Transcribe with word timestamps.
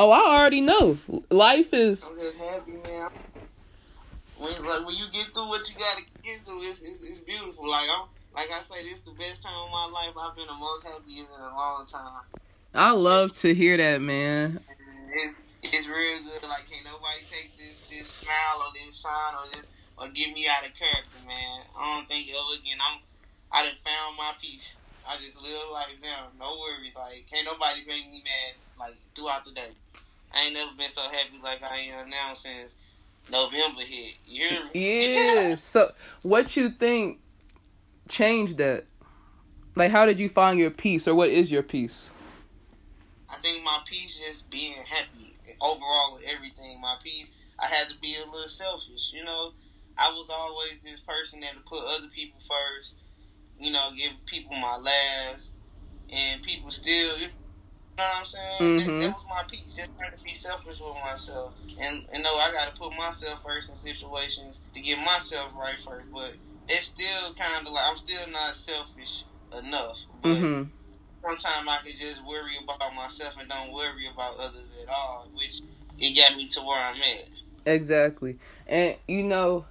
Oh, 0.00 0.12
I 0.12 0.38
already 0.38 0.60
know. 0.60 0.96
Life 1.28 1.74
is. 1.74 2.06
I'm 2.06 2.14
just 2.14 2.38
happy, 2.38 2.78
man. 2.86 3.10
When 4.38 4.52
like 4.64 4.86
when 4.86 4.94
you 4.94 5.10
get 5.10 5.34
through 5.34 5.48
what 5.48 5.68
you 5.68 5.74
gotta 5.74 6.04
get 6.22 6.38
through, 6.46 6.62
it's, 6.70 6.84
it's, 6.84 7.02
it's 7.02 7.18
beautiful. 7.18 7.68
Like 7.68 7.88
I'm, 7.90 8.06
like 8.32 8.46
I 8.46 8.62
say, 8.62 8.84
this 8.84 8.92
is 8.92 9.00
the 9.00 9.10
best 9.18 9.42
time 9.42 9.58
of 9.58 9.72
my 9.72 9.90
life. 9.92 10.14
I've 10.16 10.36
been 10.36 10.46
the 10.46 10.54
most 10.54 10.86
happiest 10.86 11.34
in 11.34 11.42
a 11.42 11.50
long 11.50 11.84
time. 11.90 12.22
I 12.76 12.92
love 12.92 13.32
to 13.42 13.52
hear 13.52 13.76
that, 13.76 14.00
man. 14.00 14.60
It's, 15.14 15.34
it's 15.64 15.88
real 15.88 16.22
good. 16.22 16.48
Like 16.48 16.70
can't 16.70 16.84
nobody 16.84 17.26
take 17.28 17.58
this 17.58 17.74
this 17.90 18.06
smile 18.06 18.68
or 18.68 18.72
this 18.74 19.02
shine 19.02 19.34
or 19.34 19.50
this 19.50 19.66
or 19.98 20.06
get 20.10 20.32
me 20.32 20.46
out 20.46 20.64
of 20.64 20.78
character, 20.78 21.26
man. 21.26 21.62
I 21.76 21.96
don't 21.96 22.06
think 22.06 22.28
ever 22.28 22.62
again. 22.62 22.78
I'm 22.78 23.00
I 23.50 23.64
done 23.64 23.74
found 23.82 24.16
my 24.16 24.30
peace. 24.40 24.76
I 25.08 25.16
just 25.22 25.42
live 25.42 25.70
life 25.72 25.96
now. 26.02 26.26
No 26.38 26.58
worries. 26.60 26.94
Like 26.94 27.26
can't 27.30 27.46
nobody 27.46 27.80
make 27.86 28.10
me 28.10 28.22
mad 28.24 28.54
like 28.78 28.94
throughout 29.14 29.44
the 29.44 29.52
day. 29.52 29.70
I 30.32 30.44
ain't 30.44 30.54
never 30.54 30.70
been 30.76 30.90
so 30.90 31.02
happy 31.02 31.40
like 31.42 31.62
I 31.62 31.78
am 31.98 32.10
now 32.10 32.34
since 32.34 32.76
November 33.30 33.80
hit. 33.80 34.18
You 34.26 34.44
hear 34.48 34.60
me? 34.74 35.14
Yeah. 35.14 35.56
so, 35.56 35.92
what 36.22 36.56
you 36.56 36.70
think 36.70 37.18
changed 38.08 38.58
that? 38.58 38.84
Like, 39.74 39.90
how 39.90 40.06
did 40.06 40.18
you 40.18 40.28
find 40.28 40.58
your 40.58 40.70
peace, 40.70 41.06
or 41.06 41.14
what 41.14 41.30
is 41.30 41.50
your 41.50 41.62
peace? 41.62 42.10
I 43.30 43.36
think 43.36 43.64
my 43.64 43.80
peace 43.86 44.18
just 44.18 44.50
being 44.50 44.72
happy 44.72 45.36
overall 45.60 46.14
with 46.14 46.24
everything. 46.24 46.80
My 46.80 46.96
peace, 47.02 47.32
I 47.58 47.66
had 47.66 47.88
to 47.88 47.96
be 48.00 48.16
a 48.16 48.30
little 48.30 48.48
selfish. 48.48 49.12
You 49.12 49.24
know, 49.24 49.52
I 49.96 50.10
was 50.12 50.28
always 50.30 50.80
this 50.82 51.00
person 51.00 51.40
that 51.40 51.54
would 51.54 51.66
put 51.66 51.80
other 51.96 52.08
people 52.08 52.40
first. 52.40 52.94
You 53.58 53.72
know, 53.72 53.90
give 53.96 54.12
people 54.26 54.56
my 54.56 54.76
last, 54.76 55.54
and 56.12 56.42
people 56.42 56.70
still. 56.70 57.18
You 57.18 57.28
know 57.98 58.04
what 58.04 58.18
I'm 58.20 58.24
saying? 58.26 58.78
Mm-hmm. 58.78 59.00
That, 59.00 59.00
that 59.00 59.14
was 59.14 59.24
my 59.28 59.42
piece, 59.50 59.74
Just 59.74 59.90
trying 59.98 60.12
to 60.12 60.22
be 60.24 60.34
selfish 60.34 60.78
with 60.80 60.96
myself, 61.04 61.54
and 61.82 62.02
and 62.12 62.22
know 62.22 62.36
I 62.36 62.52
got 62.52 62.72
to 62.74 62.80
put 62.80 62.96
myself 62.96 63.42
first 63.42 63.70
in 63.70 63.76
situations 63.76 64.60
to 64.74 64.80
get 64.80 64.98
myself 64.98 65.52
right 65.58 65.78
first. 65.78 66.06
But 66.12 66.36
it's 66.68 66.86
still 66.86 67.34
kind 67.34 67.66
of 67.66 67.72
like 67.72 67.84
I'm 67.88 67.96
still 67.96 68.28
not 68.30 68.54
selfish 68.56 69.26
enough. 69.58 69.98
But 70.22 70.30
Mm-hmm. 70.30 70.62
sometimes 71.24 71.68
I 71.68 71.78
can 71.84 71.98
just 71.98 72.24
worry 72.26 72.56
about 72.62 72.94
myself 72.94 73.34
and 73.40 73.48
don't 73.48 73.72
worry 73.72 74.06
about 74.12 74.38
others 74.38 74.70
at 74.82 74.88
all, 74.88 75.30
which 75.34 75.62
it 75.98 76.16
got 76.16 76.36
me 76.36 76.46
to 76.48 76.60
where 76.60 76.84
I'm 76.84 77.00
at. 77.02 77.28
Exactly. 77.66 78.38
And 78.66 78.96
you 79.08 79.24
know, 79.24 79.66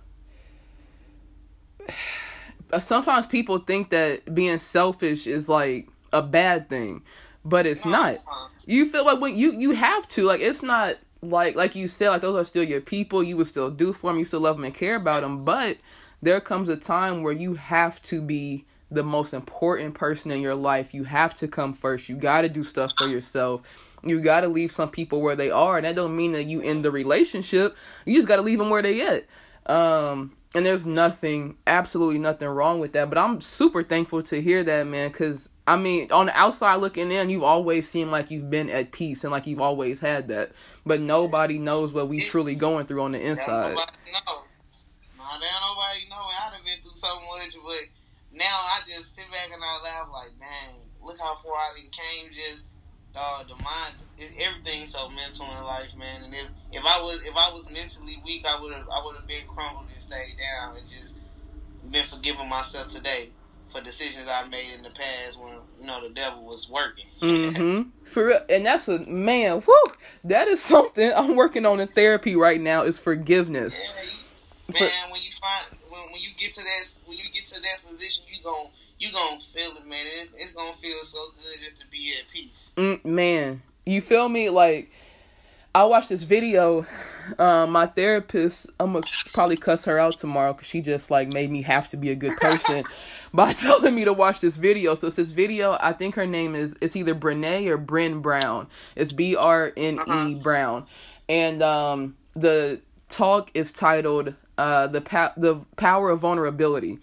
sometimes 2.79 3.25
people 3.25 3.59
think 3.59 3.89
that 3.89 4.33
being 4.33 4.57
selfish 4.57 5.27
is 5.27 5.49
like 5.49 5.87
a 6.13 6.21
bad 6.21 6.69
thing, 6.69 7.03
but 7.45 7.65
it's 7.65 7.85
not. 7.85 8.15
Uh, 8.15 8.47
You 8.65 8.85
feel 8.85 9.05
like 9.05 9.21
when 9.21 9.37
you 9.37 9.51
you 9.53 9.71
have 9.71 10.07
to 10.09 10.23
like 10.25 10.41
it's 10.41 10.61
not 10.61 10.95
like 11.21 11.55
like 11.55 11.75
you 11.75 11.87
said 11.87 12.09
like 12.09 12.21
those 12.21 12.35
are 12.35 12.43
still 12.43 12.63
your 12.63 12.81
people. 12.81 13.23
You 13.23 13.37
would 13.37 13.47
still 13.47 13.69
do 13.71 13.93
for 13.93 14.11
them. 14.11 14.19
You 14.19 14.25
still 14.25 14.41
love 14.41 14.57
them 14.57 14.65
and 14.65 14.73
care 14.73 14.95
about 14.95 15.21
them. 15.21 15.45
But 15.45 15.77
there 16.21 16.39
comes 16.41 16.69
a 16.69 16.75
time 16.75 17.23
where 17.23 17.33
you 17.33 17.53
have 17.55 18.01
to 18.03 18.21
be 18.21 18.65
the 18.91 19.03
most 19.03 19.33
important 19.33 19.93
person 19.93 20.31
in 20.31 20.41
your 20.41 20.55
life. 20.55 20.93
You 20.93 21.03
have 21.05 21.33
to 21.35 21.47
come 21.47 21.73
first. 21.73 22.09
You 22.09 22.15
got 22.15 22.41
to 22.41 22.49
do 22.49 22.63
stuff 22.63 22.91
for 22.97 23.07
yourself. 23.07 23.61
You 24.03 24.21
got 24.21 24.41
to 24.41 24.47
leave 24.47 24.71
some 24.71 24.89
people 24.89 25.21
where 25.21 25.35
they 25.35 25.49
are, 25.51 25.77
and 25.77 25.85
that 25.85 25.95
don't 25.95 26.15
mean 26.15 26.31
that 26.33 26.45
you 26.45 26.61
end 26.61 26.85
the 26.85 26.91
relationship. 26.91 27.75
You 28.05 28.15
just 28.15 28.27
got 28.27 28.37
to 28.37 28.41
leave 28.41 28.59
them 28.59 28.69
where 28.69 28.81
they 28.81 29.01
at. 29.05 29.25
Um, 29.67 30.31
and 30.55 30.65
there's 30.65 30.85
nothing, 30.85 31.57
absolutely 31.67 32.19
nothing 32.19 32.47
wrong 32.47 32.79
with 32.79 32.93
that. 32.93 33.09
But 33.09 33.17
I'm 33.17 33.41
super 33.41 33.83
thankful 33.83 34.23
to 34.23 34.41
hear 34.41 34.63
that, 34.63 34.87
man. 34.87 35.09
Because 35.11 35.49
I 35.67 35.75
mean, 35.75 36.11
on 36.11 36.27
the 36.27 36.37
outside 36.37 36.75
looking 36.75 37.11
in, 37.11 37.29
you've 37.29 37.43
always 37.43 37.89
seemed 37.89 38.09
like 38.09 38.31
you've 38.31 38.49
been 38.49 38.69
at 38.69 38.93
peace 38.93 39.25
and 39.25 39.31
like 39.31 39.45
you've 39.45 39.59
always 39.59 39.99
had 39.99 40.29
that. 40.29 40.51
But 40.85 41.01
nobody 41.01 41.59
knows 41.59 41.91
what 41.91 42.07
we 42.07 42.21
truly 42.21 42.55
going 42.55 42.85
through 42.85 43.01
on 43.01 43.11
the 43.11 43.19
inside. 43.19 43.75
nobody 43.75 43.91
know. 44.13 44.43
Nah, 45.17 45.37
nobody 45.37 46.07
know. 46.09 46.23
I 46.23 46.49
done 46.51 46.61
been 46.63 46.79
through 46.81 46.95
so 46.95 47.13
much, 47.15 47.53
but 47.61 47.85
now 48.31 48.45
I 48.45 48.79
just 48.87 49.15
sit 49.15 49.29
back 49.29 49.49
and 49.51 49.61
I 49.61 49.83
laugh 49.83 50.07
like, 50.13 50.31
dang, 50.39 50.79
look 51.01 51.19
how 51.19 51.35
far 51.35 51.55
I 51.55 51.75
came. 51.75 52.31
Just 52.31 52.65
dog, 53.17 53.47
the 53.47 53.55
mind, 53.55 53.95
it, 54.17 54.29
everything's 54.39 54.91
so 54.91 55.09
mental 55.09 55.45
in 55.45 55.63
life, 55.63 55.95
man. 55.97 56.23
And 56.23 56.33
if 56.33 56.47
if 56.71 56.83
I 56.85 57.01
was 57.01 57.23
if 57.23 57.35
I 57.35 57.51
was 57.53 57.69
mentally 57.71 58.21
weak, 58.23 58.45
I 58.47 58.61
would 58.61 58.73
have 58.73 58.87
I 58.89 59.03
would 59.03 59.15
have 59.15 59.27
been 59.27 59.45
crumbled 59.47 59.85
and 59.91 60.01
stayed 60.01 60.37
down 60.39 60.77
and 60.77 60.87
just 60.89 61.17
been 61.89 62.03
forgiving 62.03 62.47
myself 62.47 62.93
today 62.93 63.31
for 63.69 63.81
decisions 63.81 64.27
I 64.29 64.47
made 64.47 64.73
in 64.75 64.83
the 64.83 64.91
past 64.91 65.39
when 65.39 65.55
you 65.79 65.85
know 65.85 66.01
the 66.01 66.13
devil 66.13 66.43
was 66.45 66.69
working. 66.69 67.05
Mm-hmm. 67.21 67.89
For 68.03 68.27
real. 68.27 68.39
And 68.49 68.65
that's 68.65 68.87
a 68.87 68.99
man, 68.99 69.63
whoo, 69.65 69.93
that 70.23 70.47
is 70.47 70.61
something 70.61 71.11
I'm 71.13 71.35
working 71.35 71.65
on 71.65 71.79
in 71.79 71.87
therapy 71.87 72.35
right 72.35 72.61
now 72.61 72.83
is 72.83 72.99
forgiveness. 72.99 73.81
Yeah, 73.83 74.03
you, 74.03 74.85
man, 74.85 75.11
when 75.11 75.21
you 75.21 75.31
find 75.31 75.65
when, 75.89 76.01
when 76.11 76.21
you 76.21 76.29
get 76.37 76.53
to 76.53 76.61
that 76.61 76.93
when 77.05 77.17
you 77.17 77.23
get 77.33 77.45
to 77.47 77.61
that 77.61 77.87
position, 77.87 78.25
you 78.27 78.43
gon' 78.43 78.67
you 78.99 79.11
gonna 79.11 79.39
feel 79.39 79.71
it, 79.77 79.85
man. 79.87 79.99
It's, 80.21 80.31
it's 80.37 80.51
gonna 80.53 80.73
feel 80.75 80.97
so 81.03 81.19
good 81.35 81.61
just 81.63 81.79
to 81.81 81.87
be 81.87 82.13
at 82.19 82.27
peace. 82.33 82.71
Mm, 82.77 83.03
man, 83.05 83.61
you 83.85 84.01
feel 84.01 84.27
me? 84.29 84.49
Like, 84.49 84.91
I 85.75 85.83
watched 85.85 86.09
this 86.09 86.23
video. 86.23 86.85
Um, 87.37 87.71
my 87.71 87.87
therapist, 87.87 88.67
I'm 88.79 88.93
gonna 88.93 89.05
probably 89.33 89.57
cuss 89.57 89.83
her 89.85 89.99
out 89.99 90.17
tomorrow 90.17 90.53
because 90.53 90.67
she 90.67 90.79
just 90.81 91.11
like 91.11 91.27
made 91.33 91.51
me 91.51 91.61
have 91.63 91.89
to 91.89 91.97
be 91.97 92.09
a 92.09 92.15
good 92.15 92.33
person 92.37 92.85
by 93.33 93.51
telling 93.53 93.93
me 93.93 94.05
to 94.05 94.13
watch 94.13 94.39
this 94.39 94.55
video. 94.55 94.95
So 94.95 95.07
it's 95.07 95.17
this 95.17 95.31
video. 95.31 95.77
I 95.81 95.91
think 95.93 96.15
her 96.15 96.25
name 96.25 96.55
is 96.55 96.73
it's 96.79 96.95
either 96.95 97.13
Brene 97.13 97.67
or 97.67 97.77
Bryn 97.77 98.21
Brown. 98.21 98.67
It's 98.95 99.11
B 99.11 99.35
R 99.35 99.73
N 99.75 99.95
E 99.95 99.99
Uh-huh. 99.99 100.29
Brown, 100.41 100.87
and 101.27 101.61
um, 101.61 102.15
the 102.33 102.79
talk 103.09 103.51
is 103.53 103.73
titled 103.73 104.33
uh, 104.57 104.87
"the 104.87 105.01
pa- 105.01 105.33
the 105.35 105.57
power 105.75 106.09
of 106.09 106.19
vulnerability." 106.19 106.97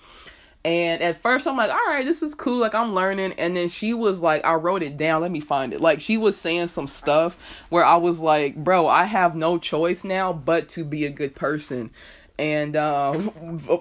And 0.65 1.03
at 1.03 1.21
first, 1.21 1.47
I'm 1.47 1.59
like, 1.59 1.71
all 1.71 1.87
right, 1.89 2.07
this 2.07 2.23
is 2.23 2.35
cool. 2.35 2.59
Like, 2.59 2.75
I'm 2.75 2.95
learning. 2.95 3.35
And 3.37 3.55
then 3.55 3.69
she 3.69 3.93
was 3.93 4.21
like, 4.21 4.45
I 4.47 4.55
wrote 4.55 4.83
it 4.83 4.97
down. 4.97 5.21
Let 5.21 5.31
me 5.31 5.41
find 5.41 5.75
it. 5.75 5.81
Like, 5.81 6.01
she 6.01 6.17
was 6.17 6.39
saying 6.39 6.69
some 6.69 6.89
stuff 6.89 7.37
where 7.69 7.85
I 7.85 7.97
was 7.97 8.21
like, 8.21 8.57
bro, 8.57 8.89
I 8.89 9.05
have 9.05 9.37
no 9.37 9.59
choice 9.59 10.05
now 10.05 10.33
but 10.33 10.71
to 10.71 10.85
be 10.85 11.05
a 11.05 11.11
good 11.11 11.35
person. 11.35 11.91
And 12.39 12.77
um, 12.77 13.31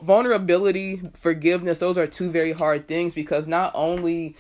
vulnerability, 0.04 1.02
forgiveness, 1.14 1.80
those 1.80 1.98
are 1.98 2.06
two 2.06 2.30
very 2.30 2.52
hard 2.52 2.88
things 2.88 3.16
because 3.16 3.48
not 3.48 3.72
only 3.74 4.36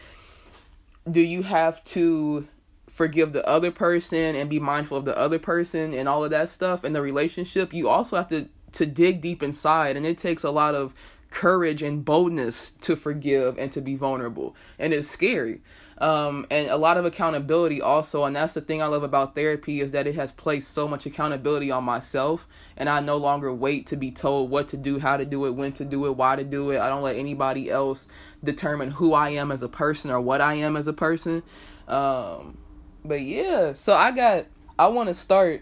do 1.09 1.21
you 1.21 1.43
have 1.43 1.83
to 1.85 2.47
forgive 2.87 3.31
the 3.31 3.47
other 3.47 3.71
person 3.71 4.35
and 4.35 4.49
be 4.49 4.59
mindful 4.59 4.97
of 4.97 5.05
the 5.05 5.17
other 5.17 5.39
person 5.39 5.93
and 5.93 6.07
all 6.07 6.23
of 6.23 6.29
that 6.29 6.49
stuff 6.49 6.83
in 6.85 6.93
the 6.93 7.01
relationship, 7.01 7.73
you 7.73 7.89
also 7.89 8.17
have 8.17 8.27
to 8.29 8.47
to 8.73 8.87
dig 8.87 9.21
deep 9.21 9.43
inside 9.43 9.95
and 9.95 10.03
it 10.03 10.17
takes 10.17 10.43
a 10.43 10.49
lot 10.49 10.73
of 10.73 10.95
courage 11.33 11.81
and 11.81 12.05
boldness 12.05 12.73
to 12.81 12.95
forgive 12.95 13.57
and 13.57 13.71
to 13.71 13.81
be 13.81 13.95
vulnerable. 13.95 14.55
And 14.77 14.93
it's 14.93 15.07
scary. 15.07 15.61
Um, 15.97 16.45
and 16.51 16.69
a 16.69 16.77
lot 16.77 16.97
of 16.97 17.05
accountability 17.05 17.81
also 17.81 18.23
and 18.25 18.35
that's 18.35 18.55
the 18.55 18.61
thing 18.61 18.81
i 18.81 18.87
love 18.87 19.03
about 19.03 19.35
therapy 19.35 19.79
is 19.79 19.91
that 19.91 20.07
it 20.07 20.15
has 20.15 20.31
placed 20.31 20.71
so 20.71 20.87
much 20.87 21.05
accountability 21.05 21.69
on 21.69 21.83
myself 21.83 22.47
and 22.75 22.89
i 22.89 22.99
no 22.99 23.15
longer 23.15 23.53
wait 23.53 23.85
to 23.87 23.95
be 23.95 24.09
told 24.09 24.49
what 24.49 24.67
to 24.69 24.75
do 24.75 24.97
how 24.97 25.15
to 25.15 25.23
do 25.23 25.45
it 25.45 25.51
when 25.51 25.71
to 25.71 25.85
do 25.85 26.07
it 26.07 26.17
why 26.17 26.35
to 26.35 26.43
do 26.43 26.71
it. 26.71 26.79
I 26.79 26.87
don't 26.87 27.03
let 27.03 27.15
anybody 27.15 27.69
else 27.69 28.07
determine 28.43 28.89
who 28.89 29.13
i 29.13 29.29
am 29.29 29.51
as 29.51 29.61
a 29.61 29.69
person 29.69 30.09
or 30.09 30.19
what 30.19 30.41
i 30.41 30.55
am 30.55 30.75
as 30.75 30.87
a 30.87 30.93
person. 30.93 31.43
Um, 31.87 32.57
but 33.05 33.21
yeah 33.21 33.73
so 33.73 33.93
i 33.93 34.11
got 34.11 34.45
i 34.79 34.87
want 34.87 35.09
to 35.09 35.13
start 35.13 35.61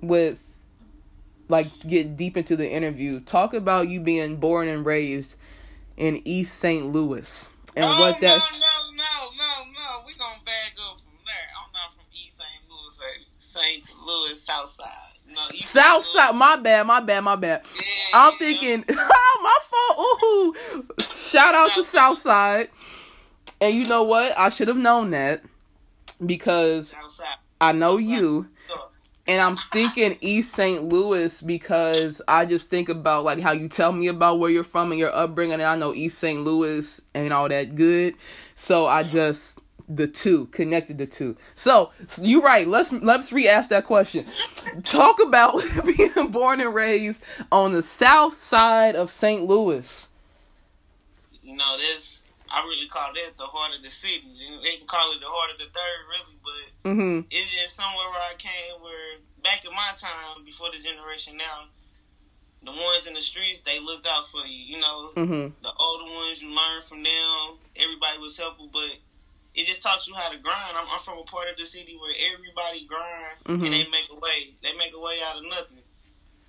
with 0.00 0.38
like 1.48 1.68
get 1.80 2.16
deep 2.16 2.36
into 2.36 2.56
the 2.56 2.68
interview. 2.68 3.20
Talk 3.20 3.54
about 3.54 3.88
you 3.88 4.00
being 4.00 4.36
born 4.36 4.68
and 4.68 4.84
raised 4.84 5.36
in 5.96 6.20
East 6.24 6.58
St. 6.58 6.86
Louis 6.86 7.52
and 7.76 7.84
oh, 7.84 8.00
what 8.00 8.20
that. 8.20 8.38
no, 8.38 8.58
no, 8.58 8.96
no, 8.96 9.34
no. 9.36 9.72
No. 9.72 10.02
We 10.06 10.14
gonna 10.14 10.40
back 10.44 10.72
up 10.80 10.98
from 10.98 11.18
there. 11.24 11.48
I'm 11.60 11.72
not 11.72 11.94
from 11.94 12.06
East 12.12 12.38
St. 12.38 12.48
Louis, 12.68 12.98
uh, 12.98 13.04
like 13.04 13.26
St. 13.38 13.94
Louis 14.04 14.40
South 14.40 14.70
Side. 14.70 14.88
No, 15.28 15.42
East 15.52 15.70
South 15.70 16.04
Louis. 16.04 16.14
side, 16.14 16.34
my 16.34 16.56
bad, 16.56 16.86
my 16.86 17.00
bad, 17.00 17.20
my 17.22 17.36
bad. 17.36 17.62
Yeah, 17.76 17.86
I'm 18.14 18.32
yeah. 18.32 18.38
thinking, 18.38 18.84
oh, 18.98 19.40
my 19.42 19.58
fault. 19.62 20.24
Ooh, 20.24 21.02
shout 21.02 21.54
out 21.54 21.72
to 21.72 21.82
South 21.82 22.18
Side. 22.18 22.70
And 23.60 23.74
you 23.74 23.84
know 23.84 24.04
what? 24.04 24.36
I 24.38 24.48
should 24.48 24.68
have 24.68 24.76
known 24.76 25.10
that 25.10 25.42
because 26.24 26.90
South 26.90 27.12
Side. 27.12 27.36
I 27.60 27.72
know 27.72 27.98
South 27.98 28.06
Side. 28.06 28.16
you. 28.16 28.48
Sure. 28.68 28.88
And 29.28 29.40
I'm 29.40 29.56
thinking 29.56 30.18
East 30.20 30.54
St. 30.54 30.84
Louis 30.84 31.42
because 31.42 32.22
I 32.28 32.44
just 32.44 32.70
think 32.70 32.88
about 32.88 33.24
like 33.24 33.40
how 33.40 33.52
you 33.52 33.68
tell 33.68 33.90
me 33.90 34.06
about 34.06 34.38
where 34.38 34.50
you're 34.50 34.62
from 34.64 34.92
and 34.92 34.98
your 34.98 35.14
upbringing, 35.14 35.54
and 35.54 35.62
I 35.64 35.76
know 35.76 35.92
East 35.94 36.18
St. 36.18 36.42
Louis 36.44 37.00
ain't 37.14 37.32
all 37.32 37.48
that 37.48 37.74
good. 37.74 38.14
So 38.54 38.86
I 38.86 39.02
mm-hmm. 39.02 39.12
just 39.12 39.58
the 39.88 40.06
two 40.06 40.46
connected 40.46 40.98
the 40.98 41.06
two. 41.06 41.36
So 41.54 41.90
you're 42.20 42.42
right. 42.42 42.66
Let's 42.66 42.92
let's 42.92 43.32
re-ask 43.32 43.70
that 43.70 43.84
question. 43.84 44.26
Talk 44.84 45.20
about 45.20 45.62
being 45.84 46.30
born 46.30 46.60
and 46.60 46.74
raised 46.74 47.22
on 47.50 47.72
the 47.72 47.82
south 47.82 48.34
side 48.34 48.96
of 48.96 49.10
St. 49.10 49.44
Louis. 49.44 50.08
You 51.42 51.56
know 51.56 51.76
this. 51.78 52.22
I 52.50 52.62
really 52.64 52.88
call 52.88 53.12
that 53.14 53.36
the 53.36 53.46
heart 53.46 53.72
of 53.76 53.82
the 53.82 53.90
city. 53.90 54.22
They 54.62 54.76
can 54.78 54.86
call 54.86 55.12
it 55.12 55.20
the 55.20 55.26
heart 55.28 55.50
of 55.52 55.58
the 55.58 55.66
third, 55.72 56.00
really, 56.10 56.36
but 56.42 56.90
mm-hmm. 56.90 57.20
it's 57.30 57.50
just 57.50 57.76
somewhere 57.76 58.10
where 58.10 58.22
I 58.22 58.34
came. 58.38 58.80
Where 58.82 59.18
back 59.42 59.64
in 59.64 59.72
my 59.74 59.92
time, 59.96 60.44
before 60.44 60.70
the 60.70 60.78
generation 60.82 61.36
now, 61.36 61.66
the 62.62 62.72
ones 62.72 63.06
in 63.06 63.14
the 63.14 63.20
streets 63.22 63.62
they 63.62 63.78
looked 63.80 64.06
out 64.06 64.26
for 64.26 64.44
you. 64.46 64.76
You 64.76 64.80
know, 64.80 65.12
Mm-hmm. 65.16 65.62
the 65.62 65.72
older 65.78 66.08
ones 66.14 66.42
you 66.42 66.50
learn 66.50 66.82
from 66.82 67.02
them. 67.02 67.58
Everybody 67.76 68.18
was 68.18 68.36
helpful, 68.38 68.70
but 68.72 68.90
it 69.54 69.64
just 69.66 69.82
taught 69.82 70.06
you 70.06 70.14
how 70.14 70.30
to 70.30 70.38
grind. 70.38 70.76
I'm, 70.76 70.86
I'm 70.92 71.00
from 71.00 71.18
a 71.18 71.24
part 71.24 71.48
of 71.48 71.56
the 71.56 71.64
city 71.66 71.96
where 71.96 72.12
everybody 72.34 72.84
grind 72.86 73.38
Mhm. 73.46 73.64
and 73.64 73.72
they 73.72 73.88
make 73.88 74.08
a 74.10 74.18
way. 74.18 74.54
They 74.62 74.72
make 74.76 74.92
a 74.94 75.00
way 75.00 75.16
out 75.24 75.38
of 75.38 75.44
nothing. 75.48 75.82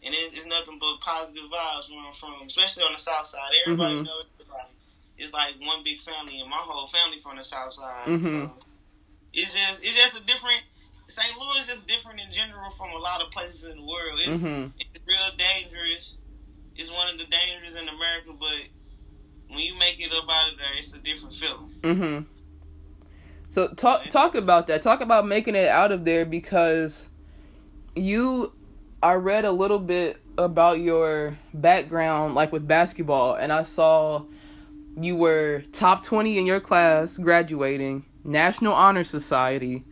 And 0.04 0.14
it, 0.14 0.30
it's 0.34 0.46
nothing 0.46 0.78
but 0.80 1.02
positive 1.02 1.50
vibes 1.50 1.90
where 1.90 2.06
I'm 2.06 2.14
from, 2.14 2.46
especially 2.46 2.84
on 2.84 2.94
the 2.94 3.00
south 3.00 3.28
side. 3.28 3.50
Everybody 3.66 3.96
Mhm. 3.96 4.06
knows 4.06 4.26
everybody. 4.40 4.74
It's 5.18 5.34
like 5.34 5.56
one 5.60 5.84
big 5.84 6.00
family, 6.00 6.40
and 6.40 6.50
my 6.50 6.58
whole 6.58 6.88
family 6.88 7.18
from 7.18 7.38
the 7.38 7.44
south 7.44 7.74
side. 7.74 8.08
Mhm. 8.08 8.24
So 8.24 8.52
it's 9.34 9.54
just 9.54 9.84
it's 9.84 9.96
just 9.96 10.24
a 10.24 10.26
different. 10.26 10.62
St. 11.10 11.40
Louis 11.40 11.62
is 11.62 11.68
just 11.68 11.88
different 11.88 12.20
in 12.20 12.30
general 12.30 12.70
from 12.70 12.92
a 12.92 12.98
lot 12.98 13.22
of 13.22 13.32
places 13.32 13.64
in 13.64 13.78
the 13.78 13.84
world. 13.84 14.20
It's, 14.20 14.44
Mhm. 14.44 14.74
it's 14.78 15.00
real 15.08 15.38
dangerous. 15.38 16.18
It's 16.76 16.92
one 16.92 17.08
of 17.08 17.18
the 17.18 17.24
dangers 17.26 17.76
in 17.76 17.88
America, 17.88 18.34
but 18.38 18.68
when 19.48 19.60
you 19.60 19.74
make 19.80 20.00
it 20.02 20.12
up 20.12 20.26
out 20.30 20.52
of 20.52 20.58
there, 20.58 20.68
it's 20.78 20.94
a 20.94 21.00
different 21.00 21.34
feeling. 21.34 21.72
Mm-hmm. 21.82 22.24
So 23.48 23.70
talk 23.70 24.10
talk 24.10 24.36
about 24.36 24.68
that. 24.68 24.82
Talk 24.82 25.00
about 25.02 25.26
making 25.26 25.56
it 25.56 25.70
out 25.70 25.92
of 25.92 26.04
there 26.04 26.26
because 26.26 27.08
you 27.96 28.52
I 29.02 29.14
read 29.14 29.46
a 29.46 29.52
little 29.52 29.80
bit 29.80 30.18
about 30.38 30.80
your 30.80 31.38
background 31.54 32.36
like 32.36 32.52
with 32.52 32.68
basketball 32.68 33.36
and 33.36 33.54
I 33.54 33.64
saw 33.64 34.24
you 35.00 35.16
were 35.16 35.64
top 35.72 36.04
20 36.04 36.38
in 36.38 36.46
your 36.46 36.60
class 36.60 37.18
graduating, 37.18 38.06
National 38.24 38.74
Honor 38.74 39.04
Society, 39.04 39.86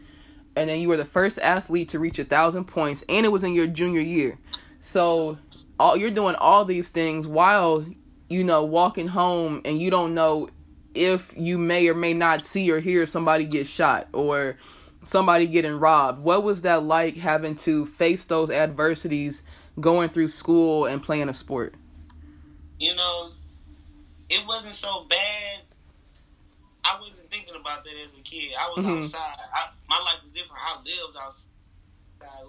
and 0.56 0.69
then 0.69 0.80
you 0.80 0.88
were 0.88 0.98
the 0.98 1.06
first 1.06 1.38
athlete 1.40 1.90
to 1.90 2.00
reach 2.00 2.18
a 2.18 2.24
1000 2.24 2.66
points 2.66 3.04
and 3.07 3.25
it 3.25 3.30
was 3.30 3.44
in 3.44 3.54
your 3.54 3.68
junior 3.68 4.02
year. 4.02 4.38
So 4.80 5.38
all 5.80 5.98
you're 5.98 6.12
doing 6.12 6.36
all 6.36 6.66
these 6.66 6.90
things 6.90 7.28
while 7.28 7.86
you 8.30 8.44
know 8.44 8.63
walking 8.63 9.10
home 9.10 9.62
and 9.66 9.80
you 9.80 9.92
don't 9.92 10.13
know 10.13 10.50
if 10.94 11.36
you 11.38 11.57
may 11.57 11.88
or 11.88 11.94
may 11.94 12.13
not 12.13 12.42
see 12.42 12.72
or 12.72 12.80
hear 12.80 13.06
somebody 13.06 13.46
get 13.46 13.68
shot 13.68 14.07
or 14.13 14.57
somebody 15.04 15.46
getting 15.46 15.74
robbed. 15.74 16.19
What 16.19 16.44
was 16.44 16.62
that 16.63 16.84
like 16.84 17.18
having 17.18 17.56
to 17.57 17.86
face 17.86 18.25
those 18.25 18.50
adversities 18.50 19.44
going 19.80 20.10
through 20.10 20.30
school 20.30 20.86
and 20.86 21.04
playing 21.04 21.30
a 21.30 21.34
sport? 21.34 21.75
It 24.30 24.45
wasn't 24.48 24.74
so 24.75 25.06
bad. 25.10 25.62
I 26.83 27.00
wasn't 27.00 27.30
thinking 27.31 27.56
about 27.60 27.83
that 27.83 27.94
as 28.04 28.18
a 28.18 28.22
kid. 28.22 28.54
I 28.60 28.72
was 28.75 28.86
Mhm. 28.86 29.00
outside. 29.04 29.38
I, 29.54 29.69
my 29.89 29.98
life 30.00 30.24
was 30.24 30.31
different. 30.33 30.62
I 30.66 30.75
lived 30.77 31.18
outside. 31.19 31.50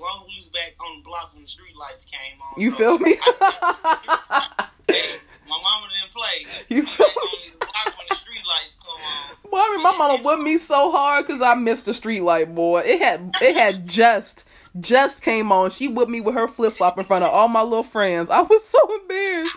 Long 0.00 0.24
we 0.26 0.38
was 0.38 0.48
back 0.48 0.74
on 0.80 0.98
the 0.98 1.02
block 1.04 1.32
when 1.34 1.42
the 1.42 1.48
street 1.48 1.74
lights 1.76 2.04
came 2.06 2.40
on. 2.40 2.60
You 2.60 2.70
so 2.70 2.76
feel 2.76 2.98
me? 2.98 3.16
I- 3.20 4.68
hey, 4.88 5.16
my 5.48 5.60
mama 5.62 5.88
didn't 6.00 6.12
play. 6.14 6.46
You 6.68 6.82
We 6.82 6.86
feel 6.86 7.06
on 7.06 7.50
the 7.52 7.56
block 7.58 7.86
when 7.98 8.06
the 8.08 8.14
street 8.14 8.42
lights 8.46 8.76
come 8.76 8.88
on. 8.94 9.50
Boy, 9.50 9.58
I 9.58 9.70
mean, 9.74 9.82
my 9.82 9.96
mama 9.96 10.22
whipped 10.22 10.42
me 10.42 10.58
so 10.58 10.90
hard 10.90 11.26
because 11.26 11.42
I 11.42 11.54
missed 11.54 11.84
the 11.86 11.94
street 11.94 12.20
light, 12.22 12.54
boy. 12.54 12.80
It 12.86 13.00
had 13.00 13.32
it 13.40 13.54
had 13.56 13.86
just 13.86 14.44
just 14.80 15.22
came 15.22 15.50
on. 15.52 15.70
She 15.70 15.88
whipped 15.88 16.10
me 16.10 16.20
with 16.20 16.34
her 16.34 16.48
flip 16.48 16.72
flop 16.74 16.98
in 16.98 17.04
front 17.04 17.24
of 17.24 17.30
all 17.30 17.48
my 17.48 17.62
little 17.62 17.82
friends. 17.82 18.28
I 18.30 18.42
was 18.42 18.64
so 18.66 18.78
embarrassed. 19.00 19.52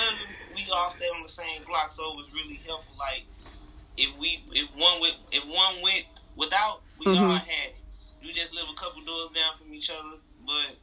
And 0.00 0.18
me, 0.18 0.24
me 0.24 0.24
and 0.24 0.38
my 0.40 0.40
cousins, 0.40 0.40
we 0.54 0.70
all 0.72 0.90
stayed 0.90 1.10
on 1.14 1.22
the 1.22 1.28
same 1.28 1.64
block, 1.64 1.92
so 1.92 2.12
it 2.12 2.16
was 2.16 2.32
really 2.32 2.60
helpful. 2.66 2.94
Like 2.98 3.24
if 3.96 4.16
we, 4.18 4.44
if 4.52 4.70
one 4.74 5.00
with, 5.00 5.14
if 5.32 5.44
one 5.44 5.82
went 5.82 6.06
without, 6.36 6.82
we 6.98 7.06
all 7.06 7.14
Mhm. 7.14 7.46
had. 7.46 7.68
it. 7.70 7.78
We 8.22 8.32
just 8.32 8.54
live 8.54 8.66
a 8.70 8.74
couple 8.74 9.02
doors 9.04 9.30
down 9.30 9.56
from 9.56 9.72
each 9.72 9.88
other, 9.90 10.20
but 10.44 10.76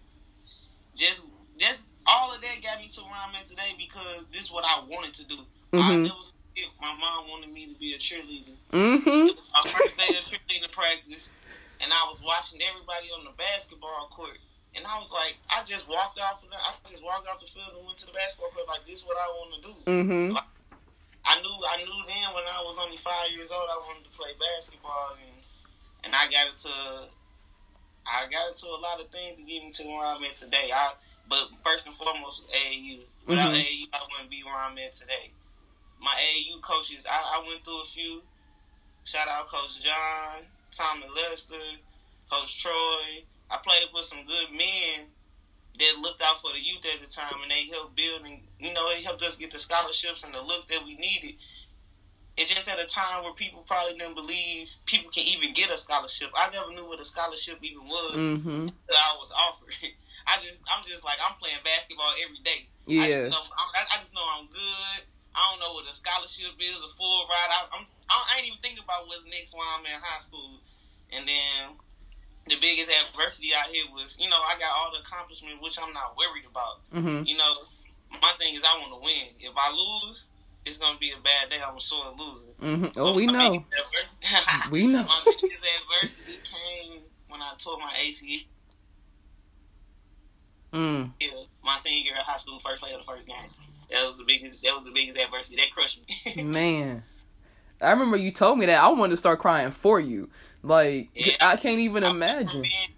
just, 0.95 1.23
just 1.57 1.83
all 2.05 2.33
of 2.33 2.41
that 2.41 2.63
got 2.63 2.79
me 2.79 2.87
to 2.89 3.01
where 3.01 3.13
I'm 3.13 3.35
at 3.35 3.45
today 3.45 3.75
because 3.77 4.25
this 4.31 4.43
is 4.43 4.51
what 4.51 4.65
I 4.65 4.79
wanted 4.85 5.13
to 5.15 5.23
do. 5.25 5.45
I 5.73 5.77
Mhm. 5.77 6.03
never 6.03 6.15
forget 6.23 6.71
my 6.81 6.93
mom 6.95 7.27
wanted 7.29 7.51
me 7.51 7.67
to 7.67 7.75
be 7.79 7.93
a 7.93 7.97
cheerleader. 7.99 8.57
mm-hmm. 8.73 9.27
It 9.27 9.35
was 9.35 9.49
my 9.53 9.61
first 9.69 9.97
day 9.97 10.07
of 10.17 10.25
cheerleading 10.25 10.71
practice, 10.71 11.29
and 11.79 11.93
I 11.93 12.07
was 12.09 12.21
watching 12.23 12.61
everybody 12.61 13.11
on 13.11 13.23
the 13.25 13.31
basketball 13.31 14.07
court. 14.09 14.39
And 14.77 14.85
I 14.85 14.93
was 15.01 15.09
like, 15.11 15.35
I 15.49 15.65
just 15.65 15.89
walked 15.89 16.19
off. 16.21 16.43
Of 16.45 16.53
the, 16.53 16.55
I 16.55 16.77
just 16.89 17.03
walked 17.03 17.27
off 17.27 17.41
the 17.41 17.49
field 17.49 17.73
and 17.75 17.81
went 17.85 17.97
to 17.97 18.05
the 18.05 18.13
basketball 18.13 18.53
court. 18.53 18.69
Like 18.69 18.85
this, 18.85 19.01
is 19.01 19.05
what 19.09 19.17
I 19.17 19.25
want 19.33 19.49
to 19.57 19.61
do. 19.65 19.73
Mm-hmm. 19.89 20.37
I 21.25 21.41
knew, 21.41 21.57
I 21.65 21.77
knew 21.81 21.99
then 22.05 22.29
when 22.37 22.45
I 22.45 22.61
was 22.61 22.77
only 22.79 22.95
five 22.95 23.33
years 23.33 23.51
old, 23.51 23.65
I 23.67 23.75
wanted 23.89 24.05
to 24.05 24.13
play 24.15 24.31
basketball, 24.37 25.17
and 25.17 25.33
and 26.05 26.13
I 26.15 26.29
got 26.31 26.53
into, 26.53 26.71
I 28.07 28.29
got 28.31 28.53
into 28.53 28.69
a 28.69 28.79
lot 28.79 29.01
of 29.01 29.09
things 29.09 29.41
to 29.41 29.43
get 29.43 29.65
me 29.65 29.71
to 29.73 29.83
where 29.89 30.05
I'm 30.05 30.23
at 30.23 30.37
today. 30.37 30.69
I, 30.71 30.93
but 31.27 31.49
first 31.59 31.87
and 31.87 31.95
foremost, 31.95 32.47
AAU. 32.53 33.01
Without 33.25 33.51
Mhm. 33.51 33.59
AAU, 33.59 33.89
I 33.91 33.99
wouldn't 34.13 34.29
be 34.29 34.43
where 34.45 34.55
I'm 34.55 34.77
at 34.77 34.93
today. 34.93 35.31
My 35.99 36.15
AAU 36.15 36.61
coaches, 36.61 37.05
I, 37.09 37.17
I 37.41 37.43
went 37.45 37.65
through 37.65 37.81
a 37.81 37.85
few. 37.85 38.21
Shout 39.03 39.27
out 39.27 39.47
Coach 39.47 39.83
John, 39.83 40.45
Tommy 40.71 41.07
Lester, 41.13 41.55
Coach 42.29 42.61
Troy. 42.61 43.25
I 43.49 43.57
played 43.63 43.87
with 43.93 44.05
some 44.05 44.25
good 44.25 44.51
men 44.51 45.07
that 45.79 46.01
looked 46.01 46.21
out 46.21 46.39
for 46.41 46.51
the 46.53 46.59
youth 46.59 46.83
at 46.85 46.99
the 47.01 47.07
time, 47.07 47.41
and 47.41 47.51
they 47.51 47.65
helped 47.71 47.95
build 47.95 48.25
and 48.25 48.41
you 48.59 48.73
know 48.73 48.89
they 48.89 49.01
helped 49.03 49.23
us 49.23 49.37
get 49.37 49.51
the 49.51 49.59
scholarships 49.59 50.23
and 50.23 50.33
the 50.33 50.41
looks 50.41 50.65
that 50.65 50.83
we 50.85 50.95
needed. 50.95 51.35
It's 52.37 52.53
just 52.53 52.69
at 52.69 52.77
a 52.77 52.85
time 52.85 53.23
where 53.23 53.33
people 53.33 53.65
probably 53.65 53.97
didn't 53.97 54.13
believe 54.13 54.69
people 54.85 55.09
can 55.09 55.25
even 55.25 55.53
get 55.53 55.73
a 55.73 55.77
scholarship. 55.77 56.29
I 56.37 56.49
never 56.53 56.69
knew 56.71 56.85
what 56.85 57.01
a 57.01 57.05
scholarship 57.05 57.57
even 57.63 57.85
was 57.89 58.13
Mm-hmm. 58.13 58.67
that 58.67 58.97
I 58.97 59.17
was 59.17 59.33
offered. 59.33 59.73
I 60.27 60.37
just, 60.43 60.61
I'm 60.69 60.83
just 60.85 61.01
like 61.03 61.17
I'm 61.23 61.33
playing 61.41 61.63
basketball 61.65 62.13
every 62.21 62.37
day. 62.45 62.69
I 62.99 63.09
Yeah. 63.09 63.25
just 63.25 63.31
know, 63.31 63.41
I'm, 63.41 63.69
I, 63.73 63.81
I 63.89 63.97
just 63.97 64.13
know 64.13 64.21
I'm 64.37 64.45
good. 64.53 64.99
I 65.33 65.41
don't 65.49 65.61
know 65.61 65.73
what 65.73 65.89
a 65.89 65.93
scholarship 65.93 66.53
is, 66.59 66.77
a 66.77 66.89
full 66.93 67.25
ride. 67.29 67.49
I, 67.53 67.59
I'm, 67.77 67.85
I 68.09 68.37
ain't 68.37 68.47
even 68.47 68.59
thinking 68.61 68.83
about 68.83 69.07
what's 69.07 69.25
next 69.25 69.53
while 69.55 69.69
I'm 69.77 69.85
in 69.85 69.97
high 69.97 70.19
school. 70.21 70.61
And 71.13 71.25
then 71.25 71.77
the 72.49 72.55
biggest 72.59 72.89
adversity 72.89 73.49
out 73.55 73.67
here 73.67 73.85
was, 73.93 74.17
you 74.19 74.29
know, 74.29 74.37
I 74.37 74.57
got 74.59 74.71
all 74.75 74.91
the 74.91 75.01
accomplishments, 75.01 75.61
which 75.61 75.77
I'm 75.81 75.93
not 75.93 76.15
worried 76.17 76.45
about. 76.49 76.81
Mm-hmm. 76.93 77.25
You 77.25 77.37
know, 77.37 77.53
my 78.21 78.31
thing 78.39 78.55
is 78.55 78.61
I 78.63 78.79
want 78.79 78.93
to 78.93 79.01
win. 79.03 79.35
If 79.39 79.53
I 79.55 79.71
lose, 79.71 80.25
it's 80.65 80.77
gonna 80.77 80.97
be 80.99 81.11
a 81.11 81.21
bad 81.21 81.49
day. 81.49 81.57
I'm 81.65 81.75
a 81.75 81.81
sore 81.81 82.13
loser. 82.17 82.51
Mm-hmm. 82.61 82.99
Oh, 82.99 83.15
we 83.15 83.25
know. 83.25 83.63
We 84.71 84.87
know. 84.87 85.03
my 85.03 85.21
biggest 85.25 85.63
adversity 85.63 86.39
came 86.43 87.01
when 87.29 87.41
I 87.41 87.53
tore 87.57 87.77
my 87.77 87.93
ACL. 88.01 88.45
Mm. 90.73 91.11
My 91.63 91.77
senior 91.77 92.11
year 92.11 92.19
of 92.19 92.25
high 92.25 92.37
school, 92.37 92.59
first 92.59 92.81
play 92.81 92.91
of 92.93 92.99
the 92.99 93.05
first 93.05 93.27
game. 93.27 93.37
That 93.91 94.03
was 94.05 94.17
the 94.17 94.25
biggest. 94.25 94.61
That 94.63 94.73
was 94.75 94.83
the 94.83 94.91
biggest 94.93 95.17
adversity. 95.17 95.55
That 95.55 95.71
crushed 95.71 96.01
me. 96.35 96.43
Man. 96.43 97.03
I 97.81 97.91
remember 97.91 98.17
you 98.17 98.31
told 98.31 98.57
me 98.59 98.65
that. 98.67 98.79
I 98.83 98.87
wanted 98.89 99.11
to 99.11 99.17
start 99.17 99.39
crying 99.39 99.71
for 99.71 99.99
you. 99.99 100.29
Like, 100.63 101.09
Yeah. 101.13 101.35
I 101.41 101.57
can't 101.57 101.79
even 101.79 102.03
I 102.03 102.09
imagine. 102.09 102.61
being- 102.61 102.93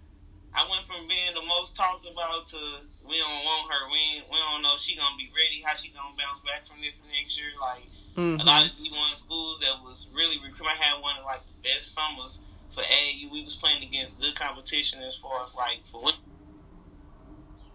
I 0.52 0.66
went 0.68 0.84
from 0.84 1.06
being 1.06 1.32
the 1.34 1.42
most 1.46 1.76
talked 1.76 2.04
about 2.10 2.44
to 2.48 2.58
we 3.06 3.18
don't 3.18 3.44
want 3.44 3.70
her. 3.72 3.90
We 3.90 4.22
we 4.30 4.36
don't 4.38 4.62
know 4.62 4.74
if 4.74 4.80
she 4.80 4.96
gonna 4.96 5.16
be 5.16 5.30
ready. 5.30 5.62
How 5.64 5.74
she 5.74 5.90
gonna 5.90 6.14
bounce 6.18 6.40
back 6.44 6.66
from 6.66 6.80
this 6.80 7.00
next 7.12 7.38
year? 7.38 7.50
Like 7.60 7.82
a 8.16 8.20
lot 8.44 8.66
Mm-hmm. 8.66 8.70
of 8.70 8.76
D 8.76 8.90
one 8.90 9.16
schools 9.16 9.60
that 9.60 9.78
was 9.82 10.08
really 10.12 10.38
recruiting. 10.42 10.74
I 10.74 10.82
had 10.82 11.00
one 11.00 11.16
of 11.18 11.24
like 11.24 11.42
the 11.46 11.68
best 11.68 11.94
summers 11.94 12.42
for 12.74 12.82
AAU. 12.82 13.30
We 13.30 13.44
was 13.44 13.54
playing 13.56 13.82
against 13.84 14.18
good 14.20 14.34
competition 14.34 15.02
as 15.02 15.16
far 15.16 15.42
as 15.44 15.54
like 15.54 15.86
for 15.90 16.02
women 16.02 16.20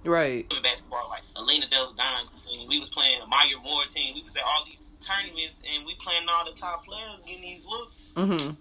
Right. 0.03 0.47
basketball, 0.61 1.07
like 1.09 1.23
Elena 1.35 1.67
Delle 1.69 1.93
Donne. 1.93 2.27
We 2.67 2.77
was 2.79 2.89
playing 2.89 3.21
a 3.21 3.27
Maya 3.27 3.57
Moore 3.63 3.85
team. 3.89 4.13
We 4.15 4.21
was 4.23 4.35
at 4.35 4.43
all 4.43 4.63
these 4.65 4.81
tournaments 5.05 5.61
and 5.73 5.85
we 5.85 5.95
playing 5.95 6.25
all 6.29 6.45
the 6.45 6.57
top 6.57 6.85
players 6.85 7.23
getting 7.25 7.41
these 7.43 7.65
looks. 7.65 7.99
Mm-hmm. 8.15 8.51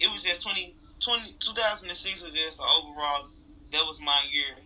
It 0.00 0.12
was 0.12 0.22
just 0.22 0.42
20, 0.42 0.74
20 1.00 1.34
2006 1.38 2.22
was 2.22 2.32
just 2.32 2.60
overall. 2.60 3.26
That 3.72 3.82
was 3.86 4.00
my 4.00 4.24
year 4.32 4.56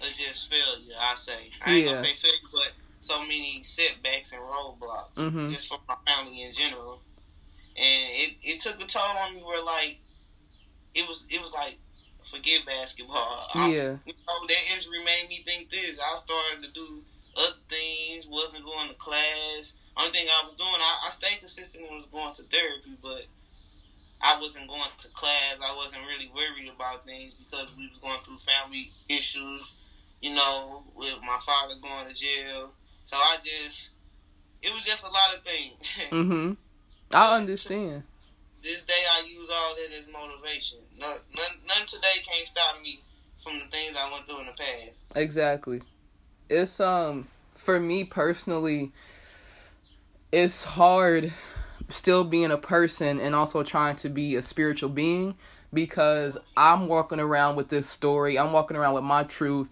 of 0.00 0.08
just 0.16 0.50
failure. 0.50 0.94
I 1.00 1.14
say. 1.14 1.50
I 1.64 1.72
ain't 1.72 1.84
Yeah. 1.86 1.92
gonna 1.94 2.04
say 2.06 2.12
failure, 2.14 2.48
but 2.52 2.72
so 3.00 3.20
many 3.22 3.62
setbacks 3.62 4.32
and 4.32 4.42
roadblocks 4.42 5.14
Mhm. 5.14 5.50
just 5.50 5.68
for 5.68 5.78
my 5.88 5.96
family 6.06 6.42
in 6.42 6.52
general. 6.52 7.02
And 7.76 8.10
it, 8.12 8.36
it 8.42 8.60
took 8.60 8.80
a 8.80 8.86
toll 8.86 9.02
on 9.02 9.36
me 9.36 9.42
where 9.42 9.62
like 9.62 10.00
it 10.94 11.06
was 11.08 11.26
it 11.30 11.40
was 11.40 11.52
like 11.52 11.78
forget 12.24 12.66
basketball. 12.66 13.48
I'm- 13.54 13.70
Yeah. 13.72 13.96
you 14.04 14.12
know, 14.26 14.46
that 14.48 14.70
injury 14.74 15.04
made 15.04 15.28
me 15.28 15.42
think 15.46 15.70
this. 15.70 16.00
I 16.00 16.16
started 16.16 16.62
to 16.64 16.70
do 16.72 17.04
other 17.36 17.56
things, 17.68 18.26
wasn't 18.26 18.64
going 18.64 18.88
to 18.88 18.94
class. 18.94 19.74
Only 19.96 20.12
thing 20.12 20.28
I 20.28 20.44
was 20.44 20.54
doing, 20.54 20.70
I, 20.70 21.06
I 21.06 21.10
stayed 21.10 21.38
consistent 21.38 21.84
and 21.86 21.96
was 21.96 22.06
going 22.06 22.34
to 22.34 22.42
therapy, 22.42 22.96
but 23.02 23.26
I 24.20 24.38
wasn't 24.40 24.68
going 24.68 24.82
to 24.98 25.08
class. 25.10 25.56
I 25.62 25.74
wasn't 25.76 26.04
really 26.06 26.30
worried 26.34 26.70
about 26.74 27.06
things 27.06 27.34
because 27.34 27.74
we 27.76 27.88
was 27.88 27.98
going 27.98 28.18
through 28.24 28.38
family 28.38 28.92
issues, 29.08 29.76
you 30.20 30.34
know, 30.34 30.84
with 30.94 31.14
my 31.22 31.38
father 31.40 31.74
going 31.80 32.06
to 32.08 32.14
jail. 32.14 32.72
So 33.04 33.16
I 33.16 33.36
just, 33.42 33.90
it 34.62 34.72
was 34.72 34.84
just 34.84 35.04
a 35.04 35.10
lot 35.10 35.34
of 35.34 35.42
things. 35.44 35.82
mm-hmm. 36.10 36.52
I 37.14 37.36
understand. 37.36 38.02
This 38.62 38.82
day 38.82 39.02
I 39.12 39.26
use 39.28 39.48
all 39.50 39.74
that 39.76 39.98
as 39.98 40.06
motivation. 40.12 40.78
None, 40.98 41.10
none, 41.10 41.60
none 41.68 41.86
today 41.86 42.20
can't 42.22 42.46
stop 42.46 42.80
me 42.82 43.00
from 43.38 43.60
the 43.60 43.66
things 43.66 43.96
I 43.96 44.10
went 44.12 44.26
through 44.26 44.40
in 44.40 44.46
the 44.46 44.52
past. 44.52 44.92
Exactly. 45.14 45.82
It's 46.48 46.80
um 46.80 47.28
for 47.54 47.78
me 47.78 48.04
personally 48.04 48.92
it's 50.32 50.64
hard 50.64 51.32
still 51.88 52.24
being 52.24 52.50
a 52.50 52.56
person 52.56 53.20
and 53.20 53.34
also 53.34 53.62
trying 53.62 53.96
to 53.96 54.08
be 54.08 54.36
a 54.36 54.42
spiritual 54.42 54.88
being 54.88 55.36
because 55.72 56.36
I'm 56.56 56.88
walking 56.88 57.20
around 57.20 57.56
with 57.56 57.68
this 57.68 57.88
story. 57.88 58.38
I'm 58.38 58.52
walking 58.52 58.76
around 58.76 58.94
with 58.94 59.04
my 59.04 59.24
truth. 59.24 59.68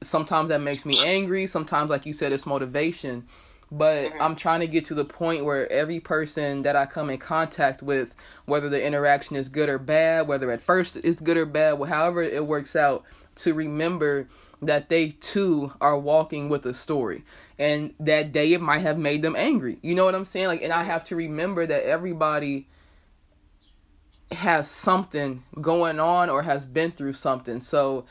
Sometimes 0.00 0.48
that 0.48 0.60
makes 0.60 0.86
me 0.86 0.98
angry. 1.04 1.46
Sometimes, 1.46 1.90
like 1.90 2.06
you 2.06 2.12
said, 2.12 2.32
it's 2.32 2.46
motivation. 2.46 3.26
But. 3.70 4.10
I'm 4.18 4.34
trying 4.34 4.60
to 4.60 4.66
get 4.66 4.86
to 4.86 4.94
the 4.94 5.04
point 5.04 5.44
where 5.44 5.70
every 5.70 6.00
person 6.00 6.62
that 6.62 6.74
I 6.74 6.86
come 6.86 7.10
in 7.10 7.18
contact 7.18 7.82
with, 7.82 8.14
whether 8.46 8.70
the 8.70 8.82
interaction 8.82 9.36
is 9.36 9.50
good 9.50 9.68
or 9.68 9.78
bad, 9.78 10.26
whether 10.26 10.50
at 10.52 10.62
first 10.62 10.96
it's 10.96 11.20
good 11.20 11.36
or 11.36 11.44
bad, 11.44 11.78
however 11.86 12.22
it 12.22 12.46
works 12.46 12.74
out, 12.74 13.04
to 13.36 13.52
remember 13.52 14.26
that 14.62 14.88
they 14.88 15.10
too 15.10 15.72
are 15.80 15.98
walking 15.98 16.48
with 16.48 16.64
a 16.66 16.74
story 16.74 17.24
and 17.58 17.94
that 18.00 18.32
day 18.32 18.52
it 18.52 18.60
might 18.60 18.80
have 18.80 18.98
made 18.98 19.22
them 19.22 19.36
angry. 19.36 19.78
You 19.82 19.94
know 19.94 20.04
what 20.04 20.14
i'm 20.14 20.24
saying? 20.24 20.46
Like 20.46 20.62
and 20.62 20.72
i 20.72 20.82
have 20.82 21.04
to 21.04 21.16
remember 21.16 21.66
that 21.66 21.84
everybody 21.84 22.68
has 24.30 24.70
something 24.70 25.42
going 25.60 25.98
on 25.98 26.28
or 26.28 26.42
has 26.42 26.66
been 26.66 26.92
through 26.92 27.14
something. 27.14 27.60
So 27.60 28.04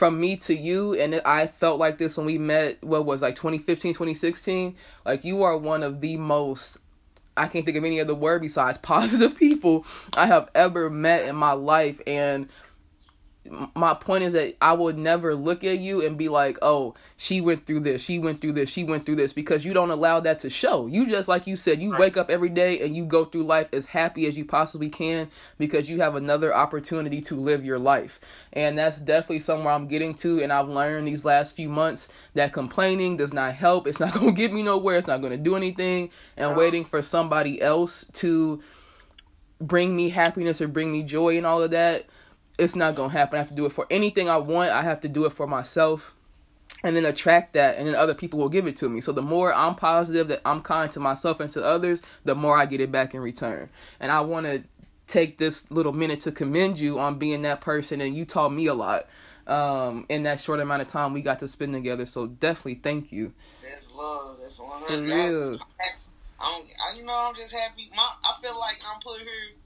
from 0.00 0.18
me 0.18 0.34
to 0.34 0.54
you 0.54 0.94
and 0.94 1.20
i 1.26 1.46
felt 1.46 1.78
like 1.78 1.98
this 1.98 2.16
when 2.16 2.24
we 2.24 2.38
met 2.38 2.82
what 2.82 3.04
was 3.04 3.20
like 3.20 3.34
2015 3.34 3.92
2016 3.92 4.74
like 5.04 5.24
you 5.24 5.42
are 5.42 5.58
one 5.58 5.82
of 5.82 6.00
the 6.00 6.16
most 6.16 6.78
i 7.36 7.46
can't 7.46 7.66
think 7.66 7.76
of 7.76 7.84
any 7.84 8.00
other 8.00 8.14
word 8.14 8.40
besides 8.40 8.78
positive 8.82 9.36
people 9.36 9.84
i 10.16 10.24
have 10.24 10.48
ever 10.54 10.88
met 10.88 11.28
in 11.28 11.36
my 11.36 11.52
life. 11.52 12.00
And 12.06 12.48
my 13.74 13.94
point 13.94 14.22
is 14.22 14.34
that 14.34 14.56
I 14.60 14.74
would 14.74 14.98
never 14.98 15.34
look 15.34 15.64
at 15.64 15.78
you 15.78 16.04
and 16.04 16.18
be 16.18 16.28
like, 16.28 16.58
"Oh, 16.60 16.94
she 17.16 17.40
went 17.40 17.66
through 17.66 17.80
this, 17.80 18.02
she 18.02 18.18
went 18.18 18.40
through 18.40 18.52
this, 18.52 18.68
she 18.68 18.84
went 18.84 19.06
through 19.06 19.16
this," 19.16 19.32
because 19.32 19.64
you 19.64 19.72
don't 19.72 19.90
allow 19.90 20.20
that 20.20 20.40
to 20.40 20.50
show. 20.50 20.86
You 20.86 21.06
just 21.06 21.26
like 21.26 21.46
you 21.46 21.56
said, 21.56 21.80
you 21.80 21.92
right. 21.92 22.00
wake 22.00 22.16
up 22.18 22.30
every 22.30 22.50
day 22.50 22.80
and 22.80 22.94
you 22.94 23.06
go 23.06 23.24
through 23.24 23.44
life 23.44 23.70
as 23.72 23.86
happy 23.86 24.26
as 24.26 24.36
you 24.36 24.44
possibly 24.44 24.90
can 24.90 25.28
because 25.58 25.88
you 25.88 26.00
have 26.00 26.16
another 26.16 26.54
opportunity 26.54 27.22
to 27.22 27.34
live 27.34 27.64
your 27.64 27.78
life. 27.78 28.20
And 28.52 28.76
that's 28.76 28.98
definitely 28.98 29.40
somewhere 29.40 29.72
I'm 29.72 29.88
getting 29.88 30.14
to 30.16 30.42
and 30.42 30.52
I've 30.52 30.68
learned 30.68 31.08
these 31.08 31.24
last 31.24 31.56
few 31.56 31.70
months 31.70 32.08
that 32.34 32.52
complaining 32.52 33.16
does 33.16 33.32
not 33.32 33.54
help. 33.54 33.86
It's 33.86 34.00
not 34.00 34.12
going 34.14 34.34
to 34.34 34.40
get 34.40 34.52
me 34.52 34.62
nowhere. 34.62 34.98
It's 34.98 35.06
not 35.06 35.22
going 35.22 35.32
to 35.36 35.42
do 35.42 35.56
anything 35.56 36.10
and 36.36 36.56
waiting 36.56 36.84
for 36.84 37.00
somebody 37.00 37.60
else 37.62 38.04
to 38.14 38.62
bring 39.60 39.96
me 39.96 40.10
happiness 40.10 40.60
or 40.60 40.68
bring 40.68 40.92
me 40.92 41.02
joy 41.02 41.36
and 41.36 41.46
all 41.46 41.62
of 41.62 41.70
that 41.70 42.06
it's 42.60 42.76
not 42.76 42.94
gonna 42.94 43.12
happen. 43.12 43.36
I 43.36 43.38
have 43.38 43.48
to 43.48 43.54
do 43.54 43.66
it 43.66 43.72
for 43.72 43.86
anything 43.90 44.28
I 44.28 44.36
want. 44.36 44.70
I 44.70 44.82
have 44.82 45.00
to 45.00 45.08
do 45.08 45.24
it 45.24 45.32
for 45.32 45.46
myself 45.46 46.14
and 46.82 46.96
then 46.96 47.04
attract 47.04 47.54
that 47.54 47.76
and 47.76 47.86
then 47.86 47.94
other 47.94 48.14
people 48.14 48.38
will 48.38 48.48
give 48.48 48.66
it 48.66 48.76
to 48.78 48.88
me. 48.88 49.00
So 49.00 49.12
the 49.12 49.22
more 49.22 49.52
i'm 49.52 49.74
positive 49.74 50.28
that 50.28 50.40
i'm 50.44 50.62
kind 50.62 50.90
to 50.92 51.00
myself 51.00 51.40
and 51.40 51.50
to 51.52 51.64
others 51.64 52.00
the 52.24 52.34
more 52.34 52.56
i 52.56 52.66
get 52.66 52.80
it 52.80 52.90
back 52.90 53.14
in 53.14 53.20
return. 53.20 53.68
And 53.98 54.10
i 54.10 54.20
want 54.20 54.46
to 54.46 54.62
take 55.06 55.38
this 55.38 55.70
little 55.70 55.92
minute 55.92 56.20
to 56.20 56.32
commend 56.32 56.78
you 56.78 56.98
on 56.98 57.18
being 57.18 57.42
that 57.42 57.60
person 57.60 58.00
and 58.00 58.14
you 58.14 58.24
taught 58.24 58.52
me 58.52 58.66
a 58.66 58.74
lot 58.74 59.08
um, 59.46 60.06
in 60.08 60.22
that 60.22 60.40
short 60.40 60.60
amount 60.60 60.82
of 60.82 60.88
time 60.88 61.12
we 61.12 61.20
got 61.20 61.40
to 61.40 61.48
spend 61.48 61.72
together. 61.72 62.06
So 62.06 62.28
definitely 62.28 62.76
thank 62.76 63.10
you. 63.10 63.32
That's 63.62 63.92
love. 63.92 64.38
That's 64.40 64.58
100 64.58 64.86
for 64.86 65.02
real. 65.02 65.58
I'm, 66.42 66.62
I, 66.62 66.96
you 66.96 67.04
know 67.04 67.26
i'm 67.28 67.34
just 67.34 67.54
happy. 67.54 67.90
My, 67.94 68.08
i 68.24 68.40
feel 68.40 68.58
like 68.58 68.78
i'm 68.88 69.00
put 69.00 69.20
here 69.20 69.56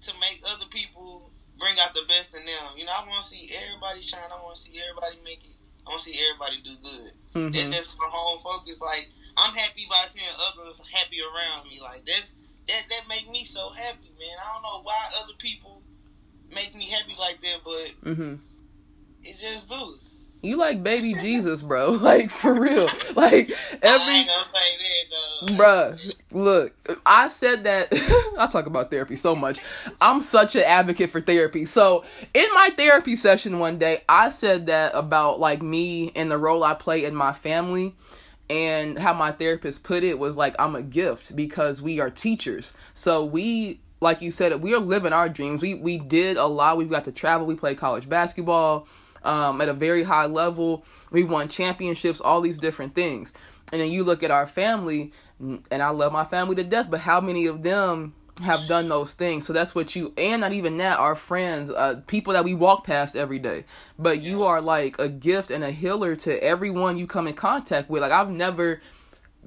to 0.00 0.12
make 0.20 0.40
other 0.50 0.64
people 0.70 1.30
bring 1.62 1.78
out 1.78 1.94
the 1.94 2.02
best 2.10 2.34
in 2.34 2.42
them. 2.42 2.74
You 2.74 2.84
know, 2.84 2.92
I 2.92 3.06
want 3.06 3.22
to 3.22 3.28
see 3.30 3.46
everybody 3.54 4.02
shine. 4.02 4.26
I 4.26 4.42
want 4.42 4.58
to 4.58 4.62
see 4.62 4.74
everybody 4.82 5.22
make 5.22 5.46
it. 5.46 5.54
I 5.86 5.94
want 5.94 6.02
to 6.02 6.10
see 6.10 6.18
everybody 6.18 6.58
do 6.66 6.74
good. 6.82 7.12
Mm-hmm. 7.38 7.54
It's 7.54 7.70
just 7.70 7.94
my 7.98 8.10
whole 8.10 8.42
focus. 8.42 8.82
Like 8.82 9.06
I'm 9.38 9.54
happy 9.54 9.86
by 9.86 10.02
seeing 10.10 10.26
others 10.50 10.82
happy 10.90 11.22
around 11.22 11.70
me. 11.70 11.78
Like 11.78 12.02
that's 12.04 12.34
that 12.66 12.82
that 12.90 13.06
make 13.08 13.30
me 13.30 13.46
so 13.46 13.70
happy, 13.70 14.10
man. 14.18 14.36
I 14.42 14.52
don't 14.52 14.66
know 14.66 14.82
why 14.82 14.98
other 15.22 15.38
people 15.38 15.82
make 16.50 16.74
me 16.74 16.90
happy 16.90 17.14
like 17.18 17.40
that, 17.40 17.58
but 17.64 18.10
mm-hmm. 18.10 18.34
it 19.22 19.38
just 19.38 19.70
do. 19.70 20.01
You 20.42 20.56
like 20.56 20.82
baby 20.82 21.14
Jesus, 21.14 21.62
bro. 21.62 21.92
Like 22.02 22.30
for 22.30 22.52
real. 22.52 22.88
Like 23.14 23.52
every 23.80 24.26
Bruh, 25.56 26.14
look, 26.32 26.72
I 27.06 27.28
said 27.28 27.64
that 27.64 27.88
I 28.38 28.46
talk 28.46 28.66
about 28.66 28.90
therapy 28.90 29.14
so 29.14 29.36
much. 29.36 29.60
I'm 30.00 30.20
such 30.20 30.56
an 30.56 30.62
advocate 30.62 31.10
for 31.10 31.20
therapy. 31.20 31.64
So 31.64 32.04
in 32.34 32.46
my 32.54 32.70
therapy 32.76 33.14
session 33.14 33.60
one 33.60 33.78
day, 33.78 34.02
I 34.08 34.30
said 34.30 34.66
that 34.66 34.92
about 34.94 35.38
like 35.38 35.62
me 35.62 36.10
and 36.16 36.30
the 36.30 36.38
role 36.38 36.64
I 36.64 36.74
play 36.74 37.04
in 37.04 37.14
my 37.14 37.32
family 37.32 37.94
and 38.50 38.98
how 38.98 39.14
my 39.14 39.30
therapist 39.30 39.84
put 39.84 40.02
it 40.02 40.18
was 40.18 40.36
like 40.36 40.56
I'm 40.58 40.74
a 40.74 40.82
gift 40.82 41.36
because 41.36 41.80
we 41.80 42.00
are 42.00 42.10
teachers. 42.10 42.72
So 42.94 43.24
we 43.24 43.80
like 44.00 44.20
you 44.20 44.32
said, 44.32 44.60
we 44.60 44.74
are 44.74 44.80
living 44.80 45.12
our 45.12 45.28
dreams. 45.28 45.62
We 45.62 45.74
we 45.74 45.98
did 45.98 46.36
a 46.36 46.46
lot. 46.46 46.76
We've 46.76 46.90
got 46.90 47.04
to 47.04 47.12
travel. 47.12 47.46
We 47.46 47.54
played 47.54 47.78
college 47.78 48.08
basketball 48.08 48.88
um, 49.24 49.60
at 49.60 49.68
a 49.68 49.74
very 49.74 50.02
high 50.02 50.26
level. 50.26 50.84
We've 51.10 51.30
won 51.30 51.48
championships, 51.48 52.20
all 52.20 52.40
these 52.40 52.58
different 52.58 52.94
things. 52.94 53.32
And 53.72 53.80
then 53.80 53.90
you 53.90 54.04
look 54.04 54.22
at 54.22 54.30
our 54.30 54.46
family, 54.46 55.12
and 55.40 55.82
I 55.82 55.90
love 55.90 56.12
my 56.12 56.24
family 56.24 56.54
to 56.56 56.64
death, 56.64 56.90
but 56.90 57.00
how 57.00 57.20
many 57.20 57.46
of 57.46 57.62
them 57.62 58.14
have 58.42 58.66
done 58.68 58.88
those 58.88 59.12
things? 59.12 59.46
So 59.46 59.52
that's 59.52 59.74
what 59.74 59.96
you, 59.96 60.12
and 60.16 60.40
not 60.42 60.52
even 60.52 60.76
that, 60.78 60.98
our 60.98 61.14
friends, 61.14 61.70
uh, 61.70 62.02
people 62.06 62.34
that 62.34 62.44
we 62.44 62.54
walk 62.54 62.84
past 62.84 63.16
every 63.16 63.38
day. 63.38 63.64
But 63.98 64.20
you 64.20 64.44
are 64.44 64.60
like 64.60 64.98
a 64.98 65.08
gift 65.08 65.50
and 65.50 65.64
a 65.64 65.70
healer 65.70 66.16
to 66.16 66.42
everyone 66.42 66.98
you 66.98 67.06
come 67.06 67.26
in 67.26 67.34
contact 67.34 67.88
with. 67.88 68.02
Like, 68.02 68.12
I've 68.12 68.30
never 68.30 68.80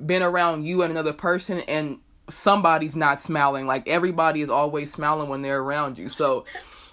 been 0.03 0.23
around 0.23 0.65
you 0.65 0.81
and 0.81 0.91
another 0.91 1.13
person 1.13 1.59
and 1.59 1.99
somebody's 2.29 2.95
not 2.95 3.19
smiling. 3.19 3.67
Like, 3.67 3.87
everybody 3.87 4.41
is 4.41 4.49
always 4.49 4.91
smiling 4.91 5.29
when 5.29 5.41
they're 5.41 5.61
around 5.61 5.97
you. 5.97 6.09
So, 6.09 6.45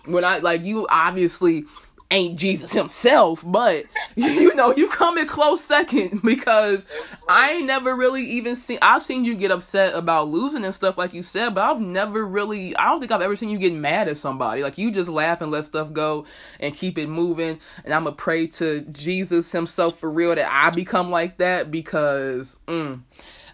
when 0.05 0.25
I 0.25 0.39
like 0.39 0.63
you 0.63 0.87
obviously 0.91 1.65
ain't 2.13 2.39
Jesus 2.39 2.73
himself, 2.73 3.43
but 3.45 3.85
you 4.17 4.55
know, 4.55 4.75
you 4.75 4.89
come 4.89 5.19
in 5.19 5.27
close 5.27 5.65
second 5.65 6.21
because 6.25 6.87
I 7.29 7.53
ain't 7.53 7.67
never 7.67 7.97
really 7.97 8.23
even 8.23 8.55
seen 8.57 8.79
I've 8.83 9.03
seen 9.03 9.25
you 9.25 9.35
get 9.35 9.51
upset 9.51 9.95
about 9.95 10.29
losing 10.29 10.65
and 10.65 10.75
stuff 10.75 10.99
like 10.99 11.15
you 11.15 11.23
said, 11.23 11.55
but 11.55 11.65
I've 11.65 11.81
never 11.81 12.25
really 12.25 12.77
I 12.77 12.89
don't 12.89 13.01
think 13.01 13.11
I've 13.11 13.23
ever 13.23 13.35
seen 13.35 13.49
you 13.49 13.59
get 13.59 13.73
mad 13.73 14.09
at 14.09 14.19
somebody. 14.19 14.63
Like 14.63 14.79
you 14.79 14.91
just 14.91 15.11
laugh 15.11 15.41
and 15.41 15.51
let 15.51 15.65
stuff 15.65 15.93
go 15.93 16.27
and 16.61 16.75
keep 16.75 16.99
it 16.99 17.09
moving. 17.09 17.59
And 17.85 17.95
I'm 17.95 18.05
gonna 18.05 18.15
pray 18.15 18.47
to 18.49 18.83
Jesus 18.83 19.51
himself 19.51 19.99
for 19.99 20.11
real 20.11 20.35
that 20.35 20.49
I 20.51 20.71
become 20.71 21.11
like 21.11 21.39
that 21.39 21.71
because 21.71 22.59
mm, 22.67 23.01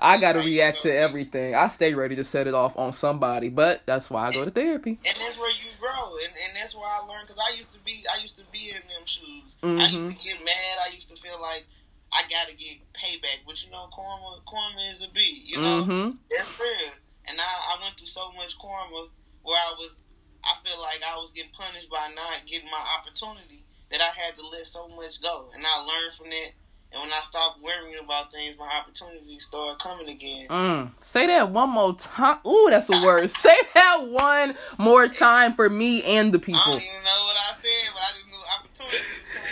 I 0.00 0.18
got 0.18 0.34
to 0.34 0.40
react 0.40 0.82
to 0.82 0.94
everything. 0.94 1.54
I 1.54 1.66
stay 1.68 1.94
ready 1.94 2.16
to 2.16 2.24
set 2.24 2.46
it 2.46 2.54
off 2.54 2.76
on 2.78 2.92
somebody, 2.92 3.48
but 3.48 3.82
that's 3.86 4.10
why 4.10 4.28
I 4.28 4.32
go 4.32 4.44
to 4.44 4.50
therapy. 4.50 4.98
And 5.04 5.16
that's 5.16 5.38
where 5.38 5.50
you 5.50 5.70
grow, 5.80 6.16
and, 6.16 6.32
and 6.32 6.56
that's 6.56 6.76
where 6.76 6.86
I 6.86 7.00
learned. 7.00 7.26
Because 7.26 7.42
I 7.42 7.56
used 7.56 7.72
to 7.72 7.78
be, 7.80 8.04
I 8.12 8.20
used 8.20 8.38
to 8.38 8.44
be 8.52 8.70
in 8.70 8.82
them 8.88 9.04
shoes. 9.04 9.56
Mm-hmm. 9.62 9.80
I 9.80 9.82
used 9.82 9.94
to 9.94 10.18
mm-hmm. 10.18 10.28
get 10.28 10.44
mad. 10.44 10.74
I 10.86 10.94
used 10.94 11.10
to 11.10 11.16
feel 11.16 11.40
like 11.40 11.66
I 12.12 12.22
got 12.30 12.48
to 12.48 12.56
get 12.56 12.78
payback. 12.92 13.42
But 13.46 13.64
you 13.64 13.70
know, 13.70 13.88
karma, 13.92 14.40
karma 14.46 14.80
is 14.90 15.02
a 15.02 15.10
beat. 15.10 15.44
You 15.44 15.58
know, 15.58 15.84
mm-hmm. 15.84 16.16
that's 16.30 16.60
real. 16.60 16.92
And 17.28 17.38
I, 17.38 17.44
I 17.44 17.82
went 17.82 17.96
through 17.96 18.06
so 18.06 18.32
much 18.32 18.58
karma 18.58 19.08
where 19.42 19.58
I 19.58 19.74
was, 19.78 19.98
I 20.44 20.54
feel 20.64 20.80
like 20.80 21.00
I 21.04 21.16
was 21.18 21.32
getting 21.32 21.52
punished 21.52 21.90
by 21.90 22.10
not 22.14 22.46
getting 22.46 22.70
my 22.70 22.84
opportunity 22.98 23.64
that 23.90 24.00
I 24.00 24.12
had 24.20 24.36
to 24.36 24.46
let 24.46 24.66
so 24.66 24.88
much 24.88 25.20
go. 25.22 25.50
And 25.54 25.64
I 25.64 25.80
learned 25.80 26.14
from 26.14 26.30
that 26.30 26.52
and 26.90 27.02
when 27.02 27.12
I 27.12 27.20
stop 27.20 27.58
worrying 27.62 28.02
about 28.02 28.32
things, 28.32 28.56
my 28.58 28.66
opportunities 28.80 29.44
start 29.44 29.78
coming 29.78 30.08
again. 30.08 30.48
Mm. 30.48 30.90
Say 31.02 31.26
that 31.26 31.50
one 31.50 31.68
more 31.68 31.94
time. 31.94 32.38
Ooh, 32.46 32.68
that's 32.70 32.88
a 32.88 33.04
word. 33.04 33.30
Say 33.30 33.56
that 33.74 34.08
one 34.08 34.54
more 34.78 35.06
time 35.06 35.54
for 35.54 35.68
me 35.68 36.02
and 36.02 36.32
the 36.32 36.38
people. 36.38 36.60
I 36.60 36.70
don't 36.70 36.82
even 36.82 37.04
know 37.04 37.24
what 37.26 37.36
I 37.36 37.54
said, 37.54 37.92
but 37.92 38.02
I 38.02 38.12
just 38.14 38.26
knew 38.28 38.42
opportunities 38.58 39.06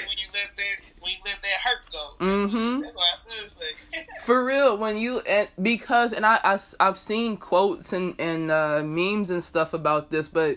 when 0.09 0.19
you 0.19 0.27
let 0.33 0.57
that 0.57 0.77
when 1.01 1.13
you 1.13 1.19
let 1.27 1.43
that 1.43 1.61
hurt 1.63 1.93
go. 1.93 2.25
Mm-hmm. 2.25 2.81
That's 2.81 2.95
what 2.95 3.05
I 3.05 3.17
should 3.17 3.51
say. 3.51 4.07
for 4.23 4.43
real, 4.43 4.79
when 4.79 4.97
you 4.97 5.21
and 5.21 5.49
because 5.61 6.15
and 6.15 6.25
I, 6.25 6.41
I 6.43 6.59
I've 6.81 6.97
seen 6.97 7.37
quotes 7.37 7.93
and 7.93 8.15
and 8.19 8.51
uh, 8.51 8.83
memes 8.83 9.31
and 9.31 9.45
stuff 9.45 9.75
about 9.75 10.09
this, 10.09 10.29
but 10.29 10.57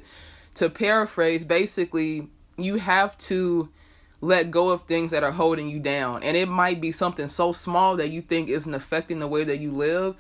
to 0.56 0.70
paraphrase, 0.70 1.44
basically, 1.44 2.30
you 2.58 2.78
have 2.78 3.18
to 3.18 3.70
let 4.22 4.52
go 4.52 4.70
of 4.70 4.84
things 4.84 5.12
that 5.12 5.24
are 5.24 5.32
holding 5.32 5.70
you 5.70 5.80
down. 5.80 6.24
And 6.24 6.36
it 6.36 6.48
might 6.48 6.82
be 6.82 6.92
something 6.92 7.28
so 7.28 7.54
small 7.54 7.98
that 7.98 8.10
you 8.10 8.22
think 8.22 8.50
isn't 8.50 8.74
affecting 8.74 9.20
the 9.20 9.28
way 9.28 9.44
that 9.44 9.60
you 9.60 9.72
live. 9.72 10.16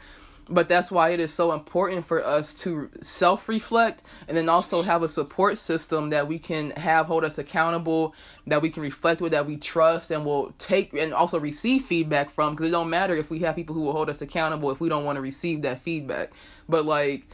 but 0.49 0.67
that's 0.67 0.91
why 0.91 1.09
it 1.09 1.19
is 1.19 1.31
so 1.31 1.51
important 1.51 2.05
for 2.05 2.25
us 2.25 2.53
to 2.53 2.89
self 3.01 3.47
reflect 3.47 4.01
and 4.27 4.35
then 4.35 4.49
also 4.49 4.81
have 4.81 5.03
a 5.03 5.07
support 5.07 5.57
system 5.57 6.09
that 6.09 6.27
we 6.27 6.39
can 6.39 6.71
have 6.71 7.05
hold 7.05 7.23
us 7.23 7.37
accountable, 7.37 8.15
that 8.47 8.61
we 8.61 8.69
can 8.69 8.81
reflect 8.81 9.21
with, 9.21 9.31
that 9.31 9.45
we 9.45 9.57
trust 9.57 10.09
and 10.09 10.25
will 10.25 10.53
take 10.57 10.93
and 10.93 11.13
also 11.13 11.39
receive 11.39 11.83
feedback 11.83 12.29
from. 12.29 12.53
Because 12.53 12.67
it 12.67 12.71
don't 12.71 12.89
matter 12.89 13.15
if 13.15 13.29
we 13.29 13.39
have 13.39 13.55
people 13.55 13.75
who 13.75 13.81
will 13.81 13.93
hold 13.93 14.09
us 14.09 14.21
accountable 14.21 14.71
if 14.71 14.81
we 14.81 14.89
don't 14.89 15.05
want 15.05 15.17
to 15.17 15.21
receive 15.21 15.61
that 15.61 15.79
feedback. 15.79 16.31
But 16.67 16.85
like, 16.85 17.27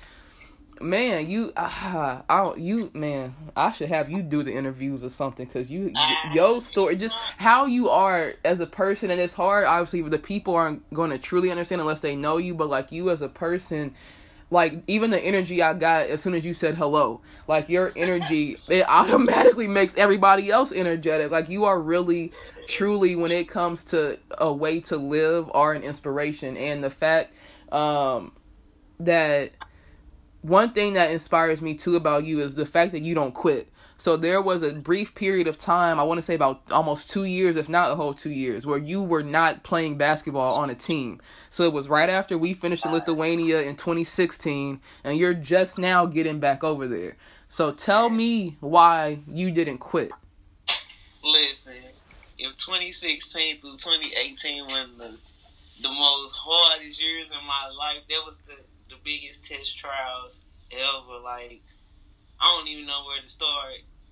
man, 0.82 1.28
you, 1.30 1.54
uh, 1.56 2.22
I 2.30 2.38
don't, 2.38 2.60
you, 2.60 2.92
man, 2.94 3.36
I 3.56 3.72
should 3.72 3.90
have 3.90 4.10
you 4.10 4.22
do 4.22 4.44
the 4.44 4.54
interviews 4.54 5.04
or 5.04 5.10
something 5.10 5.46
because 5.46 5.72
you, 5.72 5.94
your 6.34 6.62
story, 6.62 6.96
just 6.96 7.16
how 7.38 7.66
you 7.66 7.90
are 7.90 8.34
as 8.44 8.60
a 8.60 8.68
person, 8.68 9.12
and 9.12 9.20
it's 9.20 9.34
hard. 9.34 9.66
Obviously, 9.66 10.02
the 10.02 10.20
people 10.20 10.56
aren't 10.56 10.94
going 10.94 11.12
to 11.12 11.18
truly 11.18 11.52
understand 11.52 11.82
unless 11.82 12.00
they 12.00 12.16
know 12.16 12.38
you, 12.38 12.54
but 12.54 12.70
like 12.70 12.92
you 12.92 13.10
as 13.10 13.22
a 13.22 13.30
person. 13.30 13.94
Like 14.52 14.84
even 14.86 15.10
the 15.10 15.20
energy 15.20 15.64
I 15.64 15.74
got 15.74 16.06
as 16.06 16.22
soon 16.22 16.36
as 16.36 16.46
you 16.46 16.54
said 16.54 16.76
hello, 16.76 17.22
like 17.48 17.68
your 17.68 17.92
energy, 17.96 18.58
it 18.70 18.86
automatically 18.88 19.68
makes 19.68 19.98
everybody 19.98 20.52
else 20.52 20.72
energetic. 20.72 21.32
Like 21.32 21.50
you 21.50 21.66
are 21.66 21.80
really, 21.80 22.32
truly, 22.68 23.16
when 23.16 23.32
it 23.32 23.50
comes 23.50 23.84
to 23.86 24.20
a 24.38 24.54
way 24.54 24.82
to 24.82 24.98
live, 24.98 25.50
are 25.54 25.74
an 25.74 25.82
inspiration. 25.82 26.58
And 26.58 26.84
the 26.84 26.92
fact 26.92 27.34
um, 27.72 28.34
that 29.00 29.56
one 30.48 30.74
thing 30.74 30.94
that 30.94 31.12
inspires 31.12 31.62
me 31.62 31.74
too 31.74 31.96
about 31.96 32.24
you 32.26 32.40
is 32.40 32.56
the 32.56 32.66
fact 32.66 32.92
that 32.92 33.02
you 33.02 33.16
don't 33.16 33.34
quit. 33.34 33.68
So 33.98 34.18
there 34.18 34.42
was 34.42 34.62
a 34.62 34.74
brief 34.74 35.16
period 35.16 35.48
of 35.48 35.58
time, 35.58 36.00
I 36.00 36.04
want 36.04 36.18
to 36.18 36.22
say 36.22 36.36
about 36.36 36.62
almost 36.72 37.10
2 37.10 37.24
years 37.24 37.56
if 37.56 37.70
not 37.70 37.92
a 37.92 37.96
whole 37.96 38.14
2 38.14 38.30
years 38.30 38.66
where 38.66 38.78
you 38.78 39.02
were 39.02 39.24
not 39.24 39.64
playing 39.64 39.98
basketball 39.98 40.56
on 40.56 40.70
a 40.70 40.76
team. 40.76 41.22
So 41.50 41.64
it 41.64 41.74
was 41.74 41.88
right 41.88 42.10
after 42.10 42.38
we 42.38 42.54
finished 42.54 42.86
in 42.86 42.92
Lithuania 42.92 43.62
in 43.62 43.76
2016 43.76 44.82
and 45.04 45.18
you're 45.18 45.34
just 45.34 45.80
now 45.80 46.06
getting 46.06 46.40
back 46.40 46.64
over 46.64 46.88
there. 46.88 47.16
So 47.48 47.72
tell 47.72 48.10
me 48.10 48.58
why 48.60 49.20
you 49.28 49.50
didn't 49.50 49.78
quit. 49.78 50.14
Listen, 51.24 51.76
if 52.38 52.58
2016 52.58 53.62
through 53.62 53.78
2018 53.78 54.66
was 54.66 54.98
the 54.98 55.18
the 55.82 55.90
most 55.90 56.36
hardest 56.36 57.02
years 57.02 57.28
in 57.28 57.48
my 57.48 57.68
life, 57.68 58.04
that 58.10 58.22
was 58.26 58.40
the 58.48 58.56
biggest 59.06 59.46
test 59.46 59.78
trials 59.78 60.42
ever. 60.72 61.22
Like, 61.24 61.62
I 62.42 62.58
don't 62.58 62.68
even 62.68 62.86
know 62.86 63.06
where 63.06 63.22
to 63.22 63.30
start. 63.30 63.80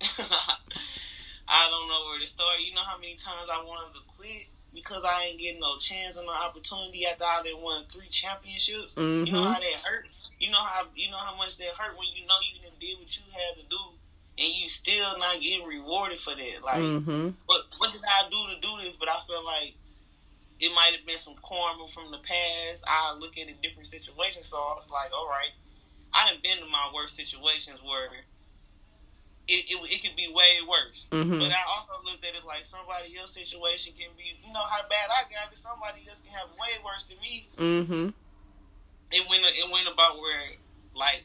I 1.46 1.68
don't 1.68 1.88
know 1.88 2.08
where 2.08 2.20
to 2.20 2.26
start. 2.26 2.56
You 2.64 2.74
know 2.74 2.84
how 2.86 2.96
many 2.96 3.16
times 3.16 3.50
I 3.52 3.62
wanted 3.62 3.92
to 3.98 4.00
quit 4.16 4.48
because 4.72 5.04
I 5.04 5.28
ain't 5.28 5.40
getting 5.40 5.60
no 5.60 5.76
chance 5.78 6.16
and 6.16 6.26
no 6.26 6.32
opportunity 6.32 7.04
after 7.06 7.24
I 7.24 7.42
done 7.44 7.60
won 7.60 7.84
three 7.90 8.08
championships. 8.08 8.94
Mm-hmm. 8.94 9.26
You 9.26 9.32
know 9.32 9.44
how 9.44 9.60
that 9.60 9.80
hurt. 9.84 10.06
You 10.38 10.50
know 10.50 10.62
how 10.62 10.86
you 10.96 11.10
know 11.10 11.18
how 11.18 11.36
much 11.36 11.58
that 11.58 11.68
hurt 11.76 11.98
when 11.98 12.08
you 12.16 12.24
know 12.26 12.38
you 12.42 12.62
didn't 12.62 12.80
did 12.80 12.98
what 12.98 13.16
you 13.16 13.24
had 13.30 13.60
to 13.62 13.68
do 13.68 13.82
and 14.36 14.48
you 14.52 14.68
still 14.68 15.18
not 15.18 15.40
getting 15.40 15.64
rewarded 15.66 16.18
for 16.18 16.34
that. 16.34 16.64
Like, 16.64 16.82
Mhm. 16.82 17.34
what 17.46 17.62
what 17.78 17.92
did 17.92 18.02
I 18.08 18.28
do 18.28 18.54
to 18.54 18.60
do 18.60 18.82
this? 18.82 18.96
But 18.96 19.08
I 19.08 19.20
feel 19.20 19.44
like 19.44 19.74
it 20.64 20.72
might 20.72 20.96
have 20.96 21.04
been 21.04 21.18
some 21.20 21.36
karma 21.44 21.86
from 21.88 22.10
the 22.10 22.18
past. 22.24 22.84
I 22.88 23.12
look 23.20 23.36
at 23.36 23.52
a 23.52 23.56
different 23.60 23.88
situation, 23.88 24.42
so 24.42 24.56
I 24.56 24.72
was 24.80 24.88
like, 24.90 25.12
all 25.12 25.28
right, 25.28 25.52
I 26.12 26.30
done 26.32 26.40
been 26.42 26.58
to 26.64 26.66
my 26.72 26.90
worst 26.94 27.16
situations 27.16 27.84
where 27.84 28.08
it 29.44 29.68
it, 29.68 29.76
it 29.92 30.00
could 30.00 30.16
be 30.16 30.32
way 30.32 30.64
worse. 30.64 31.06
Mhm. 31.12 31.38
But 31.38 31.52
I 31.52 31.60
also 31.68 31.92
looked 32.02 32.24
at 32.24 32.34
it 32.34 32.48
like 32.48 32.64
somebody 32.64 33.12
else's 33.18 33.50
situation 33.50 33.92
can 33.92 34.08
be, 34.16 34.40
you 34.40 34.52
know, 34.52 34.64
how 34.64 34.88
bad 34.88 35.12
I 35.12 35.28
got 35.28 35.52
it. 35.52 35.58
Somebody 35.58 36.08
else 36.08 36.22
can 36.22 36.32
have 36.32 36.48
way 36.56 36.80
worse 36.80 37.04
than 37.04 37.20
me. 37.20 37.46
Mhm. 37.60 38.14
It 39.12 39.28
went 39.28 39.44
it 39.44 39.68
went 39.70 39.88
about 39.92 40.16
where 40.16 40.56
like 40.94 41.24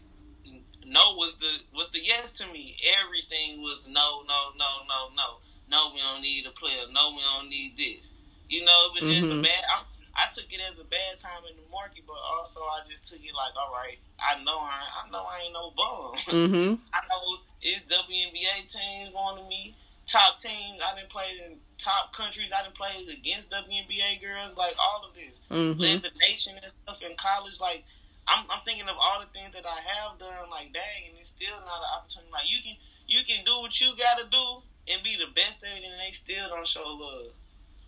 no 0.83 1.15
was 1.15 1.37
the 1.37 1.63
was 1.71 1.91
the 1.91 2.01
yes 2.03 2.33
to 2.39 2.47
me. 2.47 2.75
Everything 2.99 3.61
was 3.61 3.87
no, 3.87 4.23
no, 4.27 4.51
no, 4.57 4.83
no, 4.83 5.09
no. 5.15 5.39
No, 5.69 5.93
we 5.93 6.01
don't 6.01 6.21
need 6.21 6.45
a 6.47 6.51
player. 6.51 6.87
No, 6.91 7.13
we 7.15 7.21
don't 7.21 7.47
need 7.47 7.77
this. 7.77 8.15
You 8.49 8.65
know, 8.65 8.91
it 8.97 9.01
was 9.01 9.09
just 9.15 9.31
a 9.31 9.35
Mhm. 9.35 9.43
bad. 9.43 9.63
I, 9.69 9.83
I 10.15 10.29
took 10.33 10.51
it 10.51 10.59
as 10.59 10.77
a 10.79 10.83
bad 10.83 11.17
time 11.17 11.45
in 11.49 11.55
the 11.55 11.69
market, 11.69 12.03
but 12.05 12.17
also 12.17 12.61
I 12.65 12.81
just 12.89 13.07
took 13.07 13.21
it 13.21 13.33
like, 13.33 13.53
all 13.55 13.71
right, 13.71 13.97
I 14.19 14.41
know 14.43 14.59
I, 14.59 15.05
I 15.05 15.09
know 15.09 15.23
I 15.23 15.39
ain't 15.45 15.53
no 15.53 15.71
bum. 15.71 16.15
Mhm. 16.49 16.79
I 16.91 16.99
know 17.07 17.37
it's 17.61 17.85
WNBA 17.85 18.65
teams 18.71 19.13
wanting 19.13 19.47
me. 19.47 19.75
Top 20.07 20.39
teams. 20.39 20.81
I 20.81 20.95
didn't 20.95 21.11
play 21.11 21.37
in 21.45 21.59
top 21.77 22.11
countries. 22.11 22.51
I 22.51 22.63
didn't 22.63 22.75
play 22.75 23.05
against 23.13 23.51
WNBA 23.51 24.19
girls. 24.19 24.57
Like 24.57 24.75
all 24.79 25.05
of 25.07 25.13
this 25.13 25.39
Mhm. 25.51 25.79
led 25.79 26.01
the 26.01 26.11
nation 26.19 26.57
and 26.57 26.65
stuff 26.83 27.01
in 27.03 27.15
college. 27.15 27.61
Like 27.61 27.85
I'm, 28.27 28.45
I'm 28.49 28.61
thinking 28.65 28.89
of 28.89 28.97
all 28.97 29.19
the 29.21 29.27
things 29.27 29.53
that 29.53 29.65
I 29.67 29.79
have 29.81 30.17
done. 30.17 30.49
Like 30.49 30.73
dang, 30.73 31.09
and 31.09 31.17
it's 31.19 31.29
still 31.29 31.55
not 31.61 31.79
an 31.85 31.89
opportunity. 32.01 32.31
Like 32.31 32.49
you 32.49 32.57
can 32.63 32.75
you 33.05 33.23
can 33.23 33.45
do 33.45 33.61
what 33.61 33.79
you 33.79 33.95
got 33.95 34.17
to 34.17 34.25
do 34.25 34.63
and 34.91 35.03
be 35.03 35.15
the 35.15 35.29
best 35.35 35.63
at 35.63 35.77
it, 35.77 35.83
and 35.85 36.01
they 36.01 36.09
still 36.11 36.49
don't 36.49 36.65
show 36.67 36.89
love. 36.97 37.31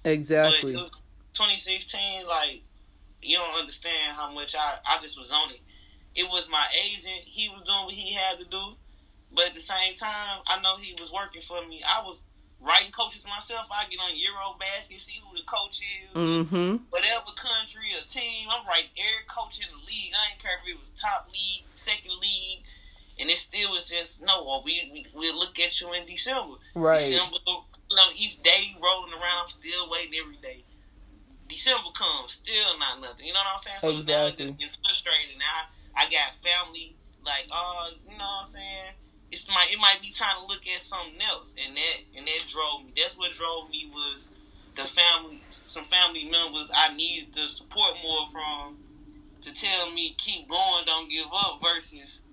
Exactly. 0.03 0.73
But 0.73 0.91
2016, 1.33 2.27
like 2.27 2.61
you 3.21 3.37
don't 3.37 3.59
understand 3.59 4.15
how 4.15 4.31
much 4.31 4.55
I 4.55 4.77
I 4.87 4.99
just 5.01 5.19
was 5.19 5.31
on 5.31 5.51
it. 5.51 5.59
It 6.15 6.27
was 6.29 6.49
my 6.49 6.65
agent. 6.85 7.21
He 7.25 7.49
was 7.49 7.61
doing 7.63 7.85
what 7.85 7.93
he 7.93 8.13
had 8.13 8.39
to 8.39 8.45
do, 8.45 8.75
but 9.33 9.47
at 9.47 9.53
the 9.53 9.61
same 9.61 9.95
time, 9.95 10.41
I 10.47 10.59
know 10.61 10.75
he 10.77 10.93
was 10.99 11.11
working 11.11 11.41
for 11.41 11.65
me. 11.67 11.81
I 11.83 12.03
was 12.03 12.25
writing 12.59 12.91
coaches 12.91 13.23
myself. 13.25 13.67
I 13.71 13.85
get 13.89 13.99
on 13.99 14.11
Eurobasket, 14.11 14.99
see 14.99 15.21
who 15.23 15.35
the 15.35 15.43
coach 15.43 15.81
is 15.81 16.09
Mhm. 16.13 16.81
whatever 16.89 17.31
country 17.31 17.93
or 17.95 18.01
team. 18.07 18.49
I'm 18.51 18.65
right 18.67 18.89
every 18.97 19.25
coach 19.27 19.59
in 19.61 19.67
the 19.69 19.77
league. 19.85 20.13
I 20.13 20.31
ain't 20.31 20.39
care 20.39 20.59
if 20.61 20.75
it 20.75 20.79
was 20.79 20.89
top 20.89 21.29
league, 21.31 21.63
second 21.73 22.11
league, 22.19 22.63
and 23.19 23.29
it 23.29 23.37
still 23.37 23.71
was 23.71 23.89
just 23.89 24.21
no. 24.21 24.43
Well, 24.43 24.61
we 24.63 24.89
we 24.91 25.05
we'll 25.13 25.39
look 25.39 25.59
at 25.59 25.79
you 25.79 25.93
in 25.93 26.05
December. 26.05 26.57
Right. 26.75 26.99
December, 26.99 27.37
you 27.91 27.97
know, 27.97 28.09
each 28.15 28.41
day 28.41 28.71
rolling 28.79 29.11
around, 29.11 29.43
I'm 29.43 29.49
still 29.49 29.89
waiting 29.91 30.15
every 30.15 30.37
day. 30.37 30.63
December 31.49 31.91
comes, 31.93 32.39
still 32.39 32.79
not 32.79 33.01
nothing. 33.01 33.27
You 33.27 33.33
know 33.33 33.43
what 33.43 33.59
I'm 33.59 33.59
saying? 33.59 33.79
So 33.83 33.91
now 33.99 34.31
I'm 34.31 34.37
just 34.39 34.55
getting 34.55 34.79
frustrated. 34.79 35.35
Now 35.35 35.67
I 35.99 36.07
got 36.07 36.39
family, 36.39 36.95
like, 37.25 37.51
oh, 37.51 37.91
you 38.07 38.17
know 38.17 38.23
what 38.39 38.47
I'm 38.47 38.55
saying? 38.55 38.95
It's 39.31 39.47
my 39.49 39.67
it 39.69 39.79
might 39.79 39.99
be 40.01 40.11
time 40.11 40.39
to 40.39 40.47
look 40.47 40.63
at 40.67 40.81
something 40.81 41.19
else, 41.19 41.55
and 41.59 41.75
that 41.75 41.97
and 42.15 42.25
that 42.27 42.47
drove 42.47 42.85
me. 42.87 42.93
That's 42.95 43.17
what 43.17 43.33
drove 43.33 43.69
me 43.69 43.91
was 43.91 44.29
the 44.75 44.83
family, 44.83 45.39
some 45.49 45.83
family 45.83 46.31
members 46.31 46.71
I 46.73 46.95
needed 46.95 47.35
the 47.35 47.49
support 47.49 47.95
more 48.01 48.31
from 48.31 48.77
to 49.41 49.53
tell 49.53 49.91
me 49.91 50.15
keep 50.17 50.47
going, 50.47 50.85
don't 50.85 51.09
give 51.09 51.27
up. 51.33 51.59
Versus 51.61 52.23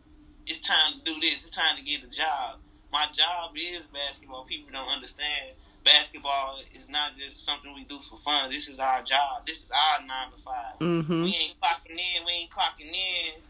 it's 0.46 0.60
time 0.60 0.98
to 0.98 1.14
do 1.14 1.20
this. 1.20 1.42
It's 1.46 1.50
time 1.50 1.76
to 1.76 1.82
get 1.82 2.04
a 2.04 2.08
job. 2.08 2.58
My 2.92 3.06
job 3.12 3.52
is 3.56 3.86
basketball. 3.86 4.44
People 4.44 4.72
don't 4.72 4.88
understand. 4.88 5.56
Basketball 5.84 6.60
is 6.74 6.88
not 6.88 7.16
just 7.16 7.44
something 7.44 7.72
we 7.74 7.84
do 7.84 7.98
for 7.98 8.16
fun. 8.18 8.50
This 8.50 8.68
is 8.68 8.78
our 8.78 9.02
job. 9.02 9.46
This 9.46 9.64
is 9.64 9.70
our 9.70 10.04
nine 10.06 10.30
to 10.32 10.38
5 10.38 10.78
Mhm. 10.80 11.22
We 11.22 11.36
ain't 11.36 11.60
clocking 11.60 11.98
in. 11.98 12.24
We 12.24 12.32
ain't 12.32 12.50
clocking 12.50 12.92
in 12.92 13.42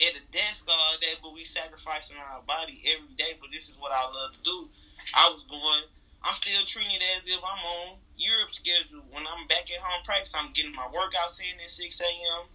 at 0.00 0.16
a 0.16 0.20
desk 0.32 0.66
all 0.68 0.96
day, 1.00 1.14
but 1.22 1.32
we 1.34 1.44
sacrificing 1.44 2.16
our 2.18 2.42
body 2.42 2.82
every 2.86 3.14
day. 3.14 3.36
But 3.40 3.50
this 3.52 3.68
is 3.68 3.78
what 3.78 3.92
I 3.92 4.04
love 4.06 4.32
to 4.34 4.42
do. 4.42 4.70
I 5.12 5.28
was 5.30 5.44
going. 5.44 5.84
I'm 6.22 6.34
still 6.34 6.64
treating 6.64 6.94
it 6.94 7.02
as 7.18 7.26
if 7.26 7.38
I'm 7.44 7.64
on 7.64 7.98
Europe 8.16 8.50
schedule. 8.50 9.02
When 9.10 9.26
I'm 9.26 9.46
back 9.46 9.70
at 9.70 9.80
home 9.80 10.02
practice, 10.04 10.34
I'm 10.34 10.52
getting 10.52 10.74
my 10.74 10.88
workouts 10.88 11.40
in 11.40 11.60
at 11.60 11.70
6 11.70 12.00
a.m. 12.00 12.48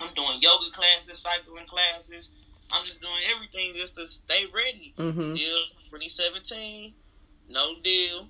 I'm 0.00 0.14
doing 0.14 0.40
yoga 0.40 0.70
classes, 0.70 1.18
cycling 1.18 1.66
classes. 1.66 2.32
I'm 2.72 2.84
just 2.86 3.00
doing 3.00 3.12
everything 3.34 3.74
just 3.74 3.96
to 3.96 4.06
stay 4.06 4.46
ready. 4.54 4.94
Mhm. 4.98 5.22
Still 5.22 5.58
2017, 5.90 6.94
no 7.48 7.74
deal. 7.82 8.28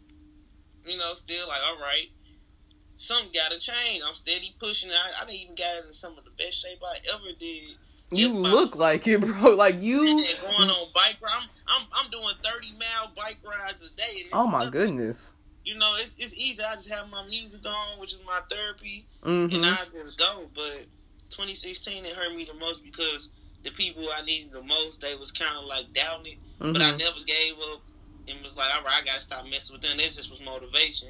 You 0.86 0.98
know, 0.98 1.14
still 1.14 1.48
like, 1.48 1.62
all 1.66 1.78
right, 1.78 2.08
something 2.96 3.30
got 3.32 3.50
to 3.52 3.58
change. 3.58 4.02
I'm 4.06 4.14
steady 4.14 4.54
pushing. 4.58 4.90
I, 4.90 5.22
I 5.22 5.24
didn't 5.24 5.40
even 5.40 5.54
got 5.54 5.86
in 5.86 5.94
some 5.94 6.16
of 6.18 6.24
the 6.24 6.30
best 6.32 6.60
shape 6.62 6.78
I 6.84 6.98
ever 7.14 7.32
did. 7.38 7.76
You 8.10 8.26
Just 8.28 8.34
by- 8.42 8.48
look 8.50 8.76
like 8.76 9.06
it, 9.06 9.20
bro. 9.20 9.54
Like 9.56 9.80
you. 9.80 10.00
going 10.04 10.18
on 10.70 10.88
bike 10.94 11.16
ride. 11.22 11.32
I'm, 11.42 11.48
I'm, 11.66 11.86
I'm 12.04 12.10
doing 12.10 12.34
30 12.42 12.72
mile 12.78 13.10
bike 13.16 13.38
rides 13.44 13.90
a 13.90 13.96
day. 13.96 14.24
Oh 14.32 14.46
my 14.48 14.64
nothing. 14.64 14.72
goodness. 14.80 15.32
You 15.64 15.78
know, 15.78 15.94
it's, 15.98 16.14
it's 16.18 16.38
easy. 16.38 16.62
I 16.62 16.74
just 16.74 16.90
have 16.90 17.08
my 17.10 17.26
music 17.26 17.62
on, 17.66 17.98
which 17.98 18.12
is 18.12 18.20
my 18.26 18.40
therapy. 18.50 19.06
Mhm. 19.24 19.54
and 19.54 19.64
I 19.64 19.76
just 19.76 20.18
go. 20.18 20.50
But 20.54 20.84
2016 21.30 22.04
it 22.04 22.12
hurt 22.12 22.36
me 22.36 22.44
the 22.44 22.52
most 22.54 22.84
because 22.84 23.30
the 23.64 23.70
people 23.72 24.04
I 24.16 24.22
needed 24.24 24.52
the 24.52 24.62
most 24.62 25.00
they 25.00 25.14
was 25.16 25.32
kind 25.32 25.56
of 25.58 25.64
like 25.64 25.92
doubting 25.94 26.32
it, 26.34 26.38
but 26.60 26.82
I 26.82 26.92
Mhm. 26.92 26.98
never 26.98 27.20
gave 27.26 27.54
up 27.72 27.82
and 28.28 28.42
was 28.42 28.56
like, 28.56 28.74
all 28.74 28.82
right, 28.84 29.02
I 29.02 29.04
gotta 29.04 29.20
stop 29.20 29.44
messing 29.46 29.74
with 29.74 29.82
them. 29.82 29.96
That 29.98 30.12
just 30.12 30.30
was 30.30 30.40
motivation. 30.40 31.08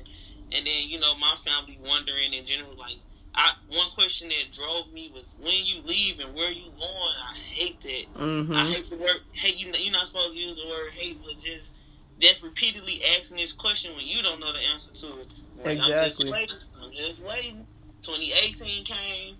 And 0.53 0.67
then 0.67 0.89
you 0.89 0.99
know 1.01 1.15
my 1.17 1.35
family 1.45 1.79
wondering 1.81 2.33
in 2.35 2.45
general, 2.47 2.77
like. 2.77 2.99
I, 3.37 3.51
one 3.67 3.91
question 3.91 4.29
that 4.29 4.53
drove 4.53 4.93
me 4.93 5.11
was 5.13 5.35
when 5.41 5.65
you 5.65 5.83
leave 5.83 6.21
and 6.21 6.35
where 6.37 6.53
you 6.53 6.71
going. 6.71 7.15
I 7.21 7.35
hate 7.57 7.81
that. 7.83 8.05
I 8.17 8.21
Mhm. 8.23 8.73
hate 8.73 8.89
the 8.91 8.97
word 8.97 9.17
hate. 9.33 9.57
You 9.59 9.73
you're 9.77 9.93
not 9.93 10.07
supposed 10.07 10.35
to 10.35 10.39
use 10.39 10.57
the 10.57 10.67
word 10.69 10.93
hate, 10.95 11.19
but 11.21 11.41
just 11.43 11.75
just 12.21 12.43
repeatedly 12.45 13.01
asking 13.19 13.39
this 13.39 13.53
question 13.53 13.97
when 13.97 14.07
you 14.07 14.23
don't 14.23 14.39
know 14.39 14.53
the 14.53 14.61
answer 14.73 14.93
to 14.93 15.19
it. 15.19 15.33
Like, 15.57 15.79
I'm 15.83 15.91
Exactly. 15.91 16.27
just 16.29 16.33
waiting. 16.33 16.57
I'm 16.81 16.93
just 16.93 17.25
waiting. 17.25 17.67
2018 18.03 18.85
came. 18.85 19.39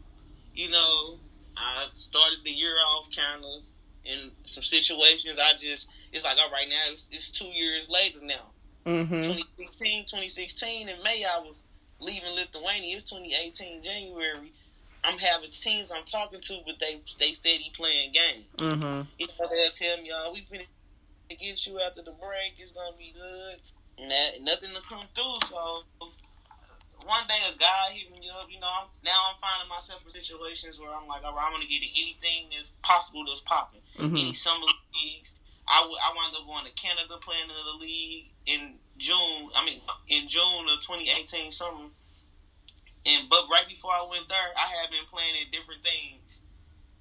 You 0.55 0.71
know, 0.71 1.21
I 1.57 1.87
started 1.93 2.39
the 2.45 2.51
year 2.51 2.75
off 2.95 3.09
kind 3.15 3.45
of 3.45 3.63
in 4.05 4.31
some 4.43 4.63
situations. 4.63 5.39
I 5.39 5.53
just 5.61 5.89
it's 6.13 6.25
like 6.25 6.37
all 6.39 6.51
right 6.51 6.69
now 6.69 6.93
it's, 6.93 7.09
it's 7.13 7.31
two 7.31 7.49
years 7.49 7.89
later 7.89 8.19
now. 8.23 8.51
Mm-hmm. 8.87 9.23
2016, 9.23 10.05
2016 10.05 10.89
in 10.89 11.03
May 11.03 11.25
I 11.25 11.41
was 11.41 11.63
leaving 12.01 12.35
Lithuania. 12.35 12.97
It's 12.97 13.11
2018 13.11 13.83
January. 13.83 14.53
I'm 15.05 15.19
having 15.19 15.51
teams 15.51 15.91
I'm 15.91 16.05
talking 16.05 16.41
to, 16.41 16.61
but 16.67 16.79
they 16.79 17.01
they 17.19 17.33
steady 17.33 17.71
playing 17.75 18.13
games. 18.13 18.47
Mm-hmm. 18.59 19.03
You 19.19 19.27
know, 19.27 19.47
they'll 19.51 19.71
tell 19.71 19.97
me, 19.99 20.09
"Y'all, 20.09 20.33
we 20.33 20.41
finna 20.51 20.67
get 21.29 21.67
you 21.67 21.81
after 21.81 22.03
the 22.03 22.13
break. 22.13 22.55
It's 22.59 22.73
gonna 22.73 22.97
be 22.99 23.13
good." 23.15 23.61
And 23.99 24.11
that, 24.11 24.43
nothing 24.43 24.71
to 24.71 24.83
come 24.89 25.05
through. 25.15 25.49
So 25.49 25.85
one 27.07 27.27
day 27.29 27.41
a 27.49 27.57
guy 27.57 27.93
hit 27.93 28.11
me 28.11 28.31
up. 28.33 28.49
You 28.51 28.61
know, 28.61 28.69
I'm, 28.69 28.89
now 29.05 29.17
I'm 29.31 29.37
finding 29.37 29.69
myself 29.69 30.03
in 30.05 30.11
situations 30.11 30.79
where 30.79 30.91
I'm 30.91 31.07
like, 31.07 31.25
"All 31.25 31.35
right, 31.35 31.47
I'm 31.47 31.53
gonna 31.53 31.69
get 31.69 31.83
anything 31.85 32.51
that's 32.51 32.73
possible 32.83 33.25
that's 33.25 33.41
popping. 33.41 33.81
Mm-hmm. 33.99 34.17
Any 34.17 34.35
summer 34.35 34.67
leagues." 34.93 35.35
I, 35.65 35.81
w- 35.81 35.97
I 35.97 36.13
wound 36.13 36.37
up 36.37 36.45
going 36.45 36.69
to 36.69 36.77
Canada 36.77 37.17
playing 37.25 37.49
in 37.49 37.57
the 37.57 37.79
league 37.81 38.29
in 38.45 38.77
June. 38.99 39.49
I 39.57 39.65
mean, 39.65 39.81
in 40.09 40.29
June 40.29 40.69
of 40.69 40.85
2018 40.85 41.51
summer. 41.51 41.89
And 43.07 43.29
but 43.29 43.49
right 43.49 43.65
before 43.69 43.93
I 43.93 44.05
went 44.09 44.29
there, 44.29 44.51
I 44.57 44.69
had 44.81 44.91
been 44.91 45.05
playing 45.09 45.37
at 45.41 45.53
different 45.53 45.81
things, 45.85 46.41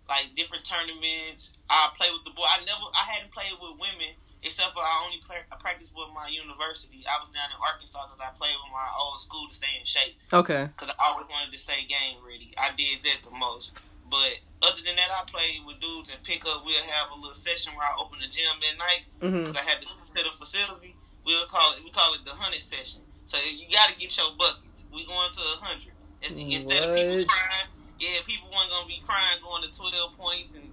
like 0.08 0.36
different 0.36 0.64
tournaments. 0.64 1.56
I 1.70 1.92
played 1.96 2.12
with 2.12 2.24
the 2.24 2.32
boy. 2.32 2.48
I 2.48 2.64
never, 2.64 2.88
I 2.92 3.04
hadn't 3.12 3.32
played 3.32 3.56
with 3.60 3.80
women 3.80 4.16
except 4.44 4.76
for 4.76 4.84
I 4.84 5.04
only 5.08 5.24
play, 5.24 5.40
I 5.52 5.56
practiced 5.58 5.96
with 5.96 6.12
my 6.14 6.28
university. 6.28 7.04
I 7.08 7.18
was 7.24 7.32
down 7.32 7.48
in 7.50 7.58
Arkansas 7.58 8.04
because 8.08 8.20
I 8.22 8.36
played 8.36 8.56
with 8.60 8.72
my 8.76 8.88
old 9.00 9.20
school 9.24 9.48
to 9.48 9.56
stay 9.56 9.72
in 9.80 9.86
shape. 9.88 10.20
Okay. 10.32 10.68
Because 10.70 10.92
I 10.92 10.96
always 11.00 11.28
wanted 11.32 11.52
to 11.52 11.60
stay 11.60 11.88
game 11.88 12.20
ready. 12.22 12.52
I 12.60 12.76
did 12.76 13.02
that 13.08 13.24
the 13.24 13.32
most. 13.34 13.72
But 14.12 14.44
other 14.62 14.84
than 14.84 14.94
that, 15.00 15.10
I 15.10 15.26
played 15.26 15.66
with 15.66 15.80
dudes 15.80 16.12
and 16.12 16.22
pick 16.22 16.46
up. 16.46 16.62
We'll 16.68 16.78
have 16.94 17.10
a 17.10 17.18
little 17.18 17.34
session 17.34 17.74
where 17.74 17.88
I 17.88 17.96
open 17.98 18.20
the 18.20 18.30
gym 18.30 18.46
at 18.62 18.78
night 18.78 19.04
because 19.18 19.56
Mm-hmm. 19.56 19.58
I 19.58 19.64
had 19.66 19.82
to 19.82 19.88
to 19.88 20.20
the 20.28 20.34
facility. 20.38 20.94
We'll 21.26 21.48
call 21.48 21.74
it 21.74 21.84
we 21.84 21.90
call 21.90 22.14
it 22.14 22.22
the 22.28 22.36
hundred 22.36 22.62
session. 22.62 23.02
So 23.26 23.40
you 23.40 23.66
got 23.72 23.90
to 23.90 23.96
get 23.96 24.12
your 24.16 24.36
buckets. 24.38 24.86
We 24.94 25.08
going 25.08 25.32
to 25.32 25.42
a 25.42 25.58
hundred 25.64 25.96
instead 26.22 26.84
of 26.84 26.96
people 26.96 27.26
crying. 27.26 27.70
Yeah, 27.98 28.20
people 28.28 28.52
weren't 28.52 28.70
gonna 28.70 28.86
be 28.86 29.02
crying 29.08 29.40
going 29.42 29.64
to 29.64 29.72
twelve 29.72 30.18
points 30.18 30.56
and. 30.56 30.68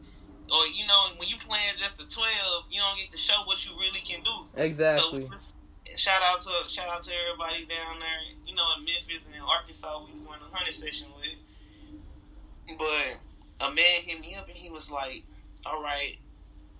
Or 0.50 0.66
you 0.66 0.86
know, 0.86 1.14
when 1.16 1.28
you 1.28 1.36
playing 1.36 1.78
just 1.78 1.98
the 1.98 2.04
twelve, 2.04 2.64
you 2.70 2.80
don't 2.80 2.98
get 2.98 3.12
to 3.12 3.18
show 3.18 3.42
what 3.44 3.64
you 3.64 3.72
really 3.78 4.00
can 4.00 4.22
do. 4.22 4.46
Exactly. 4.56 5.22
So 5.22 5.36
shout 5.96 6.22
out 6.22 6.40
to 6.42 6.68
shout 6.68 6.88
out 6.88 7.02
to 7.04 7.12
everybody 7.14 7.66
down 7.66 7.98
there, 7.98 8.22
you 8.46 8.54
know, 8.54 8.64
in 8.78 8.84
Memphis 8.84 9.26
and 9.26 9.34
in 9.34 9.42
Arkansas 9.42 9.98
we 10.04 10.12
was 10.12 10.22
doing 10.22 10.40
a 10.40 10.56
hundred 10.56 10.74
session 10.74 11.08
with. 11.16 12.78
But 12.78 13.66
a 13.66 13.70
man 13.70 14.00
hit 14.02 14.20
me 14.20 14.34
up 14.34 14.48
and 14.48 14.56
he 14.56 14.70
was 14.70 14.90
like, 14.90 15.24
All 15.66 15.82
right, 15.82 16.16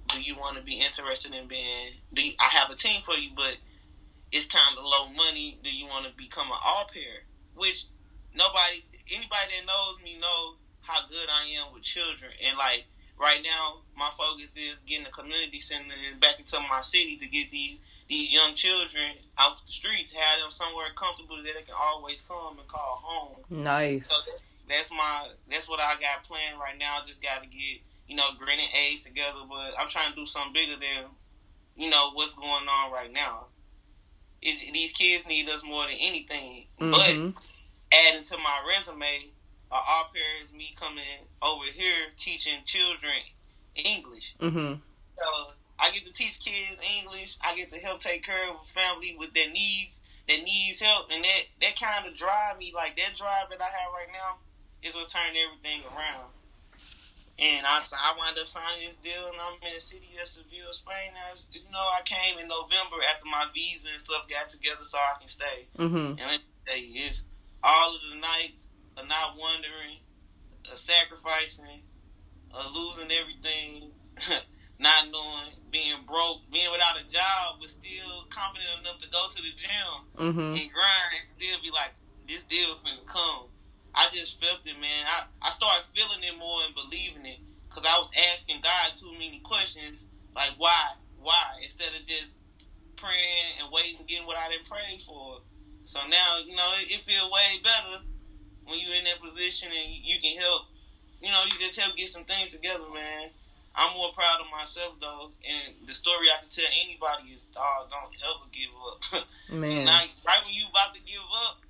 do 0.08 0.22
you 0.22 0.34
want 0.34 0.56
to 0.56 0.62
be 0.62 0.80
interested 0.80 1.34
in 1.34 1.46
being 1.48 1.94
do 2.12 2.22
you, 2.22 2.32
I 2.40 2.44
have 2.44 2.70
a 2.70 2.76
team 2.76 3.00
for 3.02 3.14
you, 3.14 3.30
but 3.36 3.56
it's 4.32 4.46
kind 4.46 4.78
of 4.78 4.84
low 4.84 5.08
money. 5.10 5.58
Do 5.62 5.74
you 5.74 5.86
want 5.86 6.06
to 6.06 6.12
become 6.16 6.46
an 6.48 6.58
au 6.64 6.84
pair? 6.92 7.26
Which 7.54 7.86
nobody 8.34 8.84
anybody 9.10 9.58
that 9.58 9.66
knows 9.66 10.02
me 10.02 10.18
know 10.18 10.54
how 10.82 11.06
good 11.08 11.28
I 11.28 11.60
am 11.60 11.74
with 11.74 11.82
children 11.82 12.30
and 12.46 12.56
like 12.56 12.84
right 13.20 13.40
now 13.44 13.82
my 13.96 14.10
focus 14.16 14.56
is 14.56 14.82
getting 14.82 15.06
a 15.06 15.10
community 15.10 15.60
center 15.60 15.94
back 16.20 16.38
into 16.38 16.56
my 16.68 16.80
city 16.80 17.16
to 17.18 17.26
get 17.26 17.50
these 17.50 17.76
these 18.08 18.32
young 18.32 18.54
children 18.54 19.12
out 19.38 19.52
the 19.52 19.70
streets, 19.70 20.12
have 20.12 20.40
them 20.40 20.50
somewhere 20.50 20.86
comfortable 20.96 21.36
that 21.36 21.54
they 21.54 21.62
can 21.62 21.76
always 21.80 22.20
come 22.22 22.58
and 22.58 22.66
call 22.66 22.98
home. 23.04 23.44
Nice. 23.48 24.08
So 24.08 24.32
that's 24.68 24.90
my 24.90 25.28
that's 25.48 25.68
what 25.68 25.78
I 25.78 25.94
got 26.00 26.24
planned 26.24 26.58
right 26.58 26.76
now. 26.78 26.98
I 27.02 27.06
just 27.06 27.22
got 27.22 27.42
to 27.42 27.48
get 27.48 27.80
you 28.08 28.16
know 28.16 28.24
Grin 28.36 28.58
and 28.58 28.74
A's 28.74 29.04
together, 29.04 29.40
but 29.48 29.74
I'm 29.78 29.88
trying 29.88 30.10
to 30.10 30.16
do 30.16 30.26
something 30.26 30.52
bigger 30.52 30.74
than 30.80 31.04
you 31.76 31.88
know 31.90 32.10
what's 32.14 32.34
going 32.34 32.66
on 32.68 32.90
right 32.90 33.12
now. 33.12 33.46
It, 34.42 34.72
these 34.72 34.92
kids 34.92 35.28
need 35.28 35.48
us 35.48 35.62
more 35.64 35.84
than 35.86 35.96
anything. 36.00 36.66
But 36.78 36.90
Mm-hmm. 37.00 37.30
adding 37.92 38.24
to 38.24 38.38
my 38.38 38.58
resume, 38.68 39.30
au 39.76 40.04
pair 40.12 40.42
is 40.42 40.52
me 40.52 40.74
coming 40.78 41.02
over 41.42 41.64
here 41.64 42.08
teaching 42.16 42.60
children 42.64 43.12
English. 43.74 44.34
Mm-hmm. 44.40 44.74
So 45.16 45.52
I 45.78 45.90
get 45.92 46.04
to 46.06 46.12
teach 46.12 46.40
kids 46.40 46.80
English. 46.98 47.38
I 47.42 47.56
get 47.56 47.72
to 47.72 47.78
help 47.78 48.00
take 48.00 48.24
care 48.24 48.50
of 48.50 48.56
a 48.60 48.64
family 48.64 49.16
with 49.18 49.32
their 49.34 49.50
needs 49.50 50.02
that 50.28 50.42
needs 50.44 50.80
help, 50.80 51.10
and 51.12 51.24
that 51.24 51.42
that 51.62 51.80
kind 51.80 52.06
of 52.06 52.14
drive 52.14 52.58
me 52.58 52.72
like 52.74 52.96
that 52.96 53.16
drive 53.16 53.50
that 53.50 53.60
I 53.60 53.70
have 53.70 53.90
right 53.92 54.12
now 54.12 54.38
is 54.82 54.94
what 54.94 55.08
turned 55.08 55.36
everything 55.36 55.82
around. 55.94 56.30
And 57.38 57.64
I 57.64 57.80
I 57.80 58.14
wound 58.18 58.38
up 58.38 58.46
signing 58.46 58.84
this 58.84 58.96
deal, 58.96 59.32
and 59.32 59.40
I'm 59.40 59.56
in 59.66 59.74
the 59.74 59.80
city 59.80 60.10
of 60.20 60.28
Seville, 60.28 60.72
Spain. 60.72 61.16
I 61.16 61.32
was, 61.32 61.46
you 61.52 61.62
know, 61.72 61.78
I 61.78 62.02
came 62.04 62.38
in 62.38 62.48
November 62.48 62.96
after 63.08 63.24
my 63.24 63.46
visa 63.54 63.88
and 63.90 64.00
stuff 64.00 64.28
got 64.28 64.50
together 64.50 64.84
so 64.84 64.98
I 64.98 65.18
can 65.18 65.28
stay. 65.28 65.66
Mm-hmm. 65.78 66.20
And 66.20 66.20
let 66.20 66.40
me 66.40 66.44
tell 66.66 66.76
you, 66.76 67.04
it's 67.06 67.24
all 67.62 67.94
of 67.94 68.00
the 68.12 68.20
nights 68.20 68.70
of 68.96 69.08
not 69.08 69.36
wondering, 69.38 69.98
of 70.70 70.78
sacrificing, 70.78 71.82
of 72.52 72.72
losing 72.74 73.10
everything, 73.10 73.92
not 74.78 75.06
knowing, 75.10 75.54
being 75.70 76.02
broke, 76.06 76.42
being 76.52 76.70
without 76.72 76.98
a 76.98 77.06
job, 77.08 77.60
but 77.60 77.70
still 77.70 78.26
confident 78.30 78.82
enough 78.82 79.00
to 79.00 79.08
go 79.10 79.26
to 79.30 79.42
the 79.42 79.54
gym 79.56 79.94
Mm-hmm. 80.18 80.52
and 80.52 80.68
grind 80.72 81.10
and 81.16 81.28
still 81.28 81.56
be 81.62 81.70
like, 81.70 81.94
this 82.28 82.44
deal 82.44 82.74
finna 82.84 83.04
come. 83.06 83.48
I 83.94 84.08
just 84.12 84.38
felt 84.42 84.60
it, 84.64 84.78
man. 84.78 85.06
I, 85.06 85.24
I 85.42 85.50
started 85.50 85.84
feeling 85.94 86.20
it 86.22 86.38
more 86.38 86.60
and 86.66 86.74
believing 86.74 87.26
it 87.26 87.38
because 87.68 87.84
I 87.86 87.98
was 87.98 88.10
asking 88.34 88.60
God 88.62 88.94
too 88.94 89.12
many 89.12 89.40
questions, 89.40 90.06
like 90.34 90.52
why, 90.58 90.94
why, 91.18 91.58
instead 91.62 91.88
of 91.98 92.06
just 92.06 92.38
praying 92.96 93.62
and 93.62 93.72
waiting 93.72 94.04
getting 94.06 94.26
what 94.26 94.36
I 94.36 94.48
didn't 94.50 94.68
pray 94.68 94.98
for. 95.04 95.40
So 95.84 95.98
now, 96.08 96.38
you 96.46 96.54
know, 96.54 96.70
it, 96.82 96.90
it 96.92 97.00
feel 97.00 97.30
way 97.30 97.58
better 97.64 98.04
when 98.70 98.78
you're 98.78 98.94
in 98.94 99.04
that 99.04 99.20
position 99.20 99.68
and 99.68 99.90
you, 99.90 100.22
can 100.22 100.38
help. 100.38 100.70
You 101.20 101.28
know, 101.28 101.42
you 101.44 101.58
just 101.58 101.78
help 101.78 101.96
get 101.96 102.08
some 102.08 102.24
things 102.24 102.54
together, 102.54 102.86
man. 102.94 103.28
I'm 103.74 103.92
more 103.94 104.14
proud 104.14 104.40
of 104.40 104.46
myself 104.50 104.94
though, 105.00 105.30
and 105.42 105.86
the 105.86 105.94
story 105.94 106.26
I 106.30 106.40
can 106.40 106.50
tell 106.50 106.70
anybody 106.82 107.34
is, 107.34 107.44
dog, 107.54 107.90
don't 107.90 108.14
ever 108.18 108.46
give 108.50 108.72
up. 108.74 109.26
Man. 109.50 109.84
Now, 109.84 110.02
right 110.26 110.42
when 110.44 110.54
you 110.54 110.66
about 110.70 110.94
to 110.94 111.02
give 111.02 111.22
up, 111.46 111.62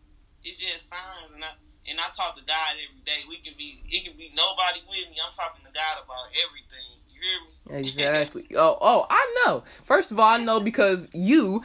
it's 0.43 0.59
just 0.59 0.89
signs, 0.89 1.33
and 1.35 1.45
I 1.45 1.53
and 1.89 1.99
I 1.99 2.09
talk 2.17 2.37
to 2.37 2.45
God 2.45 2.77
every 2.77 3.03
day. 3.05 3.27
We 3.29 3.39
can 3.39 3.55
be, 3.57 3.83
it 3.89 4.05
can 4.05 4.17
be 4.17 4.33
nobody 4.35 4.81
with 4.89 5.11
me. 5.11 5.17
I'm 5.25 5.33
talking 5.33 5.65
to 5.65 5.73
God 5.73 6.05
about 6.05 6.29
everything. 6.49 6.89
You 7.11 7.21
hear 7.21 7.81
me? 7.81 7.87
Exactly. 7.87 8.47
Oh, 8.57 8.79
oh, 8.81 9.07
I 9.11 9.43
know. 9.45 9.65
First 9.85 10.11
of 10.11 10.19
all, 10.19 10.27
I 10.29 10.43
know 10.43 10.61
because 10.61 11.09
you 11.13 11.63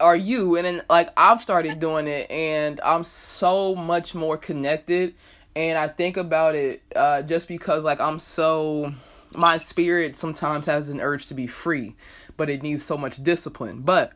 are 0.00 0.16
you, 0.16 0.56
and 0.56 0.66
then 0.66 0.82
like 0.88 1.10
I've 1.16 1.40
started 1.40 1.78
doing 1.78 2.06
it, 2.06 2.30
and 2.30 2.80
I'm 2.80 3.04
so 3.04 3.74
much 3.74 4.14
more 4.14 4.36
connected. 4.36 5.14
And 5.56 5.76
I 5.76 5.88
think 5.88 6.16
about 6.16 6.54
it 6.54 6.82
uh, 6.94 7.22
just 7.22 7.48
because 7.48 7.84
like 7.84 8.00
I'm 8.00 8.18
so 8.18 8.94
my 9.36 9.56
spirit 9.56 10.16
sometimes 10.16 10.66
has 10.66 10.90
an 10.90 11.00
urge 11.00 11.26
to 11.26 11.34
be 11.34 11.46
free, 11.46 11.94
but 12.36 12.48
it 12.48 12.62
needs 12.62 12.82
so 12.82 12.96
much 12.96 13.22
discipline. 13.22 13.82
But 13.82 14.12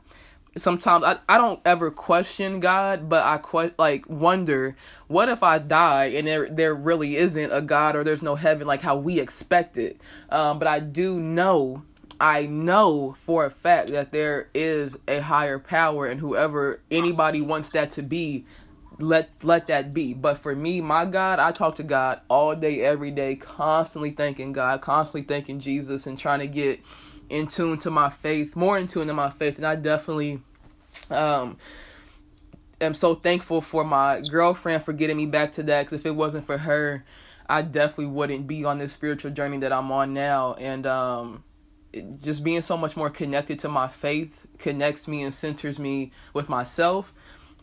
sometimes 0.56 1.04
I, 1.04 1.18
I 1.28 1.38
don't 1.38 1.60
ever 1.64 1.90
question 1.90 2.60
God, 2.60 3.08
but 3.08 3.22
I 3.24 3.38
que- 3.38 3.74
like 3.78 4.08
wonder 4.08 4.76
what 5.08 5.28
if 5.28 5.42
I 5.42 5.58
die 5.58 6.06
and 6.06 6.26
there 6.26 6.48
there 6.48 6.74
really 6.74 7.16
isn't 7.16 7.52
a 7.52 7.60
God 7.60 7.96
or 7.96 8.04
there's 8.04 8.22
no 8.22 8.34
heaven 8.34 8.66
like 8.66 8.80
how 8.80 8.96
we 8.96 9.20
expect 9.20 9.76
it. 9.76 10.00
Um, 10.30 10.58
but 10.58 10.68
I 10.68 10.80
do 10.80 11.20
know 11.20 11.82
I 12.24 12.46
know 12.46 13.16
for 13.26 13.44
a 13.44 13.50
fact 13.50 13.90
that 13.90 14.10
there 14.10 14.48
is 14.54 14.98
a 15.06 15.20
higher 15.20 15.58
power 15.58 16.06
and 16.06 16.18
whoever 16.18 16.80
anybody 16.90 17.42
wants 17.42 17.68
that 17.70 17.90
to 17.92 18.02
be 18.02 18.46
let 18.98 19.28
let 19.42 19.66
that 19.66 19.92
be. 19.92 20.14
But 20.14 20.38
for 20.38 20.56
me 20.56 20.80
my 20.80 21.04
god 21.04 21.38
i 21.38 21.52
talk 21.52 21.74
to 21.74 21.82
god 21.82 22.22
all 22.30 22.56
day 22.56 22.80
every 22.80 23.10
day 23.10 23.36
constantly 23.36 24.12
thanking 24.12 24.54
god 24.54 24.80
constantly 24.80 25.26
thanking 25.28 25.60
jesus 25.60 26.06
and 26.06 26.16
trying 26.16 26.38
to 26.38 26.46
get 26.46 26.80
in 27.28 27.46
tune 27.46 27.76
to 27.80 27.90
my 27.90 28.08
faith 28.08 28.56
more 28.56 28.78
in 28.78 28.86
tune 28.86 29.08
to 29.08 29.12
my 29.12 29.28
faith. 29.28 29.58
And 29.58 29.66
i 29.66 29.76
definitely 29.76 30.40
um 31.10 31.58
am 32.80 32.94
so 32.94 33.14
thankful 33.14 33.60
for 33.60 33.84
my 33.84 34.20
girlfriend 34.20 34.82
for 34.82 34.94
getting 34.94 35.18
me 35.18 35.26
back 35.26 35.52
to 35.52 35.62
that 35.64 35.82
because 35.82 36.00
if 36.00 36.06
it 36.06 36.12
wasn't 36.16 36.46
for 36.46 36.56
her 36.56 37.04
i 37.50 37.60
definitely 37.60 38.06
wouldn't 38.06 38.46
be 38.46 38.64
on 38.64 38.78
this 38.78 38.94
spiritual 38.94 39.30
journey 39.30 39.58
that 39.58 39.74
i'm 39.74 39.92
on 39.92 40.14
now. 40.14 40.54
And 40.54 40.86
um 40.86 41.44
just 42.22 42.44
being 42.44 42.60
so 42.60 42.76
much 42.76 42.96
more 42.96 43.10
connected 43.10 43.58
to 43.60 43.68
my 43.68 43.88
faith 43.88 44.46
connects 44.58 45.06
me 45.08 45.22
and 45.22 45.32
centers 45.34 45.78
me 45.78 46.12
with 46.32 46.48
myself 46.48 47.12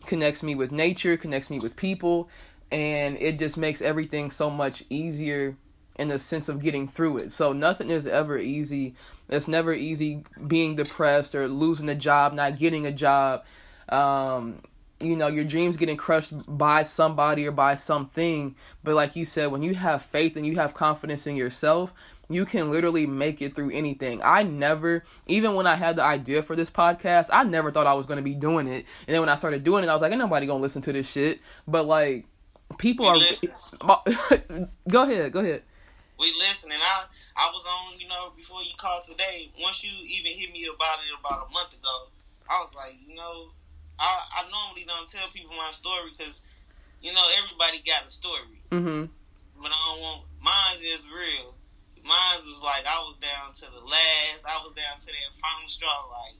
connects 0.06 0.42
me 0.42 0.54
with 0.54 0.72
nature 0.72 1.16
connects 1.16 1.50
me 1.50 1.58
with 1.58 1.76
people 1.76 2.28
and 2.70 3.18
it 3.18 3.38
just 3.38 3.56
makes 3.56 3.82
everything 3.82 4.30
so 4.30 4.48
much 4.50 4.82
easier 4.88 5.56
in 5.96 6.08
the 6.08 6.18
sense 6.18 6.48
of 6.48 6.62
getting 6.62 6.88
through 6.88 7.18
it. 7.18 7.30
So 7.30 7.52
nothing 7.52 7.90
is 7.90 8.06
ever 8.06 8.38
easy. 8.38 8.94
It's 9.28 9.46
never 9.46 9.74
easy 9.74 10.24
being 10.46 10.74
depressed 10.76 11.34
or 11.34 11.48
losing 11.48 11.88
a 11.90 11.94
job 11.94 12.32
not 12.32 12.58
getting 12.58 12.86
a 12.86 12.92
job. 12.92 13.44
Um 13.88 14.62
you 15.00 15.16
know 15.16 15.26
your 15.26 15.44
dreams 15.44 15.76
getting 15.76 15.96
crushed 15.96 16.32
by 16.46 16.82
somebody 16.82 17.46
or 17.46 17.52
by 17.52 17.74
something. 17.74 18.56
But 18.82 18.94
like 18.94 19.16
you 19.16 19.24
said 19.24 19.50
when 19.50 19.62
you 19.62 19.74
have 19.74 20.02
faith 20.02 20.36
and 20.36 20.46
you 20.46 20.56
have 20.56 20.74
confidence 20.74 21.26
in 21.26 21.36
yourself 21.36 21.92
you 22.28 22.44
can 22.44 22.70
literally 22.70 23.06
make 23.06 23.42
it 23.42 23.54
through 23.54 23.70
anything 23.70 24.22
i 24.22 24.42
never 24.42 25.04
even 25.26 25.54
when 25.54 25.66
i 25.66 25.74
had 25.74 25.96
the 25.96 26.02
idea 26.02 26.42
for 26.42 26.56
this 26.56 26.70
podcast 26.70 27.28
i 27.32 27.42
never 27.42 27.70
thought 27.70 27.86
i 27.86 27.94
was 27.94 28.06
going 28.06 28.16
to 28.16 28.22
be 28.22 28.34
doing 28.34 28.66
it 28.66 28.86
and 29.06 29.14
then 29.14 29.20
when 29.20 29.28
i 29.28 29.34
started 29.34 29.64
doing 29.64 29.84
it 29.84 29.88
i 29.88 29.92
was 29.92 30.02
like 30.02 30.10
ain't 30.12 30.18
nobody 30.18 30.46
going 30.46 30.58
to 30.58 30.62
listen 30.62 30.80
to 30.82 30.92
this 30.92 31.10
shit 31.10 31.40
but 31.66 31.84
like 31.84 32.24
people 32.78 33.04
We 33.04 33.10
are 33.10 33.16
listen. 33.16 33.50
go 34.88 35.02
ahead 35.02 35.32
go 35.32 35.40
ahead 35.40 35.62
we 36.22 36.32
listening. 36.38 36.78
I 36.80 37.04
I 37.34 37.50
was 37.52 37.64
on, 37.66 37.98
you 37.98 38.06
know, 38.06 38.30
before 38.36 38.62
you 38.62 38.70
called 38.76 39.02
today. 39.04 39.50
Once 39.60 39.82
you 39.82 39.90
even 39.90 40.32
hit 40.32 40.52
me 40.52 40.68
about 40.72 40.98
it 41.02 41.18
about 41.18 41.48
a 41.48 41.52
month 41.52 41.74
ago, 41.74 42.06
I 42.48 42.60
was 42.60 42.72
like, 42.76 42.94
you 43.04 43.16
know, 43.16 43.50
I 43.98 44.20
I 44.38 44.50
normally 44.50 44.84
don't 44.86 45.08
tell 45.10 45.26
people 45.34 45.56
my 45.56 45.72
story 45.72 46.10
because, 46.16 46.42
you 47.00 47.12
know, 47.12 47.26
everybody 47.42 47.82
got 47.84 48.06
a 48.06 48.10
story, 48.10 48.62
mhm 48.70 49.08
but 49.60 49.70
I 49.70 49.94
don't 49.94 50.00
want 50.00 50.22
mine 50.40 50.78
is 50.82 51.06
real. 51.08 51.54
Mine 52.02 52.42
was 52.46 52.60
like 52.62 52.82
I 52.86 52.98
was 53.06 53.16
down 53.18 53.54
to 53.54 53.66
the 53.70 53.82
last. 53.84 54.42
I 54.46 54.58
was 54.62 54.74
down 54.74 54.98
to 54.98 55.06
that 55.06 55.30
final 55.38 55.68
straw. 55.68 56.10
Like 56.10 56.38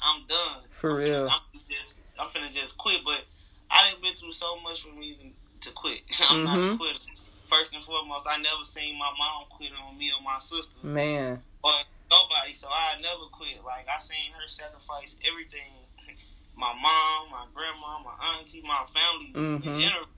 I'm 0.00 0.26
done. 0.26 0.64
For 0.70 0.92
I'm 0.92 0.96
real. 0.96 1.28
Finna, 1.28 1.32
I'm 1.32 1.60
just 1.68 2.00
I'm 2.18 2.28
finna 2.28 2.50
just 2.52 2.78
quit. 2.78 3.00
But 3.04 3.24
I 3.70 3.88
didn't 3.90 4.02
been 4.02 4.14
through 4.14 4.32
so 4.32 4.60
much 4.60 4.82
for 4.82 4.94
me 4.94 5.34
to 5.60 5.70
quit. 5.72 6.02
I'm 6.30 6.44
not 6.44 6.56
a 6.58 6.62
Mhm. 6.72 6.78
quitter. 6.78 7.00
First 7.48 7.72
and 7.74 7.82
foremost, 7.82 8.26
I 8.28 8.36
never 8.38 8.64
seen 8.64 8.98
my 8.98 9.10
mom 9.16 9.44
quit 9.50 9.72
on 9.72 9.96
me 9.96 10.12
or 10.12 10.22
my 10.22 10.38
sister 10.38 10.78
man 10.84 11.42
or 11.62 11.72
nobody, 12.10 12.52
so 12.54 12.68
I 12.68 13.00
never 13.00 13.28
quit. 13.32 13.64
Like 13.64 13.86
I 13.88 13.98
seen 13.98 14.32
her 14.32 14.46
sacrifice 14.46 15.16
everything. 15.28 15.84
My 16.58 16.72
mom, 16.74 17.30
my 17.30 17.46
grandma, 17.54 18.00
my 18.02 18.34
auntie, 18.34 18.62
my 18.62 18.84
family 18.90 19.30
Mhm. 19.32 19.64
in 19.64 19.78
general. 19.78 20.08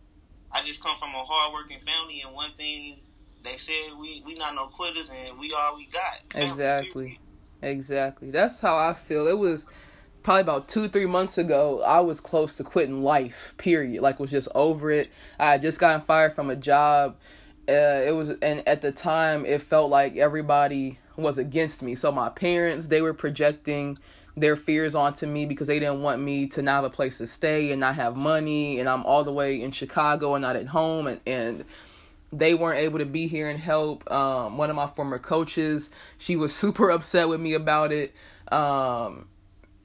I 0.50 0.62
just 0.64 0.82
come 0.82 0.96
from 0.96 1.14
a 1.14 1.22
hardworking 1.22 1.80
family, 1.80 2.22
and 2.22 2.32
one 2.32 2.54
thing 2.56 3.02
they 3.42 3.56
said 3.56 3.92
we 3.98 4.22
we 4.24 4.34
not 4.34 4.54
no 4.54 4.66
quitters, 4.66 5.10
and 5.10 5.38
we 5.38 5.52
all 5.52 5.76
we 5.76 5.86
got. 5.86 6.32
Family, 6.32 6.48
Exactly. 6.48 7.20
Exactly. 7.62 8.30
That's 8.30 8.60
how 8.60 8.78
I 8.78 8.94
feel. 8.94 9.26
It 9.26 9.38
was 9.38 9.66
probably 10.22 10.42
about 10.42 10.68
two, 10.68 10.88
three 10.88 11.06
months 11.06 11.38
ago. 11.38 11.82
I 11.82 12.00
was 12.00 12.20
close 12.20 12.54
to 12.54 12.64
quitting 12.64 13.02
life. 13.02 13.54
Period. 13.58 14.02
Like 14.02 14.18
was 14.18 14.30
just 14.30 14.48
over 14.54 14.90
it. 14.90 15.10
I 15.38 15.52
had 15.52 15.62
just 15.62 15.78
gotten 15.78 16.00
fired 16.00 16.34
from 16.34 16.50
a 16.50 16.56
job. 16.56 17.16
Uh, 17.68 18.02
it 18.06 18.14
was, 18.14 18.30
and 18.42 18.66
at 18.66 18.80
the 18.80 18.90
time, 18.90 19.44
it 19.46 19.62
felt 19.62 19.90
like 19.90 20.16
everybody 20.16 20.98
was 21.16 21.38
against 21.38 21.82
me. 21.82 21.94
So 21.94 22.10
my 22.10 22.28
parents, 22.28 22.88
they 22.88 23.02
were 23.02 23.14
projecting 23.14 23.96
their 24.36 24.56
fears 24.56 24.94
onto 24.94 25.26
me 25.26 25.44
because 25.44 25.66
they 25.66 25.78
didn't 25.78 26.02
want 26.02 26.20
me 26.20 26.46
to 26.48 26.62
not 26.62 26.76
have 26.76 26.84
a 26.84 26.90
place 26.90 27.18
to 27.18 27.26
stay 27.26 27.70
and 27.70 27.80
not 27.80 27.94
have 27.96 28.16
money. 28.16 28.80
And 28.80 28.88
I'm 28.88 29.04
all 29.04 29.22
the 29.22 29.32
way 29.32 29.62
in 29.62 29.70
Chicago 29.70 30.34
and 30.34 30.42
not 30.42 30.56
at 30.56 30.66
home, 30.66 31.06
and 31.06 31.20
and 31.26 31.64
they 32.32 32.54
weren't 32.54 32.78
able 32.78 32.98
to 32.98 33.06
be 33.06 33.26
here 33.26 33.48
and 33.48 33.58
help. 33.58 34.10
Um, 34.10 34.56
one 34.56 34.70
of 34.70 34.76
my 34.76 34.86
former 34.86 35.18
coaches, 35.18 35.90
she 36.18 36.36
was 36.36 36.54
super 36.54 36.90
upset 36.90 37.28
with 37.28 37.40
me 37.40 37.54
about 37.54 37.92
it. 37.92 38.14
Um, 38.50 39.28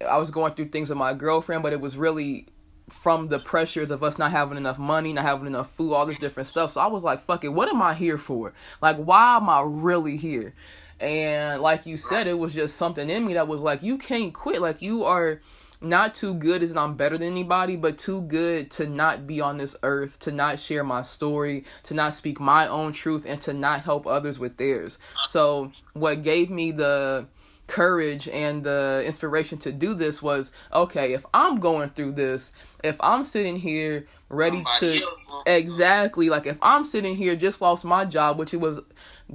I 0.08 0.18
was 0.18 0.30
going 0.32 0.54
through 0.54 0.70
things 0.70 0.90
with 0.90 0.98
my 0.98 1.14
girlfriend, 1.14 1.64
but 1.64 1.74
it 1.74 1.82
was 1.82 1.98
really 1.98 2.48
from 2.90 3.28
the 3.28 3.40
pressures 3.40 3.90
of 3.90 4.04
us 4.04 4.20
not 4.20 4.32
having 4.32 4.58
enough 4.58 4.78
money, 4.78 5.12
not 5.14 5.26
having 5.26 5.48
enough 5.48 5.72
food, 5.72 5.94
all 5.94 6.06
this 6.06 6.20
different 6.20 6.48
stuff. 6.48 6.72
So 6.72 6.82
I 6.82 6.88
was 6.88 7.04
like, 7.04 7.22
fuck 7.22 7.44
it, 7.44 7.50
what 7.50 7.68
am 7.68 7.82
I 7.82 7.94
here 7.94 8.18
for? 8.18 8.54
Like, 8.82 8.98
why 8.98 9.38
am 9.38 9.50
I 9.50 9.64
really 9.66 10.18
here? 10.18 10.54
And 11.00 11.62
like 11.62 11.86
you 11.86 11.98
said, 11.98 12.28
it 12.28 12.38
was 12.38 12.54
just 12.54 12.76
something 12.76 13.10
in 13.10 13.26
me 13.26 13.34
that 13.34 13.48
was 13.48 13.62
like, 13.62 13.82
you 13.84 13.98
can't 13.98 14.34
quit. 14.34 14.62
Like, 14.62 14.82
you 14.82 15.04
are 15.04 15.42
not 15.82 16.16
too 16.16 16.34
good 16.34 16.64
as 16.64 16.72
in 16.72 16.78
I'm 16.78 16.96
better 16.96 17.18
than 17.18 17.28
anybody, 17.28 17.76
but 17.76 17.98
too 17.98 18.22
good 18.22 18.72
to 18.72 18.88
not 18.88 19.28
be 19.28 19.42
on 19.42 19.58
this 19.58 19.76
earth, 19.84 20.20
to 20.20 20.32
not 20.32 20.60
share 20.60 20.84
my 20.84 21.02
story, 21.02 21.66
to 21.84 21.94
not 21.94 22.16
speak 22.16 22.40
my 22.40 22.68
own 22.68 22.92
truth, 22.92 23.26
and 23.28 23.40
to 23.42 23.54
not 23.54 23.82
help 23.82 24.08
others 24.08 24.40
with 24.40 24.58
theirs. 24.58 24.98
So, 25.16 25.72
what 25.94 26.24
gave 26.24 26.50
me 26.50 26.72
the 26.72 27.28
courage 27.68 28.28
and 28.28 28.64
the 28.64 29.04
inspiration 29.06 29.58
to 29.58 29.72
do 29.72 29.94
this 29.94 30.22
was 30.22 30.52
okay, 30.72 31.14
if 31.14 31.26
I'm 31.34 31.56
going 31.56 31.90
through 31.90 32.14
this, 32.14 32.52
if 32.84 32.98
I'm 33.00 33.26
sitting 33.26 33.58
here 33.58 34.06
ready 34.30 34.64
Somebody 34.80 35.00
to 35.00 35.06
exactly 35.46 36.30
like 36.30 36.48
if 36.48 36.58
I'm 36.62 36.84
sitting 36.84 37.16
here 37.16 37.36
just 37.36 37.62
lost 37.62 37.86
my 37.86 38.06
job, 38.06 38.38
which 38.38 38.54
it 38.54 38.58
was 38.58 38.80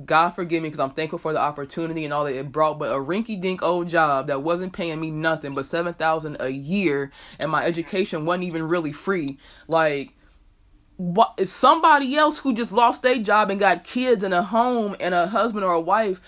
God 0.05 0.31
forgive 0.31 0.63
me 0.63 0.69
because 0.69 0.81
I'm 0.81 0.93
thankful 0.93 1.19
for 1.19 1.33
the 1.33 1.41
opportunity 1.41 2.05
and 2.05 2.15
all 2.15 2.25
that 2.25 2.39
it 2.39 2.53
brought, 2.53 2.79
but 2.79 2.91
a 2.91 2.99
rinky 2.99 3.41
dink 3.41 3.63
old 3.63 3.89
job 3.89 4.29
that 4.29 4.43
wasn't 4.43 4.73
paying 4.73 5.01
me 5.01 5.11
nothing 5.11 5.55
but 5.55 5.67
seven 5.67 5.95
thousand 5.95 6.37
a 6.41 6.49
year 6.49 7.11
and 7.39 7.51
my 7.51 7.65
education 7.65 8.25
wasn't 8.25 8.45
even 8.45 8.69
really 8.69 8.93
free. 8.93 9.39
Like 9.67 10.15
what 10.97 11.33
is 11.39 11.51
somebody 11.51 12.15
else 12.15 12.39
who 12.39 12.53
just 12.53 12.73
lost 12.73 13.03
their 13.03 13.19
job 13.19 13.51
and 13.51 13.59
got 13.59 13.85
kids 13.85 14.23
and 14.23 14.35
a 14.35 14.43
home 14.43 14.95
and 15.01 15.15
a 15.15 15.27
husband 15.27 15.65
or 15.65 15.73
a 15.73 15.81
wife, 15.81 16.21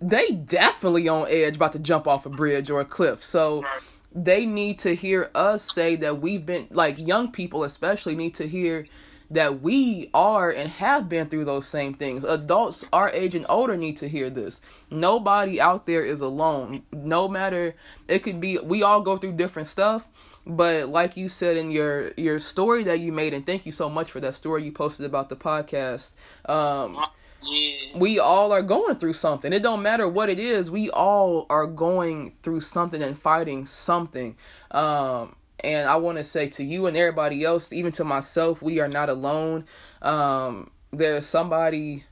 they 0.00 0.32
definitely 0.32 1.08
on 1.08 1.28
edge 1.28 1.56
about 1.56 1.72
to 1.72 1.78
jump 1.78 2.08
off 2.08 2.26
a 2.26 2.28
bridge 2.28 2.68
or 2.68 2.80
a 2.80 2.84
cliff. 2.84 3.22
So 3.22 3.64
they 4.12 4.44
need 4.44 4.80
to 4.80 4.96
hear 4.96 5.30
us 5.34 5.72
say 5.72 5.94
that 5.96 6.20
we've 6.20 6.44
been 6.44 6.66
like 6.70 6.98
young 6.98 7.30
people 7.30 7.62
especially 7.62 8.16
need 8.16 8.34
to 8.34 8.48
hear 8.48 8.86
that 9.30 9.60
we 9.60 10.10
are 10.14 10.50
and 10.50 10.70
have 10.70 11.08
been 11.08 11.28
through 11.28 11.44
those 11.44 11.66
same 11.66 11.94
things. 11.94 12.24
Adults 12.24 12.84
our 12.92 13.10
age 13.10 13.34
and 13.34 13.46
older 13.48 13.76
need 13.76 13.96
to 13.98 14.08
hear 14.08 14.30
this. 14.30 14.60
Nobody 14.90 15.60
out 15.60 15.86
there 15.86 16.04
is 16.04 16.20
alone. 16.20 16.82
No 16.92 17.28
matter 17.28 17.74
it 18.08 18.20
could 18.20 18.40
be 18.40 18.58
we 18.58 18.82
all 18.82 19.00
go 19.00 19.16
through 19.16 19.32
different 19.32 19.68
stuff, 19.68 20.08
but 20.46 20.88
like 20.88 21.16
you 21.16 21.28
said 21.28 21.56
in 21.56 21.70
your 21.70 22.12
your 22.16 22.38
story 22.38 22.84
that 22.84 23.00
you 23.00 23.12
made 23.12 23.34
and 23.34 23.44
thank 23.44 23.66
you 23.66 23.72
so 23.72 23.88
much 23.88 24.10
for 24.10 24.20
that 24.20 24.34
story 24.34 24.64
you 24.64 24.72
posted 24.72 25.06
about 25.06 25.28
the 25.28 25.36
podcast. 25.36 26.12
Um 26.48 26.96
Yeah. 27.42 27.98
we 27.98 28.18
all 28.18 28.52
are 28.52 28.62
going 28.62 28.96
through 28.96 29.12
something. 29.12 29.52
It 29.52 29.62
don't 29.62 29.82
matter 29.82 30.08
what 30.08 30.28
it 30.28 30.38
is. 30.38 30.70
We 30.70 30.90
all 30.90 31.46
are 31.48 31.66
going 31.66 32.32
through 32.42 32.60
something 32.60 33.02
and 33.02 33.18
fighting 33.18 33.66
something. 33.66 34.36
Um, 34.70 35.35
and 35.60 35.88
I 35.88 35.96
want 35.96 36.18
to 36.18 36.24
say 36.24 36.48
to 36.50 36.64
you 36.64 36.86
and 36.86 36.96
everybody 36.96 37.44
else, 37.44 37.72
even 37.72 37.92
to 37.92 38.04
myself, 38.04 38.62
we 38.62 38.80
are 38.80 38.88
not 38.88 39.08
alone. 39.08 39.64
Um, 40.02 40.70
there's 40.92 41.26
somebody 41.26 42.04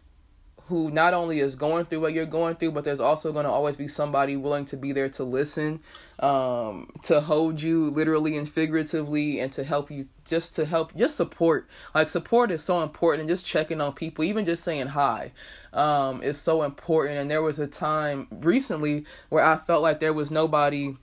who 0.69 0.91
not 0.91 1.13
only 1.13 1.41
is 1.41 1.57
going 1.57 1.85
through 1.85 2.01
what 2.01 2.15
you're 2.15 2.25
going 2.25 2.57
through, 2.57 2.71
but 2.71 2.85
there's 2.85 3.01
also 3.01 3.33
going 3.33 3.45
to 3.45 3.51
always 3.51 3.77
be 3.77 3.87
somebody 3.87 4.35
willing 4.35 4.65
to 4.65 4.79
be 4.79 4.93
there 4.93 5.11
to 5.11 5.23
listen, 5.23 5.79
um, 6.21 6.91
to 7.03 7.21
hold 7.21 7.61
you 7.61 7.91
literally 7.91 8.39
and 8.39 8.49
figuratively, 8.49 9.41
and 9.41 9.53
to 9.53 9.63
help 9.63 9.91
you, 9.91 10.09
just 10.25 10.55
to 10.55 10.65
help, 10.65 10.97
just 10.97 11.17
support. 11.17 11.69
Like 11.95 12.09
support 12.09 12.51
is 12.51 12.65
so 12.65 12.83
important, 12.83 13.21
and 13.21 13.29
just 13.29 13.45
checking 13.45 13.83
on 13.83 13.93
people, 13.93 14.25
even 14.25 14.47
just 14.47 14.65
saying 14.65 14.87
hi, 14.87 15.33
um, 15.75 16.23
is 16.23 16.41
so 16.41 16.63
important. 16.63 17.19
And 17.19 17.31
there 17.31 17.43
was 17.43 17.59
a 17.59 17.67
time 17.67 18.27
recently 18.31 19.05
where 19.29 19.45
I 19.45 19.57
felt 19.57 19.83
like 19.83 20.01
there 20.01 20.15
was 20.15 20.31
nobody 20.31 20.97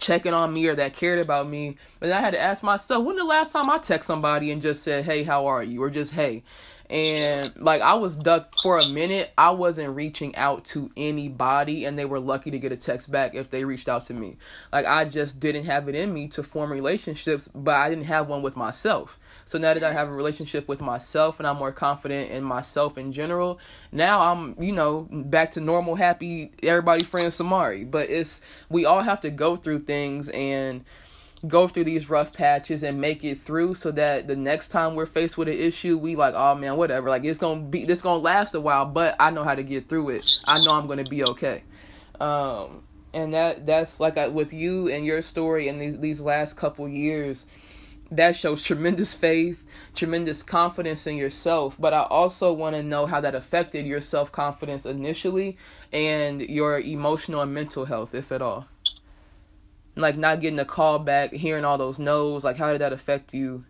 checking 0.00 0.34
on 0.34 0.52
me 0.52 0.66
or 0.66 0.74
that 0.74 0.94
cared 0.94 1.20
about 1.20 1.48
me. 1.48 1.76
But 2.00 2.12
I 2.12 2.20
had 2.20 2.32
to 2.32 2.40
ask 2.40 2.62
myself, 2.62 3.04
when 3.04 3.16
the 3.16 3.24
last 3.24 3.52
time 3.52 3.70
I 3.70 3.78
text 3.78 4.06
somebody 4.06 4.50
and 4.50 4.62
just 4.62 4.82
said, 4.82 5.04
"Hey, 5.04 5.22
how 5.22 5.46
are 5.46 5.62
you?" 5.62 5.82
or 5.82 5.90
just 5.90 6.12
"Hey." 6.12 6.42
And 6.90 7.52
like 7.56 7.82
I 7.82 7.94
was 7.94 8.16
ducked 8.16 8.60
for 8.62 8.80
a 8.80 8.88
minute. 8.88 9.32
I 9.38 9.50
wasn't 9.50 9.94
reaching 9.94 10.34
out 10.34 10.64
to 10.66 10.90
anybody 10.96 11.84
and 11.84 11.96
they 11.96 12.04
were 12.04 12.18
lucky 12.18 12.50
to 12.50 12.58
get 12.58 12.72
a 12.72 12.76
text 12.76 13.12
back 13.12 13.36
if 13.36 13.48
they 13.48 13.62
reached 13.64 13.88
out 13.88 14.02
to 14.06 14.14
me. 14.14 14.38
Like 14.72 14.86
I 14.86 15.04
just 15.04 15.38
didn't 15.38 15.66
have 15.66 15.88
it 15.88 15.94
in 15.94 16.12
me 16.12 16.26
to 16.28 16.42
form 16.42 16.72
relationships, 16.72 17.48
but 17.54 17.76
I 17.76 17.90
didn't 17.90 18.06
have 18.06 18.26
one 18.26 18.42
with 18.42 18.56
myself. 18.56 19.20
So 19.50 19.58
now 19.58 19.74
that 19.74 19.82
I 19.82 19.92
have 19.92 20.06
a 20.06 20.12
relationship 20.12 20.68
with 20.68 20.80
myself 20.80 21.40
and 21.40 21.46
I'm 21.48 21.56
more 21.56 21.72
confident 21.72 22.30
in 22.30 22.44
myself 22.44 22.96
in 22.96 23.10
general, 23.10 23.58
now 23.90 24.30
I'm, 24.30 24.54
you 24.62 24.70
know, 24.70 25.08
back 25.10 25.50
to 25.52 25.60
normal, 25.60 25.96
happy, 25.96 26.52
everybody 26.62 27.02
friends 27.02 27.36
Samarie. 27.36 27.90
But 27.90 28.10
it's 28.10 28.42
we 28.68 28.84
all 28.84 29.00
have 29.00 29.20
to 29.22 29.30
go 29.30 29.56
through 29.56 29.80
things 29.80 30.28
and 30.28 30.84
go 31.48 31.66
through 31.66 31.82
these 31.82 32.08
rough 32.08 32.32
patches 32.32 32.84
and 32.84 33.00
make 33.00 33.24
it 33.24 33.40
through 33.40 33.74
so 33.74 33.90
that 33.90 34.28
the 34.28 34.36
next 34.36 34.68
time 34.68 34.94
we're 34.94 35.04
faced 35.04 35.36
with 35.36 35.48
an 35.48 35.58
issue 35.58 35.98
we 35.98 36.14
like 36.14 36.34
oh 36.36 36.54
man 36.54 36.76
whatever. 36.76 37.08
Like 37.08 37.24
it's 37.24 37.40
gonna 37.40 37.60
be 37.60 37.84
this 37.84 38.02
gonna 38.02 38.22
last 38.22 38.54
a 38.54 38.60
while 38.60 38.86
but 38.86 39.16
i 39.18 39.30
know 39.30 39.42
how 39.42 39.56
to 39.56 39.64
get 39.64 39.88
through 39.88 40.10
it. 40.10 40.24
I 40.46 40.62
know 40.62 40.74
i'm 40.74 40.86
gonna 40.86 41.02
be 41.02 41.24
okay. 41.24 41.64
Um 42.20 42.84
and 43.12 43.34
that 43.34 43.66
that's 43.66 43.98
like 43.98 44.16
I, 44.16 44.28
with 44.28 44.52
you 44.52 44.86
and 44.88 45.04
your 45.04 45.22
story 45.22 45.66
and 45.66 45.80
these 45.80 45.98
these 45.98 46.20
last 46.20 46.56
couple 46.56 46.88
years 46.88 47.46
that 48.10 48.34
shows 48.34 48.62
tremendous 48.62 49.14
faith 49.14 49.66
tremendous 49.94 50.42
confidence 50.42 51.06
in 51.06 51.16
yourself 51.16 51.76
but 51.78 51.92
i 51.92 52.02
also 52.02 52.52
want 52.52 52.74
to 52.74 52.82
know 52.82 53.06
how 53.06 53.20
that 53.20 53.34
affected 53.34 53.86
your 53.86 54.00
self-confidence 54.00 54.86
initially 54.86 55.56
and 55.92 56.40
your 56.40 56.80
emotional 56.80 57.40
and 57.40 57.54
mental 57.54 57.84
health 57.84 58.14
if 58.14 58.32
at 58.32 58.42
all 58.42 58.66
like 59.96 60.16
not 60.16 60.40
getting 60.40 60.58
a 60.58 60.64
call 60.64 60.98
back 60.98 61.32
hearing 61.32 61.64
all 61.64 61.78
those 61.78 61.98
no's 61.98 62.44
like 62.44 62.56
how 62.56 62.72
did 62.72 62.80
that 62.80 62.92
affect 62.92 63.34
you 63.34 63.64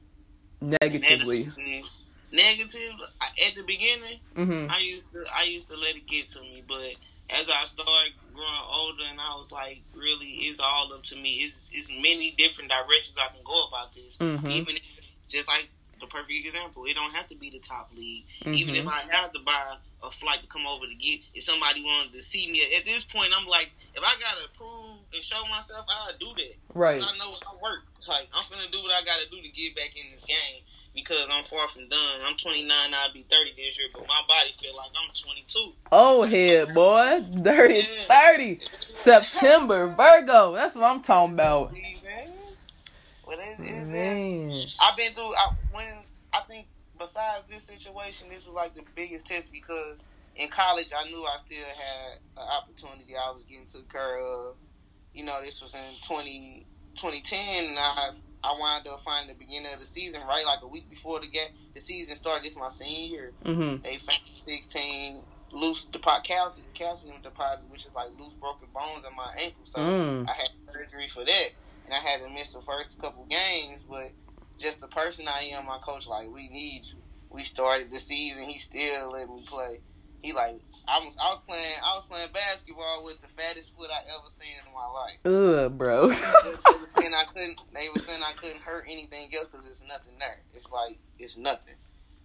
negatively 0.60 1.44
Negative. 1.56 1.84
Negative. 2.32 2.92
At 3.20 3.54
the 3.56 3.62
beginning, 3.62 4.20
hmm 4.36 4.66
I 4.70 4.78
used 4.78 5.12
to 5.12 5.24
I 5.34 5.44
used 5.44 5.68
to 5.68 5.76
let 5.76 5.96
it 5.96 6.06
get 6.06 6.28
to 6.28 6.40
me, 6.40 6.62
but 6.66 6.94
as 7.38 7.48
I 7.48 7.64
started 7.64 8.12
growing 8.34 8.64
older, 8.72 9.04
and 9.10 9.20
I 9.20 9.34
was 9.36 9.52
like, 9.52 9.80
really, 9.94 10.26
it's 10.48 10.60
all 10.60 10.92
up 10.92 11.02
to 11.04 11.16
me. 11.16 11.34
It's 11.44 11.70
it's 11.72 11.88
many 11.90 12.32
different 12.32 12.70
directions 12.70 13.16
I 13.18 13.28
can 13.28 13.42
go 13.44 13.66
about 13.68 13.94
this. 13.94 14.16
Mhm. 14.16 14.50
Even 14.50 14.76
if, 14.76 14.82
just 15.28 15.48
like 15.48 15.68
the 16.00 16.06
perfect 16.06 16.32
example, 16.32 16.84
it 16.86 16.94
don't 16.94 17.14
have 17.14 17.28
to 17.28 17.34
be 17.34 17.50
the 17.50 17.58
top 17.58 17.90
league. 17.94 18.24
Mhm. 18.42 18.54
Even 18.54 18.74
if 18.76 18.86
I 18.86 19.00
have 19.12 19.32
to 19.34 19.38
buy 19.40 19.76
a 20.02 20.10
flight 20.10 20.40
to 20.42 20.48
come 20.48 20.66
over 20.66 20.86
to 20.86 20.94
get, 20.94 21.20
if 21.34 21.42
somebody 21.42 21.82
wanted 21.82 22.12
to 22.12 22.22
see 22.22 22.50
me 22.50 22.62
at 22.74 22.84
this 22.86 23.04
point, 23.04 23.32
I'm 23.36 23.46
like, 23.46 23.70
if 23.94 24.02
I 24.02 24.14
gotta 24.18 24.48
prove 24.56 24.98
and 25.12 25.22
show 25.22 25.44
myself, 25.46 25.84
I'll 25.88 26.16
do 26.16 26.32
that. 26.36 26.56
Right. 26.74 27.02
I 27.02 27.18
know 27.18 27.34
I 27.46 27.54
work. 27.62 27.84
Like 28.08 28.28
I'm 28.32 28.44
gonna 28.50 28.70
do 28.72 28.82
what 28.82 28.92
I 28.92 29.04
gotta 29.04 29.28
do 29.28 29.42
to 29.42 29.48
get 29.50 29.76
back 29.76 29.94
in 29.94 30.10
this 30.12 30.24
game 30.24 30.62
because 30.94 31.26
I'm 31.30 31.44
far 31.44 31.68
from 31.68 31.88
done. 31.88 32.20
I'm 32.24 32.36
29. 32.36 32.70
I'll 32.70 33.12
be 33.12 33.22
30 33.22 33.52
this 33.56 33.78
year, 33.78 33.88
but 33.92 34.06
my 34.06 34.22
body 34.28 34.52
feel 34.58 34.76
like 34.76 34.90
I'm 34.94 35.12
22. 35.14 35.72
Oh 35.92 36.22
head 36.22 36.74
boy, 36.74 37.24
dirty 37.42 37.82
thirty. 37.82 38.60
September 38.92 39.94
Virgo. 39.96 40.54
That's 40.54 40.74
what 40.74 40.84
I'm 40.84 41.02
talking 41.02 41.34
about. 41.34 41.72
Well, 43.26 43.38
it, 43.38 43.56
it's 43.60 43.80
just, 43.80 43.92
Man. 43.92 44.66
I've 44.80 44.96
been 44.96 45.12
through. 45.12 45.32
I, 45.36 45.52
when 45.72 45.86
I 46.32 46.40
think 46.48 46.66
besides 46.98 47.48
this 47.48 47.62
situation, 47.62 48.28
this 48.28 48.46
was 48.46 48.54
like 48.54 48.74
the 48.74 48.82
biggest 48.94 49.26
test 49.26 49.52
because 49.52 50.02
in 50.36 50.48
college 50.48 50.90
I 50.96 51.08
knew 51.08 51.24
I 51.24 51.36
still 51.38 51.64
had 51.64 52.18
an 52.36 52.48
opportunity. 52.58 53.14
I 53.16 53.30
was 53.30 53.44
getting 53.44 53.66
to 53.66 53.82
care 53.90 54.18
of. 54.18 54.56
You 55.14 55.24
know, 55.24 55.40
this 55.42 55.60
was 55.60 55.74
in 55.74 55.80
20, 56.06 56.66
2010, 56.94 57.66
and 57.66 57.78
I 57.78 58.12
I 58.42 58.56
wound 58.58 58.86
up 58.88 59.00
finding 59.00 59.34
the 59.36 59.38
beginning 59.38 59.72
of 59.72 59.80
the 59.80 59.86
season 59.86 60.20
right 60.26 60.44
like 60.46 60.60
a 60.62 60.68
week 60.68 60.88
before 60.88 61.20
the 61.20 61.28
game. 61.28 61.48
The 61.74 61.80
season 61.80 62.16
started. 62.16 62.44
This 62.44 62.56
my 62.56 62.68
senior 62.68 63.08
year. 63.16 63.32
Mhm. 63.44 63.82
They 63.82 63.96
found 63.96 64.18
16 64.36 65.24
loose 65.52 65.84
deposit 65.86 66.24
calcium, 66.24 66.68
calcium 66.74 67.20
deposit, 67.22 67.68
which 67.68 67.84
is 67.84 67.92
like 67.94 68.08
loose 68.18 68.34
broken 68.34 68.68
bones 68.72 69.04
in 69.08 69.14
my 69.16 69.30
ankle. 69.42 69.64
So 69.64 69.78
Mm. 69.80 70.28
I 70.28 70.32
had 70.32 70.48
surgery 70.68 71.08
for 71.08 71.24
that, 71.24 71.48
and 71.84 71.94
I 71.94 71.98
had 71.98 72.20
to 72.20 72.28
miss 72.28 72.52
the 72.52 72.62
first 72.62 72.98
couple 73.00 73.24
games. 73.26 73.82
But 73.88 74.12
just 74.58 74.80
the 74.80 74.88
person 74.88 75.26
I 75.28 75.42
am, 75.52 75.66
my 75.66 75.78
coach 75.78 76.06
like, 76.06 76.28
we 76.30 76.48
need 76.48 76.82
you. 76.86 77.02
We 77.30 77.44
started 77.44 77.90
the 77.90 77.98
season, 78.00 78.44
he 78.44 78.58
still 78.58 79.10
let 79.10 79.28
me 79.28 79.44
play. 79.46 79.80
He 80.22 80.32
like, 80.32 80.60
I 80.86 80.98
was, 80.98 81.14
I 81.22 81.30
was 81.30 81.40
playing, 81.48 81.76
I 81.82 81.96
was 81.96 82.04
playing 82.06 82.28
basketball 82.34 83.04
with 83.04 83.20
the 83.22 83.28
fattest 83.28 83.74
foot 83.74 83.88
I 83.90 84.00
ever 84.12 84.28
seen 84.28 84.52
in 84.66 84.72
my 84.74 84.86
life. 84.86 85.64
Ugh, 85.64 85.78
bro. 85.78 86.08
they 86.08 86.78
were 86.78 86.90
saying 86.98 87.14
I 87.14 87.24
couldn't. 87.24 87.60
They 87.72 87.88
were 87.94 88.00
saying 88.00 88.22
I 88.22 88.32
couldn't 88.32 88.60
hurt 88.60 88.79
anything 88.90 89.30
else 89.34 89.48
because 89.48 89.66
it's 89.66 89.82
nothing 89.86 90.14
there. 90.18 90.38
It's 90.54 90.70
like 90.70 90.98
it's 91.18 91.36
nothing. 91.38 91.74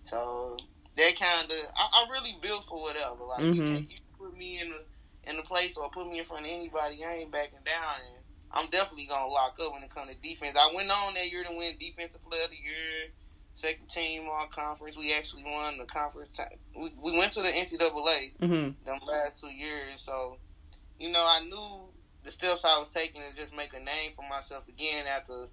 So 0.03 0.57
that 0.97 1.19
kind 1.19 1.49
of 1.51 1.57
I, 1.77 2.01
I'm 2.03 2.09
really 2.11 2.35
built 2.41 2.65
for 2.65 2.81
whatever. 2.81 3.23
Like 3.27 3.43
you, 3.43 3.61
Mhm. 3.61 3.67
can, 3.67 3.89
you 3.89 3.97
put 4.17 4.35
me 4.37 4.59
in 4.61 4.71
a 4.71 5.29
in 5.29 5.39
a 5.39 5.43
place 5.43 5.75
or 5.77 5.89
put 5.89 6.07
me 6.07 6.19
in 6.19 6.25
front 6.25 6.45
of 6.45 6.51
anybody, 6.51 7.03
I 7.03 7.15
ain't 7.15 7.31
backing 7.31 7.59
down. 7.65 7.95
And 8.07 8.23
I'm 8.51 8.69
definitely 8.69 9.07
gonna 9.07 9.27
lock 9.27 9.57
up 9.61 9.73
when 9.73 9.83
it 9.83 9.89
comes 9.89 10.09
to 10.11 10.15
defense. 10.21 10.55
I 10.55 10.71
went 10.73 10.91
on 10.91 11.13
that 11.15 11.31
year 11.31 11.43
to 11.43 11.51
win 11.55 11.75
defensive 11.79 12.23
player 12.23 12.43
of 12.43 12.51
the 12.51 12.55
year, 12.57 13.09
second 13.53 13.89
team 13.89 14.27
all 14.31 14.47
conference. 14.47 14.95
We 14.97 15.13
actually 15.13 15.43
won 15.45 15.77
the 15.77 15.85
conference. 15.85 16.39
We, 16.75 16.91
we 17.01 17.17
went 17.17 17.31
to 17.33 17.41
the 17.41 17.49
NCAA 17.49 18.37
mhm. 18.39 18.75
them 18.85 18.99
last 19.07 19.39
two 19.39 19.49
years. 19.49 20.01
So, 20.01 20.37
you 20.99 21.11
know, 21.11 21.25
I 21.27 21.43
knew 21.43 21.89
the 22.23 22.31
steps 22.31 22.63
I 22.65 22.77
was 22.79 22.91
taking 22.93 23.21
to 23.21 23.35
just 23.35 23.55
make 23.55 23.73
a 23.73 23.79
name 23.79 24.11
for 24.15 24.27
myself 24.29 24.67
again 24.67 25.05
after 25.07 25.47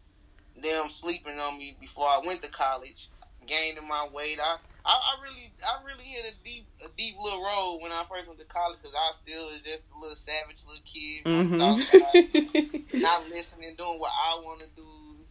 them 0.61 0.91
sleeping 0.91 1.39
on 1.39 1.59
me 1.59 1.77
before 1.81 2.07
I 2.07 2.21
went 2.25 2.43
to 2.43 2.51
college, 2.51 3.11
gaining 3.47 3.87
my 3.89 4.09
weight. 4.13 4.39
I, 4.43 4.57
I, 4.85 4.93
I 4.93 5.23
really, 5.23 5.53
I 5.65 5.85
really 5.85 6.05
hit 6.05 6.35
a 6.35 6.45
deep, 6.45 6.69
a 6.85 6.89
deep 6.97 7.15
little 7.23 7.43
road 7.43 7.79
when 7.83 7.93
I 7.93 8.05
first 8.11 8.27
went 8.27 8.41
to 8.41 8.47
college 8.47 8.79
because 8.83 8.95
I 8.97 9.13
still 9.13 9.47
was 9.47 9.63
just 9.65 9.85
a 9.95 9.99
little 9.99 10.17
savage 10.17 10.63
little 10.67 10.83
kid 10.85 11.23
from 11.25 11.47
the 11.49 11.59
south 11.59 11.83
side, 11.83 12.29
Mhm. 12.35 13.01
not 13.03 13.29
listening, 13.29 13.75
doing 13.77 13.99
what 13.99 14.13
I 14.13 14.37
want 14.41 14.61
to 14.61 14.67
do. 14.77 15.27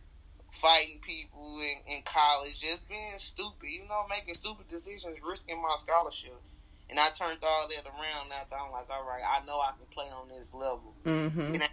Fighting 0.51 0.99
people 1.01 1.59
in, 1.61 1.95
in 1.95 2.01
college, 2.03 2.59
just 2.59 2.87
being 2.89 3.17
stupid, 3.17 3.69
you 3.69 3.87
know, 3.87 4.03
making 4.09 4.35
stupid 4.35 4.67
decisions, 4.67 5.17
risking 5.23 5.61
my 5.61 5.73
scholarship. 5.77 6.41
And 6.89 6.99
I 6.99 7.07
turned 7.09 7.39
all 7.41 7.69
that 7.69 7.85
around 7.87 8.33
after 8.33 8.55
I'm 8.55 8.69
like, 8.69 8.89
all 8.89 9.07
right, 9.07 9.23
I 9.23 9.45
know 9.45 9.61
I 9.61 9.71
can 9.77 9.87
play 9.93 10.07
on 10.11 10.27
this 10.27 10.53
level. 10.53 10.97
Mhm. 11.05 11.53
Ain't 11.55 11.63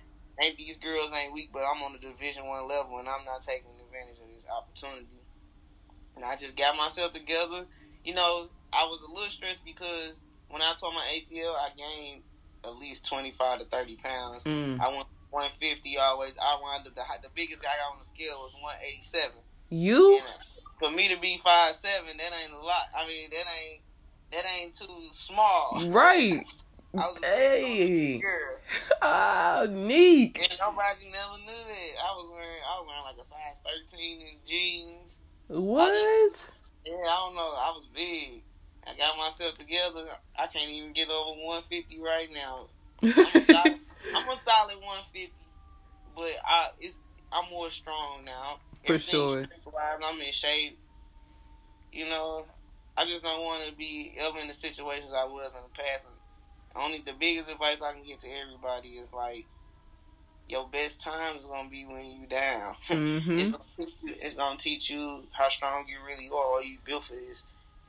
these 0.57 0.77
girls 0.79 1.11
ain't 1.13 1.33
weak, 1.33 1.51
but 1.53 1.63
I'm 1.63 1.83
on 1.83 1.93
the 1.93 1.99
Division 1.99 2.47
One 2.47 2.69
level, 2.69 2.99
and 2.99 3.09
I'm 3.09 3.25
not 3.25 3.41
taking 3.43 3.71
advantage 3.85 4.19
of 4.23 4.33
this 4.35 4.47
opportunity. 4.47 5.07
And 6.17 6.25
I 6.25 6.37
just 6.37 6.57
got 6.57 6.77
myself 6.77 7.13
together. 7.13 7.67
You 8.05 8.15
know, 8.15 8.49
I 8.73 8.85
was 8.85 9.03
a 9.03 9.13
little 9.13 9.31
stressed 9.31 9.65
because 9.65 10.23
when 10.49 10.63
I 10.63 10.75
tore 10.79 10.93
my 10.93 11.07
ACL, 11.15 11.55
I 11.55 11.71
gained 11.77 12.23
at 12.65 12.77
least 12.77 13.07
25 13.07 13.61
to 13.61 13.65
30 13.67 13.97
pounds. 13.97 14.45
Mm. 14.45 14.81
I 14.81 14.89
went 14.89 15.07
150 15.31 15.99
always. 15.99 16.33
I 16.41 16.59
wound 16.61 16.87
up 16.87 16.95
the, 16.95 17.03
the 17.23 17.29
biggest 17.35 17.63
guy 17.63 17.71
on 17.91 17.99
the 17.99 18.05
scale 18.05 18.39
was 18.39 18.53
187. 18.61 19.31
You? 19.71 20.17
And, 20.17 20.25
for 20.79 20.91
me 20.91 21.13
to 21.13 21.21
be 21.21 21.39
five 21.39 21.75
seven, 21.75 22.17
that 22.17 22.31
ain't 22.43 22.53
a 22.53 22.59
lot. 22.59 22.87
I 22.97 23.07
mean, 23.07 23.31
that 23.31 23.45
ain't 23.61 23.83
that 24.33 24.45
ain't 24.59 24.77
too 24.77 25.09
small. 25.13 25.83
Right. 25.87 26.45
I 27.03 27.09
was 27.09 27.23
a 27.23 27.27
Hey. 27.27 28.13
big 28.15 28.23
girl. 28.23 28.55
Ah, 29.03 29.67
neat. 29.69 30.37
And 30.39 30.59
nobody 30.59 31.07
never 31.11 31.39
knew 31.39 31.47
that. 31.47 31.93
I 32.03 32.15
was 32.17 32.31
wearing 32.33 32.63
I 32.69 32.81
was 32.81 32.87
wearing 32.87 33.05
like 33.05 33.17
a 33.21 33.25
size 33.25 33.61
thirteen 33.65 34.21
in 34.21 34.37
jeans. 34.47 35.17
What? 35.49 36.47
Yeah, 36.85 36.93
I 36.93 37.17
don't 37.27 37.35
know. 37.35 37.41
I 37.41 37.73
was 37.77 37.87
big. 37.95 38.43
I 38.87 38.97
got 38.97 39.17
myself 39.19 39.57
together. 39.59 40.07
I 40.39 40.47
can't 40.49 40.71
even 40.71 40.93
get 40.93 41.09
over 41.11 41.39
one 41.41 41.63
fifty 41.71 42.01
right 42.01 42.29
now. 42.33 42.69
I'm 43.03 43.37
a 43.37 43.41
solid, 43.41 43.79
I'm 44.15 44.29
a 44.29 44.37
solid 44.37 44.77
one 44.83 44.99
fifty, 45.13 45.33
but 46.17 46.31
I 46.47 46.71
it's 46.81 46.97
I'm 47.33 47.49
more 47.51 47.71
strong 47.71 48.25
now. 48.25 48.59
For 48.87 48.99
sure. 48.99 49.47
I'm 50.05 50.21
in 50.21 50.33
shape. 50.33 50.79
You 51.93 52.09
know, 52.09 52.45
I 52.97 53.05
just 53.05 53.23
don't 53.23 53.45
want 53.45 53.69
to 53.69 53.75
be 53.75 54.15
ever 54.19 54.39
in 54.39 54.49
the 54.49 54.55
situations 54.55 55.13
I 55.15 55.25
was 55.25 55.55
in 55.55 55.61
the 55.63 55.83
past. 55.83 56.07
Only 56.77 57.03
the 57.03 57.13
biggest 57.19 57.49
advice 57.51 57.81
I 57.83 57.93
can 57.93 58.05
get 58.05 58.21
to 58.21 58.29
everybody 58.29 58.91
is 58.91 59.13
like, 59.13 59.47
your 60.49 60.67
best 60.69 61.03
time 61.03 61.37
is 61.37 61.45
gonna 61.45 61.69
be 61.69 61.85
when 61.85 62.07
you 62.07 62.27
down. 62.27 62.75
Mhm. 62.89 63.39
it's, 63.39 63.53
gonna 63.53 63.65
teach 63.77 63.95
you, 64.03 64.15
it's 64.21 64.35
gonna 64.35 64.59
teach 64.59 64.91
you 64.91 65.29
how 65.33 65.49
strong 65.49 65.87
you 65.89 65.99
really 66.07 66.29
are, 66.29 66.35
or 66.35 66.63
you 66.63 66.79
built 66.85 67.05
for 67.05 67.15
this. 67.15 67.45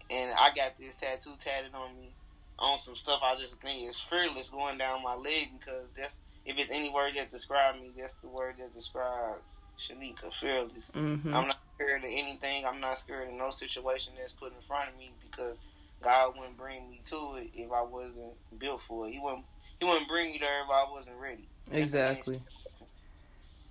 And 0.10 0.32
I 0.34 0.54
got 0.54 0.78
this 0.78 0.98
tattoo 0.98 1.36
tatted 1.39 1.74
on 1.74 1.96
me 1.96 2.15
on 2.58 2.80
some 2.80 2.96
stuff 2.96 3.22
I 3.24 3.36
just 3.38 3.56
think 3.62 3.88
is 3.89 3.98
fearless 3.98 4.50
going 4.50 4.78
down 4.78 5.04
my 5.04 5.15
leg 5.15 5.48
because 5.58 5.88
that's 5.96 6.18
if 6.46 6.58
it's 6.58 6.72
any 6.72 6.89
word 6.89 7.13
that 7.15 7.32
describes 7.32 7.80
me, 7.80 7.92
that's 7.98 8.15
the 8.15 8.28
word 8.28 8.56
that 8.60 8.74
describes 8.74 9.42
Shanika 9.78 10.34
fearless. 10.34 10.89
Mhm. 10.94 11.34
I'm 11.34 11.48
not 11.48 11.60
scared 11.76 12.04
of 12.04 12.10
anything. 12.12 12.65
I'm 12.65 12.82
not 12.82 12.98
scared 12.98 13.30
of 13.30 13.36
no 13.36 13.50
situation 13.52 14.13
that's 14.18 14.34
put 14.34 14.54
in 14.54 14.62
front 14.62 14.89
of 14.89 14.98
me 14.98 15.13
because 15.22 15.62
God 16.03 16.33
wouldn't 16.38 16.57
bring 16.57 16.89
me 16.89 17.01
to 17.07 17.35
it 17.35 17.49
if 17.53 17.71
I 17.71 17.81
wasn't 17.81 18.33
built 18.57 18.81
for 18.81 19.07
it. 19.07 19.13
He 19.13 19.19
wouldn't. 19.19 19.45
He 19.79 19.85
wouldn't 19.85 20.07
bring 20.07 20.31
me 20.31 20.38
there 20.39 20.63
if 20.63 20.69
I 20.69 20.85
wasn't 20.91 21.17
ready. 21.17 21.47
That's 21.67 21.91
the 21.91 21.97
main 21.97 22.07
Exactly. 22.12 22.41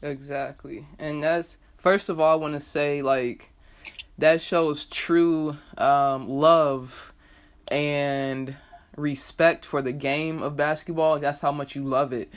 Exactly. 0.03 0.87
And 0.99 1.23
that's 1.23 1.57
first 1.77 2.09
of 2.09 2.21
all 2.21 2.33
I 2.33 2.37
want 2.37 2.55
to 2.55 2.61
say 2.61 3.03
like 3.03 3.51
that 4.19 4.41
shows 4.41 4.85
true 4.87 5.57
um 5.77 6.29
love 6.29 7.13
and 7.69 8.55
respect 8.97 9.65
for 9.65 9.83
the 9.83 9.93
game 9.93 10.43
of 10.43 10.57
basketball. 10.57 11.19
That's 11.19 11.41
how 11.41 11.53
much 11.53 11.75
you 11.75 11.85
love 11.85 12.13
it 12.13 12.33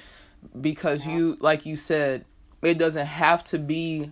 because 0.60 1.06
you 1.06 1.38
like 1.40 1.66
you 1.66 1.76
said 1.76 2.26
it 2.62 2.78
doesn't 2.78 3.06
have 3.06 3.44
to 3.46 3.60
be 3.60 4.12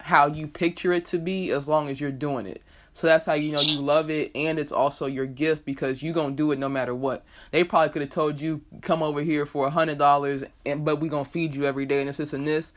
how 0.00 0.26
you 0.26 0.46
picture 0.46 0.92
it 0.92 1.04
to 1.06 1.18
be 1.18 1.50
as 1.50 1.68
long 1.68 1.88
as 1.88 2.00
you're 2.00 2.10
doing 2.10 2.46
it. 2.46 2.62
So 3.00 3.06
that's 3.06 3.24
how 3.24 3.32
you 3.32 3.50
know 3.50 3.62
you 3.62 3.80
love 3.80 4.10
it 4.10 4.30
and 4.34 4.58
it's 4.58 4.72
also 4.72 5.06
your 5.06 5.24
gift 5.24 5.64
because 5.64 6.02
you 6.02 6.12
to 6.32 6.36
do 6.36 6.52
it 6.52 6.58
no 6.58 6.68
matter 6.68 6.94
what. 6.94 7.24
They 7.50 7.64
probably 7.64 7.88
could 7.88 8.02
have 8.02 8.10
told 8.10 8.38
you 8.38 8.60
come 8.82 9.02
over 9.02 9.22
here 9.22 9.46
for 9.46 9.66
a 9.66 9.70
$100 9.70 10.46
and 10.66 10.84
but 10.84 10.96
we 10.96 11.08
to 11.24 11.30
feed 11.30 11.54
you 11.54 11.64
every 11.64 11.86
day 11.86 12.00
and 12.00 12.10
this 12.10 12.18
this 12.18 12.34
and 12.34 12.46
this 12.46 12.74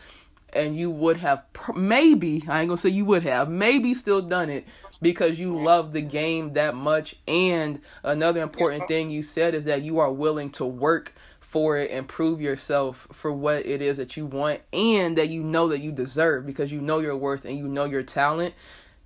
and 0.53 0.77
you 0.77 0.89
would 0.89 1.17
have 1.17 1.43
maybe 1.75 2.41
I 2.47 2.61
ain't 2.61 2.69
to 2.77 2.77
say 2.77 2.87
you 2.87 3.03
would 3.03 3.23
have 3.23 3.49
maybe 3.49 3.93
still 3.93 4.21
done 4.21 4.49
it 4.49 4.65
because 5.01 5.41
you 5.41 5.59
love 5.59 5.91
the 5.91 5.99
game 5.99 6.53
that 6.53 6.73
much 6.73 7.17
and 7.27 7.81
another 8.03 8.41
important 8.41 8.87
thing 8.87 9.09
you 9.09 9.23
said 9.23 9.53
is 9.53 9.65
that 9.65 9.81
you 9.81 9.99
are 9.99 10.13
willing 10.13 10.51
to 10.51 10.65
work 10.65 11.13
for 11.41 11.77
it 11.77 11.91
and 11.91 12.07
prove 12.07 12.39
yourself 12.39 13.09
for 13.11 13.33
what 13.33 13.65
it 13.65 13.81
is 13.81 13.97
that 13.97 14.15
you 14.15 14.25
want 14.25 14.61
and 14.71 15.17
that 15.17 15.27
you 15.27 15.43
know 15.43 15.67
that 15.67 15.81
you 15.81 15.91
deserve 15.91 16.45
because 16.45 16.71
you 16.71 16.79
know 16.79 16.99
your 16.99 17.17
worth 17.17 17.43
and 17.43 17.57
you 17.57 17.67
know 17.67 17.83
your 17.83 18.03
talent 18.03 18.53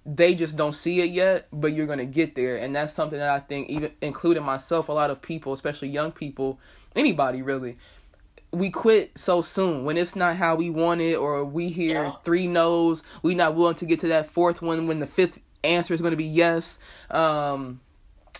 they 0.09 0.33
just 0.33 0.55
don't 0.55 0.71
see 0.73 1.01
it 1.01 1.11
yet 1.11 1.47
but 1.51 1.73
you're 1.73 1.85
going 1.85 1.99
to 1.99 2.05
get 2.05 2.33
there. 2.33 2.55
And 2.57 2.73
that's 2.73 2.93
something 2.93 3.19
that 3.19 3.29
i 3.29 3.39
think 3.39 3.69
even 3.69 3.91
including 4.01 4.43
myself 4.43 4.87
a 4.89 4.93
lot 4.93 5.11
of 5.11 5.21
people 5.21 5.51
especially 5.53 5.89
young 5.89 6.11
people 6.13 6.59
anybody 6.95 7.41
really 7.41 7.77
we 8.53 8.69
quit 8.69 9.17
so 9.17 9.41
soon. 9.41 9.83
When 9.83 9.97
it's 9.97 10.15
not 10.15 10.37
how 10.37 10.55
we 10.55 10.69
want 10.69 11.01
it 11.01 11.15
or 11.15 11.43
we 11.43 11.67
hear 11.69 12.03
Yeah. 12.05 12.11
three 12.23 12.47
no's 12.47 13.03
we 13.21 13.35
not 13.35 13.55
willing 13.55 13.75
to 13.75 13.85
get 13.85 13.99
to 13.99 14.07
that 14.07 14.25
fourth 14.31 14.61
one 14.61 14.87
when 14.87 14.99
the 15.01 15.05
fifth 15.05 15.39
answer 15.65 15.93
is 15.93 15.99
going 16.01 16.11
to 16.11 16.17
be 16.17 16.23
yes. 16.23 16.79
Um 17.11 17.81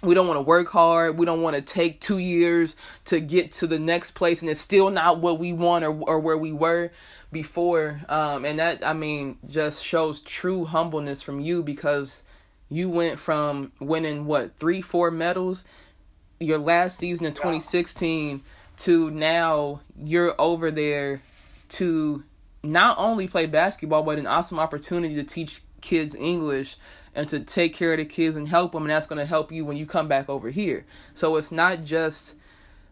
we 0.02 0.14
don't 0.14 0.28
want 0.28 0.38
to 0.38 0.42
work 0.42 0.70
hard. 0.70 1.18
We 1.18 1.26
don't 1.26 1.42
want 1.42 1.56
to 1.56 1.62
take 1.62 2.00
two 2.02 2.20
years 2.20 2.76
to 3.06 3.20
get 3.20 3.52
to 3.54 3.68
the 3.68 3.80
next 3.80 4.12
place 4.12 4.42
and 4.42 4.50
it's 4.50 4.62
still 4.62 4.90
not 4.90 5.20
what 5.20 5.40
we 5.40 5.54
want 5.54 5.84
or, 5.84 5.92
or 5.92 6.20
where 6.20 6.38
we 6.38 6.52
were 6.52 6.92
before. 7.32 8.02
Um, 8.10 8.46
and 8.46 8.60
that 8.60 8.86
i 8.86 8.94
mean 8.94 9.38
just 9.50 9.84
shows 9.84 10.22
true 10.22 10.66
humbleness 10.66 11.22
from 11.22 11.40
you 11.40 11.64
because 11.64 12.24
you 12.70 12.90
went 12.90 13.20
from 13.20 13.72
winning 13.80 14.26
what 14.26 14.56
three 14.58 14.82
four 14.82 15.12
medals 15.12 15.64
your 16.40 16.58
last 16.58 16.98
season 16.98 17.26
in 17.26 17.34
2016 17.34 18.44
to 18.78 19.10
now 19.12 19.82
you're 20.04 20.40
over 20.40 20.70
there 20.70 21.22
to 21.70 22.24
not 22.64 22.98
only 23.00 23.28
play 23.28 23.46
basketball 23.46 24.04
but 24.04 24.20
an 24.20 24.28
awesome 24.28 24.60
opportunity 24.60 25.16
to 25.16 25.24
teach 25.24 25.62
kids 25.82 26.16
english 26.16 26.78
and 27.18 27.28
to 27.28 27.40
take 27.40 27.74
care 27.74 27.94
of 27.94 27.98
the 27.98 28.06
kids 28.06 28.36
and 28.36 28.48
help 28.48 28.72
them 28.72 28.84
and 28.84 28.92
that's 28.92 29.08
going 29.08 29.18
to 29.18 29.26
help 29.26 29.52
you 29.52 29.66
when 29.66 29.76
you 29.76 29.88
come 29.88 30.08
back 30.08 30.30
over 30.30 30.52
here. 30.52 30.86
So 31.16 31.36
it's 31.36 31.52
not 31.52 31.84
just 31.84 32.36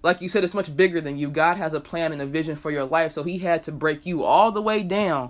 like 0.01 0.19
you 0.19 0.27
said 0.27 0.43
it's 0.43 0.55
much 0.55 0.75
bigger 0.75 0.99
than 0.99 1.15
you. 1.15 1.29
God 1.29 1.57
has 1.57 1.75
a 1.75 1.79
plan 1.79 2.11
and 2.11 2.21
a 2.21 2.25
vision 2.25 2.55
for 2.55 2.71
your 2.71 2.85
life 2.85 3.11
so 3.11 3.21
he 3.21 3.37
had 3.37 3.61
to 3.63 3.71
break 3.71 4.03
you 4.03 4.23
all 4.23 4.51
the 4.51 4.63
way 4.63 4.81
down 4.81 5.29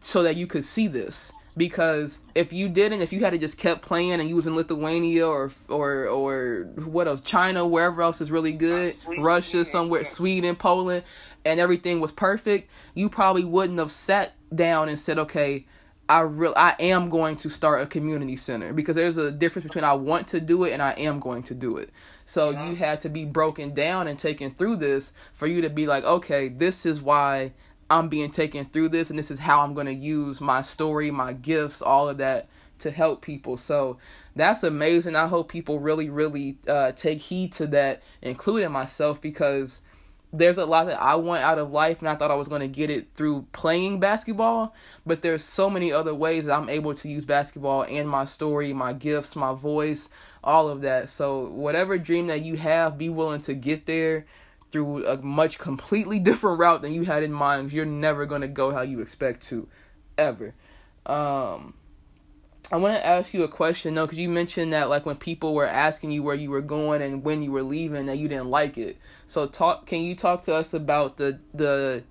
so 0.00 0.24
that 0.24 0.34
you 0.34 0.48
could 0.48 0.64
see 0.64 0.88
this. 0.88 1.32
Because 1.56 2.18
if 2.34 2.52
you 2.52 2.68
didn't 2.68 3.00
if 3.00 3.12
you 3.12 3.20
had 3.20 3.30
to 3.30 3.38
just 3.38 3.58
kept 3.58 3.82
playing 3.82 4.14
and 4.14 4.28
you 4.28 4.34
was 4.34 4.48
in 4.48 4.56
lithuania 4.56 5.24
or 5.24 5.50
or 5.68 6.06
or 6.08 6.64
what 6.84 7.08
else 7.08 7.22
china 7.22 7.66
wherever 7.66 8.02
else 8.02 8.20
is 8.20 8.30
really 8.30 8.52
good 8.52 8.94
russia 9.20 9.64
somewhere 9.64 10.04
sweden 10.04 10.54
poland 10.54 11.02
and 11.46 11.58
everything 11.58 11.98
was 11.98 12.12
perfect 12.12 12.70
you 12.92 13.08
probably 13.08 13.42
wouldn't 13.42 13.78
have 13.78 13.90
sat 13.90 14.34
down 14.54 14.90
and 14.90 14.98
said 14.98 15.18
okay 15.18 15.64
I 16.08 16.20
real 16.20 16.52
I 16.56 16.76
am 16.78 17.08
going 17.08 17.36
to 17.36 17.50
start 17.50 17.82
a 17.82 17.86
community 17.86 18.36
center 18.36 18.72
because 18.72 18.96
there's 18.96 19.16
a 19.16 19.30
difference 19.30 19.66
between 19.66 19.84
I 19.84 19.94
want 19.94 20.28
to 20.28 20.40
do 20.40 20.64
it 20.64 20.72
and 20.72 20.80
I 20.80 20.92
am 20.92 21.18
going 21.18 21.42
to 21.44 21.54
do 21.54 21.78
it. 21.78 21.90
So 22.24 22.50
yeah. 22.50 22.68
you 22.68 22.76
had 22.76 23.00
to 23.00 23.08
be 23.08 23.24
broken 23.24 23.74
down 23.74 24.06
and 24.06 24.18
taken 24.18 24.52
through 24.54 24.76
this 24.76 25.12
for 25.32 25.46
you 25.46 25.60
to 25.62 25.70
be 25.70 25.86
like, 25.86 26.04
okay, 26.04 26.48
this 26.48 26.86
is 26.86 27.02
why 27.02 27.52
I'm 27.90 28.08
being 28.08 28.30
taken 28.30 28.66
through 28.66 28.90
this 28.90 29.10
and 29.10 29.18
this 29.18 29.30
is 29.30 29.38
how 29.38 29.60
I'm 29.60 29.74
going 29.74 29.86
to 29.86 29.94
use 29.94 30.40
my 30.40 30.60
story, 30.60 31.10
my 31.10 31.32
gifts, 31.32 31.82
all 31.82 32.08
of 32.08 32.18
that 32.18 32.48
to 32.80 32.90
help 32.90 33.22
people. 33.22 33.56
So 33.56 33.98
that's 34.36 34.62
amazing. 34.62 35.16
I 35.16 35.26
hope 35.26 35.48
people 35.48 35.80
really 35.80 36.08
really 36.08 36.56
uh, 36.68 36.92
take 36.92 37.18
heed 37.18 37.52
to 37.54 37.66
that, 37.68 38.02
including 38.22 38.70
myself 38.70 39.20
because 39.20 39.82
there's 40.38 40.58
a 40.58 40.64
lot 40.64 40.86
that 40.86 41.00
I 41.00 41.14
want 41.16 41.42
out 41.42 41.58
of 41.58 41.72
life, 41.72 42.00
and 42.00 42.08
I 42.08 42.14
thought 42.14 42.30
I 42.30 42.34
was 42.34 42.48
going 42.48 42.60
to 42.60 42.68
get 42.68 42.90
it 42.90 43.08
through 43.14 43.46
playing 43.52 44.00
basketball. 44.00 44.74
But 45.04 45.22
there's 45.22 45.44
so 45.44 45.70
many 45.70 45.92
other 45.92 46.14
ways 46.14 46.46
that 46.46 46.56
I'm 46.56 46.68
able 46.68 46.94
to 46.94 47.08
use 47.08 47.24
basketball 47.24 47.84
and 47.84 48.08
my 48.08 48.24
story, 48.24 48.72
my 48.72 48.92
gifts, 48.92 49.36
my 49.36 49.54
voice, 49.54 50.08
all 50.44 50.68
of 50.68 50.82
that. 50.82 51.08
So, 51.08 51.46
whatever 51.46 51.98
dream 51.98 52.26
that 52.28 52.42
you 52.42 52.56
have, 52.56 52.98
be 52.98 53.08
willing 53.08 53.40
to 53.42 53.54
get 53.54 53.86
there 53.86 54.26
through 54.70 55.06
a 55.06 55.16
much 55.18 55.58
completely 55.58 56.18
different 56.20 56.58
route 56.58 56.82
than 56.82 56.92
you 56.92 57.04
had 57.04 57.22
in 57.22 57.32
mind. 57.32 57.72
You're 57.72 57.84
never 57.84 58.26
going 58.26 58.42
to 58.42 58.48
go 58.48 58.72
how 58.72 58.82
you 58.82 59.00
expect 59.00 59.46
to, 59.48 59.68
ever. 60.18 60.54
Um, 61.06 61.74
I 62.72 62.76
want 62.76 62.94
to 62.94 63.06
ask 63.06 63.32
you 63.32 63.44
a 63.44 63.48
question 63.48 63.94
though, 63.94 64.06
because 64.06 64.18
you 64.18 64.28
mentioned 64.28 64.72
that 64.72 64.88
like 64.88 65.06
when 65.06 65.16
people 65.16 65.54
were 65.54 65.66
asking 65.66 66.10
you 66.10 66.22
where 66.22 66.34
you 66.34 66.50
were 66.50 66.60
going 66.60 67.00
and 67.00 67.22
when 67.22 67.42
you 67.42 67.52
were 67.52 67.62
leaving, 67.62 68.06
that 68.06 68.18
you 68.18 68.28
didn't 68.28 68.50
like 68.50 68.76
it. 68.76 68.96
So 69.26 69.46
talk, 69.46 69.86
can 69.86 70.00
you 70.00 70.16
talk 70.16 70.42
to 70.44 70.54
us 70.54 70.74
about 70.74 71.16
the 71.16 71.38
the 71.54 72.02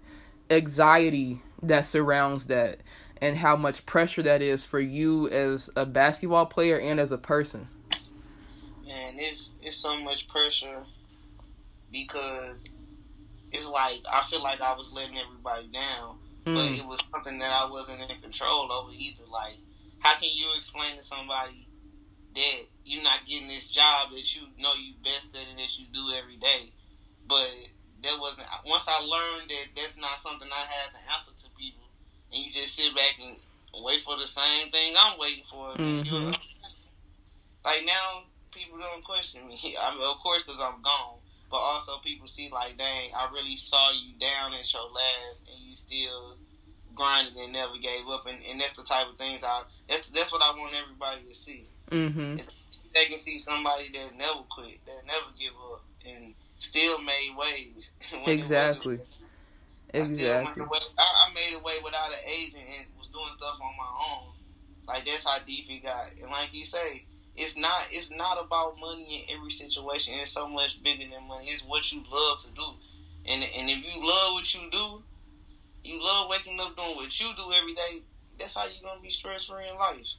anxiety 0.49 1.41
that 1.63 1.85
surrounds 1.85 2.45
that 2.45 2.79
and 3.21 3.37
how 3.37 3.55
much 3.55 3.85
pressure 3.85 4.23
that 4.23 4.41
is 4.41 4.65
for 4.65 4.79
you 4.79 5.29
as 5.29 5.69
a 5.75 5.85
basketball 5.85 6.45
player 6.45 6.77
and 6.77 6.99
as 6.99 7.11
a 7.11 7.17
person? 7.17 7.67
Man, 8.85 9.15
it's 9.17 9.55
it's 9.61 9.75
so 9.75 9.99
much 10.01 10.29
pressure 10.29 10.83
because 11.91 12.63
it's 13.51 13.69
like 13.69 13.99
I 14.11 14.21
feel 14.21 14.41
like 14.41 14.61
I 14.61 14.73
was 14.75 14.93
letting 14.93 15.17
everybody 15.17 15.67
down, 15.67 16.17
mm. 16.45 16.55
but 16.55 16.71
it 16.71 16.87
was 16.87 17.03
something 17.11 17.39
that 17.39 17.51
I 17.51 17.69
wasn't 17.69 17.99
in 18.01 18.21
control 18.21 18.71
over 18.71 18.91
either. 18.95 19.23
Like 19.29 19.55
how 20.05 20.13
can 20.19 20.29
you 20.31 20.45
explain 20.55 20.95
to 20.97 21.01
somebody 21.01 21.67
that 22.35 22.61
you're 22.85 23.01
not 23.01 23.25
getting 23.25 23.47
this 23.47 23.71
job 23.71 24.11
that 24.11 24.35
you 24.35 24.43
know 24.59 24.73
you 24.75 24.93
best 25.03 25.33
at 25.33 25.49
and 25.49 25.57
that 25.57 25.79
you 25.79 25.85
do 25.91 26.13
every 26.15 26.37
day? 26.37 26.69
But 27.27 27.49
that 28.03 28.19
wasn't 28.19 28.47
once 28.67 28.87
I 28.87 29.01
learned 29.01 29.49
that 29.49 29.73
that's 29.75 29.97
not 29.97 30.19
something 30.19 30.47
I 30.47 30.61
had 30.61 30.93
to 30.93 31.01
answer 31.11 31.33
to 31.33 31.49
people, 31.57 31.89
and 32.31 32.45
you 32.45 32.51
just 32.51 32.75
sit 32.75 32.95
back 32.95 33.17
and 33.19 33.35
wait 33.83 34.01
for 34.01 34.15
the 34.17 34.27
same 34.27 34.69
thing 34.69 34.93
I'm 34.95 35.17
waiting 35.17 35.43
for. 35.43 35.73
Mm-hmm. 35.73 36.29
Like 37.65 37.83
now, 37.87 38.29
people 38.51 38.77
don't 38.77 39.03
question 39.03 39.47
me. 39.47 39.57
I 39.81 39.95
mean, 39.95 40.07
of 40.07 40.19
course, 40.19 40.43
because 40.43 40.61
I'm 40.61 40.83
gone. 40.83 41.17
But 41.49 41.57
also, 41.57 41.97
people 42.03 42.27
see 42.27 42.51
like, 42.53 42.77
dang, 42.77 43.09
I 43.15 43.27
really 43.33 43.55
saw 43.55 43.91
you 43.91 44.19
down 44.19 44.53
at 44.53 44.71
your 44.71 44.83
last, 44.83 45.49
and 45.49 45.67
you 45.67 45.75
still 45.75 46.37
grinded 46.95 47.35
and 47.35 47.53
never 47.53 47.77
gave 47.81 48.07
up, 48.09 48.25
and, 48.25 48.37
and 48.49 48.59
that's 48.59 48.73
the 48.73 48.83
type 48.83 49.07
of 49.11 49.17
things 49.17 49.43
I 49.43 49.63
that's 49.89 50.09
that's 50.09 50.31
what 50.31 50.41
I 50.41 50.57
want 50.57 50.73
everybody 50.81 51.21
to 51.27 51.35
see. 51.35 51.67
Mm-hmm. 51.91 52.37
They 52.93 53.05
can 53.05 53.17
see 53.17 53.39
somebody 53.39 53.89
that 53.93 54.17
never 54.17 54.39
quit, 54.49 54.79
that 54.85 55.05
never 55.05 55.27
give 55.37 55.53
up, 55.71 55.83
and 56.07 56.33
still 56.57 56.99
made 57.01 57.35
waves. 57.37 57.91
exactly. 58.25 58.97
Exactly. 59.93 60.63
I, 60.97 61.27
I, 61.29 61.33
made 61.33 61.55
a 61.55 61.63
way 61.63 61.75
without 61.83 62.11
an 62.11 62.19
agent 62.27 62.63
and 62.77 62.87
was 62.99 63.07
doing 63.09 63.29
stuff 63.29 63.59
on 63.61 63.73
my 63.77 63.87
own. 64.11 64.33
Like 64.87 65.05
that's 65.05 65.25
how 65.25 65.37
deep 65.45 65.69
it 65.69 65.83
got. 65.83 66.11
And 66.21 66.31
like 66.31 66.53
you 66.53 66.65
say, 66.65 67.05
it's 67.35 67.57
not 67.57 67.81
it's 67.91 68.11
not 68.11 68.43
about 68.43 68.79
money 68.79 69.25
in 69.29 69.37
every 69.37 69.51
situation. 69.51 70.15
It's 70.17 70.31
so 70.31 70.47
much 70.47 70.83
bigger 70.83 71.05
than 71.09 71.27
money. 71.27 71.47
It's 71.47 71.63
what 71.63 71.91
you 71.91 72.03
love 72.11 72.41
to 72.43 72.51
do. 72.51 72.65
And 73.25 73.43
and 73.57 73.69
if 73.69 73.95
you 73.95 74.05
love 74.05 74.33
what 74.33 74.53
you 74.53 74.69
do, 74.71 75.03
you 75.85 76.03
love 76.03 76.29
waking 76.29 76.59
up 76.59 76.75
doing 76.75 76.95
what 76.95 77.19
you 77.19 77.27
do 77.35 77.51
every 77.53 77.73
day, 77.73 78.01
that's 78.39 78.55
how 78.55 78.65
you're 78.65 78.83
gonna 78.83 79.01
be 79.01 79.09
stress 79.09 79.45
free 79.45 79.67
in 79.69 79.75
life. 79.75 80.15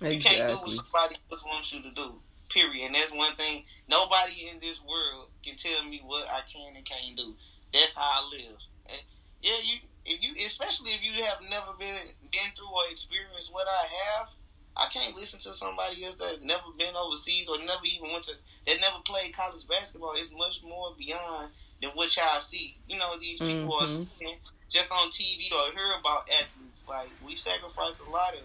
Exactly. 0.00 0.16
You 0.16 0.20
can't 0.20 0.50
do 0.50 0.56
what 0.58 0.70
somebody 0.70 1.16
else 1.30 1.44
wants 1.44 1.72
you 1.72 1.82
to 1.82 1.90
do. 1.90 2.14
Period. 2.50 2.86
And 2.86 2.94
that's 2.94 3.12
one 3.12 3.34
thing. 3.34 3.64
Nobody 3.88 4.48
in 4.50 4.60
this 4.60 4.80
world 4.82 5.30
can 5.42 5.56
tell 5.56 5.84
me 5.84 6.02
what 6.04 6.28
I 6.28 6.40
can 6.50 6.76
and 6.76 6.84
can't 6.84 7.16
do. 7.16 7.34
That's 7.72 7.94
how 7.94 8.02
I 8.02 8.28
live. 8.30 8.58
And 8.88 9.00
yeah, 9.42 9.58
you 9.62 9.78
if 10.06 10.22
you 10.22 10.46
especially 10.46 10.90
if 10.90 11.02
you 11.02 11.24
have 11.24 11.38
never 11.48 11.72
been 11.78 11.96
been 12.30 12.50
through 12.56 12.68
or 12.68 12.90
experienced 12.90 13.52
what 13.52 13.66
I 13.66 13.86
have, 13.86 14.28
I 14.76 14.88
can't 14.92 15.16
listen 15.16 15.40
to 15.40 15.54
somebody 15.54 16.04
else 16.04 16.16
that's 16.16 16.40
never 16.40 16.70
been 16.76 16.94
overseas 16.96 17.48
or 17.48 17.58
never 17.58 17.84
even 17.84 18.12
went 18.12 18.24
to 18.24 18.32
that 18.66 18.80
never 18.80 19.02
played 19.04 19.34
college 19.34 19.66
basketball. 19.68 20.14
It's 20.16 20.32
much 20.36 20.62
more 20.62 20.94
beyond 20.98 21.52
than 21.80 21.90
what 21.92 22.16
y'all 22.16 22.40
see. 22.40 22.76
You 22.86 22.98
know, 22.98 23.18
these 23.18 23.40
people 23.40 23.72
mm-hmm. 23.72 23.84
are 23.84 23.88
seeing 23.88 24.38
just 24.74 24.92
on 24.92 25.08
TV 25.08 25.50
or 25.52 25.72
hear 25.72 25.94
about 26.00 26.28
athletes. 26.28 26.84
Like 26.88 27.08
we 27.24 27.36
sacrifice 27.36 28.02
a 28.06 28.10
lot 28.10 28.34
of. 28.34 28.40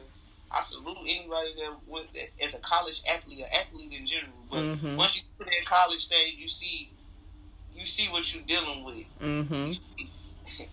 I 0.52 0.62
salute 0.62 0.98
anybody 1.04 1.54
that 1.58 1.76
went 1.88 2.08
as 2.44 2.56
a 2.56 2.60
college 2.60 3.04
athlete 3.12 3.42
or 3.42 3.48
athlete 3.60 3.94
in 3.94 4.06
general. 4.06 4.34
But 4.50 4.60
mm-hmm. 4.60 4.96
once 4.96 5.16
you 5.16 5.24
put 5.38 5.46
that 5.46 5.66
college 5.66 6.00
stage, 6.00 6.38
you 6.40 6.48
see, 6.48 6.90
you 7.76 7.86
see 7.86 8.08
what 8.08 8.34
you're 8.34 8.44
dealing 8.44 8.84
with. 8.84 9.06
Mm-hmm. 9.22 10.64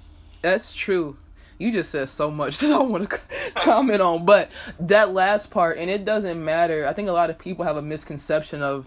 That's 0.40 0.74
true. 0.74 1.18
You 1.58 1.72
just 1.72 1.90
said 1.90 2.08
so 2.08 2.30
much 2.30 2.58
that 2.60 2.72
I 2.72 2.78
want 2.78 3.10
to 3.10 3.20
comment 3.54 4.00
on, 4.00 4.24
but 4.24 4.50
that 4.80 5.12
last 5.12 5.50
part, 5.50 5.76
and 5.76 5.90
it 5.90 6.06
doesn't 6.06 6.42
matter. 6.42 6.86
I 6.86 6.94
think 6.94 7.08
a 7.08 7.12
lot 7.12 7.28
of 7.28 7.38
people 7.38 7.64
have 7.64 7.76
a 7.76 7.82
misconception 7.82 8.62
of 8.62 8.86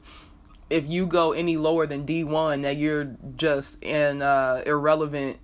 if 0.72 0.88
you 0.88 1.06
go 1.06 1.34
any 1.34 1.58
lower 1.58 1.86
than 1.86 2.06
D 2.06 2.24
one 2.24 2.64
that 2.64 2.78
you're 2.78 3.16
just 3.36 3.84
an 3.84 4.24
uh, 4.24 4.64
irrelevant 4.66 5.38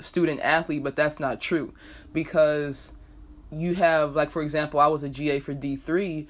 student 0.00 0.40
athlete, 0.40 0.82
but 0.82 0.96
that's 0.96 1.20
not 1.20 1.40
true 1.40 1.72
because 2.12 2.92
you 3.50 3.74
have 3.74 4.14
like 4.14 4.30
for 4.30 4.42
example, 4.42 4.80
I 4.80 4.86
was 4.86 5.02
a 5.02 5.08
GA 5.08 5.38
for 5.38 5.54
D3 5.54 6.26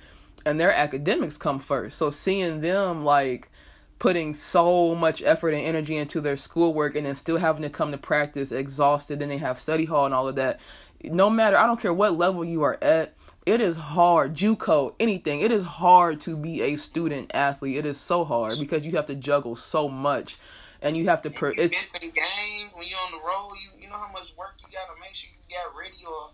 and 0.47 0.59
their 0.59 0.73
academics 0.73 1.37
come 1.37 1.59
first. 1.59 1.99
So 1.99 2.11
seeing 2.11 2.61
them 2.61 3.05
like 3.05 3.51
putting 3.99 4.33
so 4.33 4.95
much 4.95 5.23
effort 5.23 5.51
and 5.51 5.65
energy 5.65 5.97
into 5.97 6.21
their 6.21 6.37
schoolwork 6.37 6.95
and 6.95 7.05
then 7.05 7.15
still 7.15 7.37
having 7.37 7.63
to 7.63 7.71
come 7.71 7.91
to 7.91 7.99
practice 7.99 8.53
exhausted 8.53 9.21
and 9.21 9.31
they 9.31 9.39
have 9.39 9.59
study 9.59 9.85
hall 9.85 10.05
and 10.05 10.15
all 10.15 10.29
of 10.29 10.37
that. 10.37 10.61
No 11.05 11.29
matter 11.29 11.57
I 11.57 11.67
don't 11.67 11.81
care 11.81 11.93
what 11.93 12.17
level 12.17 12.45
you 12.45 12.63
are 12.63 12.79
at, 12.83 13.15
it 13.47 13.61
is 13.61 13.77
hard, 13.77 14.35
JUCO, 14.35 14.95
anything. 15.01 15.41
It 15.41 15.51
is 15.51 15.63
hard 15.63 16.21
to 16.23 16.37
be 16.37 16.61
a 16.61 16.77
student 16.77 17.31
athlete. 17.33 17.79
It 17.79 17.87
is 17.87 17.99
so 17.99 18.25
hard 18.25 18.59
because 18.59 18.85
you 18.85 18.93
have 18.93 19.07
to 19.07 19.15
juggle 19.15 19.57
so 19.57 19.89
much 19.89 20.37
and 20.83 20.97
you 20.97 21.09
have 21.09 21.23
to. 21.23 21.31
Per- 21.31 21.49
you 21.49 21.63
it's 21.63 21.95
missing 21.95 22.11
games 22.11 22.71
when 22.75 22.87
you're 22.87 22.99
on 22.99 23.13
the 23.13 23.19
road. 23.19 23.55
You 23.61 23.83
you 23.83 23.89
know 23.89 23.97
how 23.97 24.13
much 24.13 24.37
work 24.37 24.55
you 24.61 24.69
got 24.73 24.93
to 24.93 25.01
make 25.01 25.15
sure 25.15 25.31
you 25.49 25.57
got 25.57 25.77
ready 25.79 26.05
or 26.07 26.31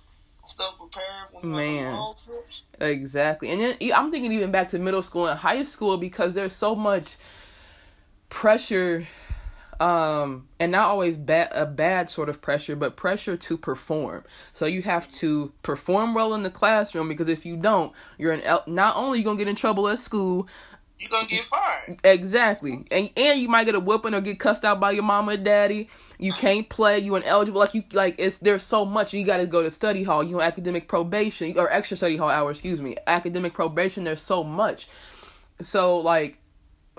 stuff 0.47 0.79
prepared 0.79 1.29
when 1.33 1.45
you're 1.45 1.57
Man, 1.57 1.95
on 1.95 2.15
the 2.27 2.33
road 2.33 2.43
trips. 2.43 2.65
Exactly, 2.81 3.51
and 3.51 3.61
then 3.61 3.77
I'm 3.95 4.11
thinking 4.11 4.33
even 4.33 4.51
back 4.51 4.69
to 4.69 4.79
middle 4.79 5.03
school 5.03 5.27
and 5.27 5.39
high 5.39 5.63
school 5.65 5.97
because 5.97 6.35
there's 6.35 6.53
so 6.53 6.75
much 6.75 7.17
pressure 8.29 9.07
um 9.81 10.47
and 10.61 10.71
not 10.71 10.89
always 10.89 11.17
bad 11.17 11.49
a 11.53 11.67
bad 11.67 12.09
sort 12.09 12.29
of 12.29 12.41
pressure 12.41 12.77
but 12.77 12.97
pressure 12.97 13.37
to 13.37 13.57
perform 13.57 14.23
so 14.53 14.67
you 14.67 14.83
have 14.83 15.11
to 15.11 15.53
perform 15.63 16.15
well 16.15 16.35
in 16.35 16.43
the 16.43 16.51
classroom 16.51 17.09
because 17.09 17.29
if 17.29 17.45
you 17.45 17.57
don't 17.57 17.93
you're 18.19 18.33
an 18.33 18.61
not 18.67 18.97
only 18.97 19.19
you 19.19 19.25
gonna 19.25 19.37
get 19.37 19.49
in 19.49 19.57
trouble 19.57 19.89
at 19.89 19.99
school 19.99 20.47
you 20.99 21.09
gonna 21.09 21.27
get 21.27 21.43
fired. 21.43 21.99
Exactly, 22.05 22.87
and 22.91 23.11
and 23.17 23.41
you 23.41 23.49
might 23.49 23.65
get 23.65 23.75
a 23.75 23.81
whooping 23.81 24.15
or 24.15 24.21
get 24.21 24.39
cussed 24.39 24.65
out 24.65 24.81
by 24.81 24.93
your 24.93 25.03
mama 25.03 25.33
and 25.33 25.45
daddy. 25.45 25.89
You 26.19 26.33
can't 26.33 26.69
play. 26.69 27.01
You 27.01 27.17
ineligible. 27.17 27.61
Like 27.61 27.75
you 27.75 27.83
like 27.93 28.15
it's 28.19 28.39
there's 28.39 28.63
so 28.63 28.85
much. 28.85 29.13
You 29.13 29.25
got 29.25 29.39
to 29.39 29.47
go 29.47 29.63
to 29.63 29.71
study 29.71 30.05
hall. 30.05 30.23
You 30.23 30.37
know, 30.37 30.41
academic 30.41 30.89
probation 30.89 31.59
or 31.59 31.71
extra 31.73 31.97
study 31.97 32.17
hall 32.17 32.31
hour. 32.31 32.51
Excuse 32.51 32.81
me, 32.81 32.97
academic 33.07 33.55
probation. 33.55 34.05
There's 34.05 34.23
so 34.23 34.45
much. 34.45 34.89
So 35.61 35.99
like 35.99 36.39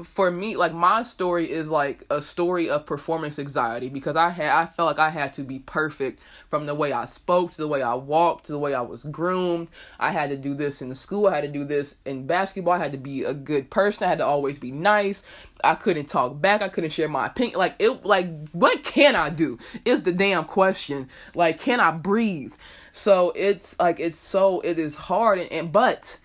for 0.04 0.30
me 0.30 0.58
like 0.58 0.74
my 0.74 1.02
story 1.04 1.50
is 1.50 1.72
like 1.72 2.04
a 2.10 2.22
story 2.22 2.70
of 2.70 2.86
performance 2.86 3.39
anxiety 3.39 3.88
because 3.88 4.18
i 4.18 4.30
had 4.30 4.50
i 4.50 4.66
felt 4.66 4.88
like 4.88 5.00
i 5.00 5.10
had 5.10 5.32
to 5.32 5.41
be 5.41 5.60
perfect 5.60 6.20
from 6.50 6.66
the 6.66 6.76
way 6.76 6.91
i 6.91 7.06
spoke 7.06 7.52
to 7.52 7.58
the 7.58 7.68
way 7.68 7.82
i 7.82 7.93
walked 7.93 8.46
to 8.46 8.52
the 8.52 8.60
way 8.60 8.74
i 8.74 8.82
was 8.82 9.06
groomed. 9.06 9.68
I 10.00 10.12
had 10.12 10.30
to 10.30 10.38
do 10.38 10.54
this 10.54 10.82
in 10.82 10.93
school. 10.93 11.28
I 11.28 11.36
had 11.36 11.41
to 11.41 11.52
do 11.52 11.64
this 11.64 11.98
in 12.06 12.28
basketball. 12.28 12.74
I 12.74 12.78
had 12.80 12.91
to 12.91 12.98
be 12.98 13.24
a 13.24 13.34
good 13.34 13.70
person. 13.70 14.06
I 14.06 14.10
had 14.10 14.20
to 14.20 14.26
always 14.26 14.60
be 14.60 14.72
nice. 14.72 15.24
I 15.64 15.76
couldn't 15.76 16.08
talk 16.08 16.39
back. 16.41 16.62
I 16.62 16.70
couldn't 16.70 16.91
share 16.91 17.08
my 17.08 17.28
opinion. 17.28 17.58
Like 17.58 17.76
it 17.80 18.06
like 18.06 18.28
what 18.52 18.84
can 18.84 19.16
i 19.16 19.30
do 19.30 19.58
is 19.84 20.02
the 20.02 20.12
damn 20.12 20.46
question. 20.46 21.10
Like 21.34 21.60
can 21.60 21.80
i 21.80 21.91
breathe? 21.91 22.54
So 22.91 23.32
it's 23.36 23.78
like 23.80 24.00
it's 24.00 24.18
so 24.18 24.62
it 24.62 24.80
is 24.80 24.96
hard 24.96 25.39
and, 25.39 25.52
and 25.52 25.72
but 25.72 26.18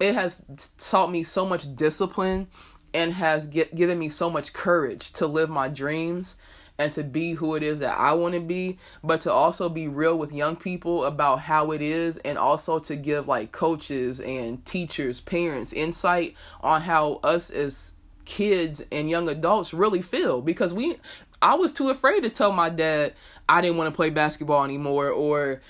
it 0.00 0.14
has 0.14 0.42
taught 0.78 1.10
me 1.10 1.22
so 1.22 1.46
much 1.46 1.74
discipline 1.76 2.48
and 2.94 3.12
has 3.12 3.46
get, 3.46 3.74
given 3.74 3.98
me 3.98 4.08
so 4.08 4.30
much 4.30 4.52
courage 4.52 5.12
to 5.12 5.26
live 5.26 5.50
my 5.50 5.68
dreams 5.68 6.36
and 6.78 6.90
to 6.92 7.02
be 7.02 7.32
who 7.32 7.54
it 7.54 7.62
is 7.62 7.80
that 7.80 7.98
I 7.98 8.12
want 8.12 8.34
to 8.34 8.40
be, 8.40 8.78
but 9.04 9.20
to 9.22 9.32
also 9.32 9.68
be 9.68 9.88
real 9.88 10.18
with 10.18 10.32
young 10.32 10.56
people 10.56 11.04
about 11.04 11.40
how 11.40 11.70
it 11.70 11.82
is 11.82 12.18
and 12.18 12.38
also 12.38 12.78
to 12.80 12.96
give 12.96 13.28
like 13.28 13.52
coaches 13.52 14.20
and 14.20 14.64
teachers, 14.64 15.20
parents 15.20 15.72
insight 15.72 16.34
on 16.60 16.80
how 16.80 17.20
us 17.22 17.50
as 17.50 17.94
kids 18.24 18.82
and 18.90 19.10
young 19.10 19.28
adults 19.28 19.74
really 19.74 20.02
feel. 20.02 20.40
Because 20.40 20.72
we 20.72 20.96
I 21.40 21.54
was 21.54 21.72
too 21.72 21.90
afraid 21.90 22.22
to 22.22 22.30
tell 22.30 22.52
my 22.52 22.70
dad 22.70 23.14
I 23.48 23.60
didn't 23.60 23.76
want 23.76 23.92
to 23.92 23.96
play 23.96 24.10
basketball 24.10 24.64
anymore 24.64 25.08
or 25.08 25.60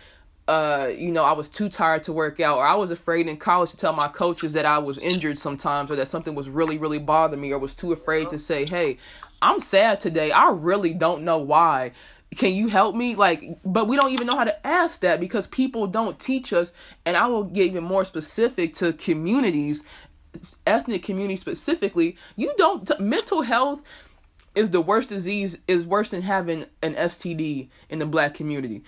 uh, 0.48 0.90
you 0.96 1.12
know, 1.12 1.22
I 1.22 1.32
was 1.32 1.48
too 1.48 1.68
tired 1.68 2.02
to 2.04 2.12
work 2.12 2.40
out, 2.40 2.58
or 2.58 2.66
I 2.66 2.74
was 2.74 2.90
afraid 2.90 3.28
in 3.28 3.36
college 3.36 3.70
to 3.70 3.76
tell 3.76 3.92
my 3.92 4.08
coaches 4.08 4.52
that 4.54 4.66
I 4.66 4.78
was 4.78 4.98
injured 4.98 5.38
sometimes, 5.38 5.90
or 5.90 5.96
that 5.96 6.08
something 6.08 6.34
was 6.34 6.48
really, 6.48 6.78
really 6.78 6.98
bothering 6.98 7.40
me, 7.40 7.52
or 7.52 7.58
was 7.58 7.74
too 7.74 7.92
afraid 7.92 8.28
to 8.30 8.38
say, 8.38 8.66
"Hey, 8.66 8.98
I'm 9.40 9.60
sad 9.60 10.00
today. 10.00 10.32
I 10.32 10.50
really 10.50 10.94
don't 10.94 11.22
know 11.22 11.38
why. 11.38 11.92
Can 12.36 12.54
you 12.54 12.68
help 12.68 12.96
me?" 12.96 13.14
Like, 13.14 13.44
but 13.64 13.86
we 13.86 13.96
don't 13.96 14.10
even 14.12 14.26
know 14.26 14.36
how 14.36 14.44
to 14.44 14.66
ask 14.66 15.00
that 15.02 15.20
because 15.20 15.46
people 15.46 15.86
don't 15.86 16.18
teach 16.18 16.52
us. 16.52 16.72
And 17.06 17.16
I 17.16 17.26
will 17.28 17.44
get 17.44 17.66
even 17.66 17.84
more 17.84 18.04
specific 18.04 18.74
to 18.74 18.92
communities, 18.94 19.84
ethnic 20.66 21.04
communities 21.04 21.40
specifically. 21.40 22.16
You 22.34 22.52
don't 22.56 22.86
t- 22.88 22.94
mental 22.98 23.42
health 23.42 23.82
is 24.56 24.70
the 24.70 24.80
worst 24.80 25.08
disease 25.08 25.58
is 25.68 25.86
worse 25.86 26.08
than 26.10 26.20
having 26.20 26.66
an 26.82 26.94
STD 26.94 27.68
in 27.88 28.00
the 28.00 28.06
black 28.06 28.34
community 28.34 28.82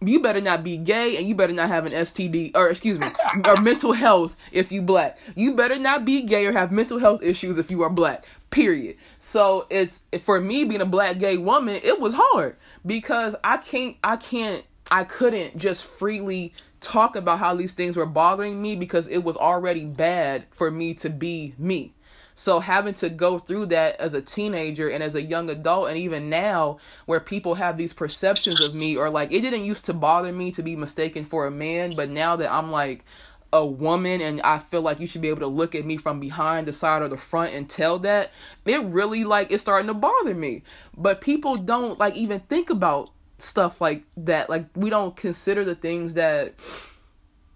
you 0.00 0.20
better 0.20 0.40
not 0.40 0.62
be 0.62 0.76
gay 0.76 1.16
and 1.16 1.26
you 1.26 1.34
better 1.34 1.52
not 1.52 1.68
have 1.68 1.84
an 1.86 1.92
STD 1.92 2.52
or 2.54 2.68
excuse 2.68 2.98
me 2.98 3.06
or 3.48 3.60
mental 3.60 3.92
health 3.92 4.36
if 4.52 4.70
you 4.70 4.80
black. 4.80 5.18
You 5.34 5.54
better 5.54 5.78
not 5.78 6.04
be 6.04 6.22
gay 6.22 6.46
or 6.46 6.52
have 6.52 6.70
mental 6.70 6.98
health 6.98 7.22
issues 7.22 7.58
if 7.58 7.70
you 7.70 7.82
are 7.82 7.90
black. 7.90 8.24
Period. 8.50 8.96
So 9.18 9.66
it's 9.70 10.02
for 10.20 10.40
me 10.40 10.64
being 10.64 10.80
a 10.80 10.86
black 10.86 11.18
gay 11.18 11.36
woman, 11.36 11.80
it 11.82 12.00
was 12.00 12.14
hard 12.14 12.56
because 12.86 13.34
I 13.42 13.56
can't 13.56 13.96
I 14.04 14.16
can't 14.16 14.64
I 14.90 15.04
couldn't 15.04 15.56
just 15.56 15.84
freely 15.84 16.54
talk 16.80 17.16
about 17.16 17.40
how 17.40 17.54
these 17.56 17.72
things 17.72 17.96
were 17.96 18.06
bothering 18.06 18.60
me 18.62 18.76
because 18.76 19.08
it 19.08 19.18
was 19.18 19.36
already 19.36 19.84
bad 19.84 20.46
for 20.50 20.70
me 20.70 20.94
to 20.94 21.10
be 21.10 21.54
me. 21.58 21.92
So 22.38 22.60
having 22.60 22.94
to 22.94 23.10
go 23.10 23.36
through 23.36 23.66
that 23.66 23.98
as 23.98 24.14
a 24.14 24.22
teenager 24.22 24.88
and 24.88 25.02
as 25.02 25.16
a 25.16 25.20
young 25.20 25.50
adult 25.50 25.88
and 25.88 25.98
even 25.98 26.30
now 26.30 26.78
where 27.04 27.18
people 27.18 27.56
have 27.56 27.76
these 27.76 27.92
perceptions 27.92 28.60
of 28.60 28.76
me 28.76 28.96
or 28.96 29.10
like 29.10 29.32
it 29.32 29.40
didn't 29.40 29.64
used 29.64 29.86
to 29.86 29.92
bother 29.92 30.32
me 30.32 30.52
to 30.52 30.62
be 30.62 30.76
mistaken 30.76 31.24
for 31.24 31.48
a 31.48 31.50
man, 31.50 31.96
but 31.96 32.10
now 32.10 32.36
that 32.36 32.48
I'm 32.48 32.70
like 32.70 33.04
a 33.52 33.66
woman 33.66 34.20
and 34.20 34.40
I 34.42 34.58
feel 34.58 34.82
like 34.82 35.00
you 35.00 35.08
should 35.08 35.20
be 35.20 35.30
able 35.30 35.40
to 35.40 35.48
look 35.48 35.74
at 35.74 35.84
me 35.84 35.96
from 35.96 36.20
behind 36.20 36.68
the 36.68 36.72
side 36.72 37.02
or 37.02 37.08
the 37.08 37.16
front 37.16 37.54
and 37.54 37.68
tell 37.68 37.98
that 38.00 38.30
it 38.64 38.84
really 38.84 39.24
like 39.24 39.50
it's 39.50 39.62
starting 39.62 39.88
to 39.88 39.94
bother 39.94 40.32
me. 40.32 40.62
But 40.96 41.20
people 41.20 41.56
don't 41.56 41.98
like 41.98 42.14
even 42.14 42.38
think 42.38 42.70
about 42.70 43.10
stuff 43.38 43.80
like 43.80 44.04
that. 44.16 44.48
Like 44.48 44.66
we 44.76 44.90
don't 44.90 45.16
consider 45.16 45.64
the 45.64 45.74
things 45.74 46.14
that 46.14 46.54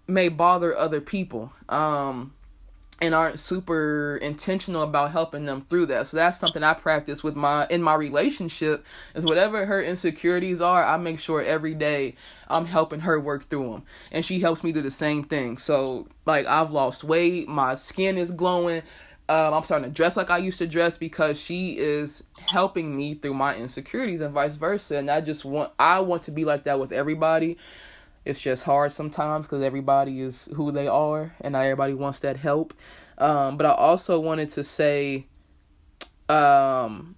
may 0.07 0.27
bother 0.27 0.77
other 0.77 0.99
people. 0.99 1.53
Um 1.69 2.33
and 3.03 3.13
aren't 3.13 3.37
super 3.37 4.17
intentional 4.21 4.81
about 4.81 5.11
helping 5.11 5.45
them 5.45 5.65
through 5.69 5.87
that. 5.87 6.07
So 6.07 6.15
that's 6.15 6.39
something 6.39 6.63
I 6.63 6.73
practice 6.73 7.21
with 7.21 7.35
my 7.35 7.67
in 7.67 7.83
my 7.83 7.95
relationship 7.95 8.85
is 9.13 9.25
whatever 9.25 9.65
her 9.65 9.83
insecurities 9.83 10.61
are, 10.61 10.85
I 10.85 10.95
make 10.95 11.19
sure 11.19 11.41
every 11.41 11.73
day 11.73 12.15
I'm 12.47 12.65
helping 12.65 13.01
her 13.01 13.19
work 13.19 13.49
through 13.49 13.71
them. 13.71 13.83
And 14.13 14.25
she 14.25 14.39
helps 14.39 14.63
me 14.63 14.71
do 14.71 14.81
the 14.81 14.89
same 14.89 15.25
thing. 15.25 15.57
So 15.57 16.07
like 16.25 16.45
I've 16.45 16.71
lost 16.71 17.03
weight, 17.03 17.49
my 17.49 17.73
skin 17.73 18.17
is 18.17 18.31
glowing. 18.31 18.83
Um, 19.27 19.53
I'm 19.53 19.63
starting 19.63 19.89
to 19.89 19.93
dress 19.93 20.15
like 20.15 20.29
I 20.29 20.37
used 20.37 20.59
to 20.59 20.67
dress 20.67 20.97
because 20.97 21.37
she 21.37 21.77
is 21.77 22.23
helping 22.47 22.95
me 22.95 23.15
through 23.15 23.33
my 23.33 23.53
insecurities 23.53 24.21
and 24.21 24.33
vice 24.33 24.55
versa. 24.55 24.95
And 24.95 25.11
I 25.11 25.19
just 25.19 25.43
want 25.43 25.73
I 25.77 25.99
want 25.99 26.23
to 26.23 26.31
be 26.31 26.45
like 26.45 26.63
that 26.63 26.79
with 26.79 26.93
everybody 26.93 27.57
it's 28.25 28.41
just 28.41 28.63
hard 28.63 28.91
sometimes 28.91 29.45
because 29.45 29.61
everybody 29.61 30.21
is 30.21 30.49
who 30.55 30.71
they 30.71 30.87
are 30.87 31.35
and 31.41 31.53
not 31.53 31.61
everybody 31.63 31.93
wants 31.93 32.19
that 32.19 32.37
help. 32.37 32.73
Um, 33.17 33.57
but 33.57 33.65
i 33.67 33.71
also 33.71 34.19
wanted 34.19 34.49
to 34.51 34.63
say 34.63 35.27
um, 36.29 37.15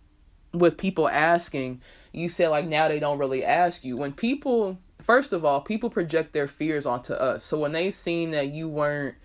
with 0.53 0.77
people 0.77 1.07
asking 1.07 1.81
you 2.11 2.29
said 2.29 2.47
like 2.47 2.65
now 2.65 2.87
they 2.87 2.99
don't 2.99 3.17
really 3.17 3.43
ask 3.43 3.83
you. 3.83 3.97
When 3.97 4.13
people 4.13 4.77
first 5.01 5.33
of 5.33 5.43
all 5.43 5.61
people 5.61 5.89
project 5.89 6.33
their 6.33 6.47
fears 6.47 6.85
onto 6.85 7.13
us. 7.13 7.43
So 7.43 7.59
when 7.59 7.73
they 7.73 7.91
seen 7.91 8.31
that 8.31 8.47
you 8.47 8.69
weren't 8.69 9.15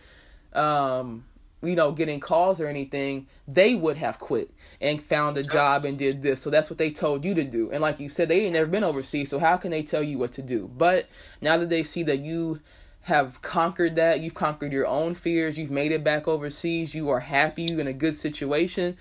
um, 0.52 1.24
you 1.62 1.76
know, 1.76 1.92
getting 1.92 2.20
calls 2.20 2.60
or 2.60 2.66
anything, 2.66 3.26
they 3.46 3.74
would 3.74 3.96
have 3.96 4.18
quit 4.18 4.50
and 4.80 5.02
found 5.02 5.36
a 5.36 5.42
job 5.42 5.84
and 5.84 5.98
did 5.98 6.22
this. 6.22 6.40
So 6.40 6.50
that's 6.50 6.70
what 6.70 6.78
they 6.78 6.90
told 6.90 7.24
you 7.24 7.34
to 7.34 7.44
do. 7.44 7.70
And 7.70 7.82
like 7.82 8.00
you 8.00 8.08
said, 8.08 8.28
they 8.28 8.42
ain't 8.42 8.54
never 8.54 8.70
been 8.70 8.84
overseas, 8.84 9.28
so 9.30 9.38
how 9.38 9.56
can 9.56 9.70
they 9.70 9.82
tell 9.82 10.02
you 10.02 10.18
what 10.18 10.32
to 10.32 10.42
do? 10.42 10.70
But 10.76 11.06
now 11.40 11.58
that 11.58 11.68
they 11.68 11.82
see 11.82 12.02
that 12.04 12.20
you 12.20 12.60
have 13.02 13.40
conquered 13.42 13.96
that, 13.96 14.20
you've 14.20 14.34
conquered 14.34 14.72
your 14.72 14.86
own 14.86 15.14
fears, 15.14 15.58
you've 15.58 15.70
made 15.70 15.92
it 15.92 16.04
back 16.04 16.28
overseas, 16.28 16.94
you 16.94 17.08
are 17.10 17.20
happy, 17.20 17.62
you're 17.62 17.80
in 17.80 17.86
a 17.86 17.92
good 17.92 18.14
situation. 18.14 18.96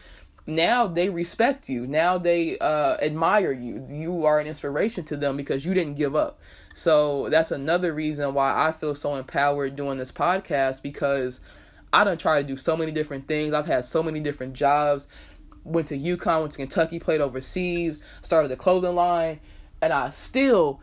Now 0.48 0.88
they 0.88 1.10
respect 1.10 1.70
you. 1.70 1.86
Now 1.86 2.18
they 2.18 2.58
uh, 2.58 2.98
admire 3.02 3.52
you. 3.52 3.86
You 3.90 4.26
are 4.26 4.40
an 4.40 4.48
inspiration 4.48 5.04
to 5.06 5.18
them 5.18 5.38
because 5.38 5.64
you 5.64 5.74
didn't 5.74 5.96
give 5.96 6.16
up. 6.16 6.40
So 6.74 7.30
that's 7.30 7.52
another 7.52 7.94
reason 7.94 8.34
why 8.34 8.68
I 8.68 8.72
feel 8.72 8.96
so 8.96 9.16
empowered 9.16 9.76
doing 9.76 9.98
this 9.98 10.12
podcast 10.12 10.82
because 10.82 11.40
I 11.92 12.04
done 12.04 12.18
tried 12.18 12.42
to 12.42 12.48
do 12.48 12.56
so 12.56 12.78
many 12.78 12.92
different 12.92 13.28
things. 13.28 13.54
I've 13.54 13.66
had 13.66 13.86
so 13.86 14.02
many 14.04 14.20
different 14.20 14.54
jobs. 14.54 15.08
Went 15.64 15.88
to 15.88 15.98
UConn, 15.98 16.42
went 16.42 16.52
to 16.54 16.58
Kentucky, 16.58 17.00
played 17.00 17.22
overseas, 17.22 18.00
started 18.22 18.52
a 18.52 18.56
clothing 18.56 18.96
line, 18.96 19.40
and 19.82 19.94
I 19.94 20.10
still 20.12 20.82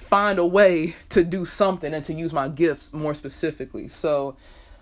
find 0.00 0.38
a 0.38 0.46
way 0.46 0.94
to 1.10 1.24
do 1.24 1.44
something 1.44 1.92
and 1.92 2.04
to 2.04 2.14
use 2.14 2.32
my 2.32 2.48
gifts 2.48 2.92
more 2.92 3.14
specifically. 3.14 3.88
So, 3.88 4.36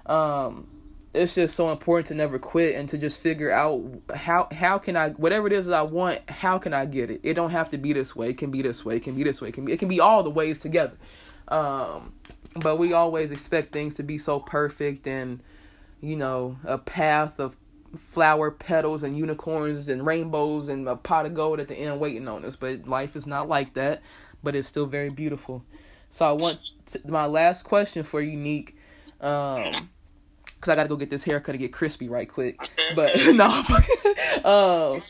um, 0.06 0.66
it's 1.14 1.34
just 1.34 1.56
so 1.56 1.70
important 1.70 2.06
to 2.08 2.14
never 2.14 2.38
quit 2.38 2.76
and 2.76 2.88
to 2.90 2.98
just 2.98 3.20
figure 3.20 3.50
out 3.50 3.82
how 4.14 4.48
how 4.52 4.78
can 4.78 4.96
I 4.96 5.10
whatever 5.10 5.46
it 5.46 5.52
is 5.52 5.66
that 5.66 5.74
I 5.74 5.82
want, 5.82 6.28
how 6.28 6.58
can 6.58 6.74
I 6.74 6.84
get 6.84 7.10
it? 7.10 7.20
It 7.22 7.34
don't 7.34 7.50
have 7.50 7.70
to 7.70 7.78
be 7.78 7.92
this 7.92 8.14
way. 8.14 8.30
It 8.30 8.38
can 8.38 8.50
be 8.50 8.62
this 8.62 8.84
way. 8.84 8.96
It 8.96 9.02
can 9.02 9.14
be 9.14 9.22
this 9.22 9.40
way. 9.40 9.48
It 9.48 9.52
can 9.52 9.64
be 9.64 9.72
it 9.72 9.78
can 9.78 9.88
be 9.88 10.00
all 10.00 10.22
the 10.22 10.30
ways 10.30 10.58
together. 10.58 10.96
Um, 11.48 12.12
but 12.56 12.76
we 12.76 12.92
always 12.92 13.32
expect 13.32 13.72
things 13.72 13.94
to 13.94 14.02
be 14.02 14.18
so 14.18 14.38
perfect 14.40 15.06
and 15.06 15.42
you 16.00 16.16
know, 16.16 16.56
a 16.64 16.78
path 16.78 17.40
of 17.40 17.56
flower 17.98 18.50
petals 18.50 19.02
and 19.02 19.16
unicorns 19.16 19.88
and 19.88 20.04
rainbows 20.04 20.68
and 20.68 20.88
a 20.88 20.96
pot 20.96 21.26
of 21.26 21.34
gold 21.34 21.60
at 21.60 21.68
the 21.68 21.74
end 21.74 22.00
waiting 22.00 22.28
on 22.28 22.44
us. 22.44 22.56
But 22.56 22.86
life 22.86 23.16
is 23.16 23.26
not 23.26 23.48
like 23.48 23.74
that, 23.74 24.02
but 24.42 24.54
it's 24.54 24.68
still 24.68 24.86
very 24.86 25.08
beautiful. 25.16 25.62
So 26.10 26.26
I 26.26 26.32
want 26.32 26.58
to, 26.92 27.00
my 27.06 27.26
last 27.26 27.64
question 27.64 28.02
for 28.02 28.20
Unique, 28.20 28.76
um, 29.20 29.88
because 30.44 30.72
I 30.72 30.74
got 30.74 30.84
to 30.84 30.88
go 30.88 30.96
get 30.96 31.10
this 31.10 31.24
haircut 31.24 31.52
to 31.52 31.58
get 31.58 31.72
crispy 31.72 32.08
right 32.08 32.28
quick. 32.28 32.58
But 32.94 33.14
no, 33.34 33.62
um, 34.44 35.00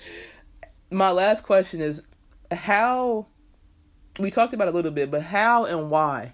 my 0.91 1.11
last 1.11 1.43
question 1.43 1.80
is 1.80 2.03
how 2.51 3.26
we 4.18 4.30
talked 4.30 4.55
about 4.55 4.68
a 4.68 4.72
little 4.72 4.91
bit, 4.91 5.11
but 5.11 5.22
how 5.22 5.64
and 5.64 5.91
why 5.91 6.32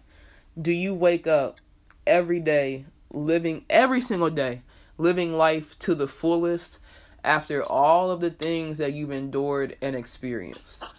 do 0.60 0.72
you 0.72 0.94
wake 0.94 1.26
up 1.26 1.58
every 2.06 2.40
day 2.40 2.86
living 3.14 3.64
every 3.70 4.00
single 4.00 4.30
day, 4.30 4.62
living 4.98 5.36
life 5.36 5.78
to 5.80 5.94
the 5.94 6.06
fullest 6.06 6.78
after 7.22 7.62
all 7.62 8.10
of 8.10 8.20
the 8.20 8.30
things 8.30 8.78
that 8.78 8.92
you've 8.92 9.10
endured 9.10 9.76
and 9.80 9.96
experienced? 9.96 10.94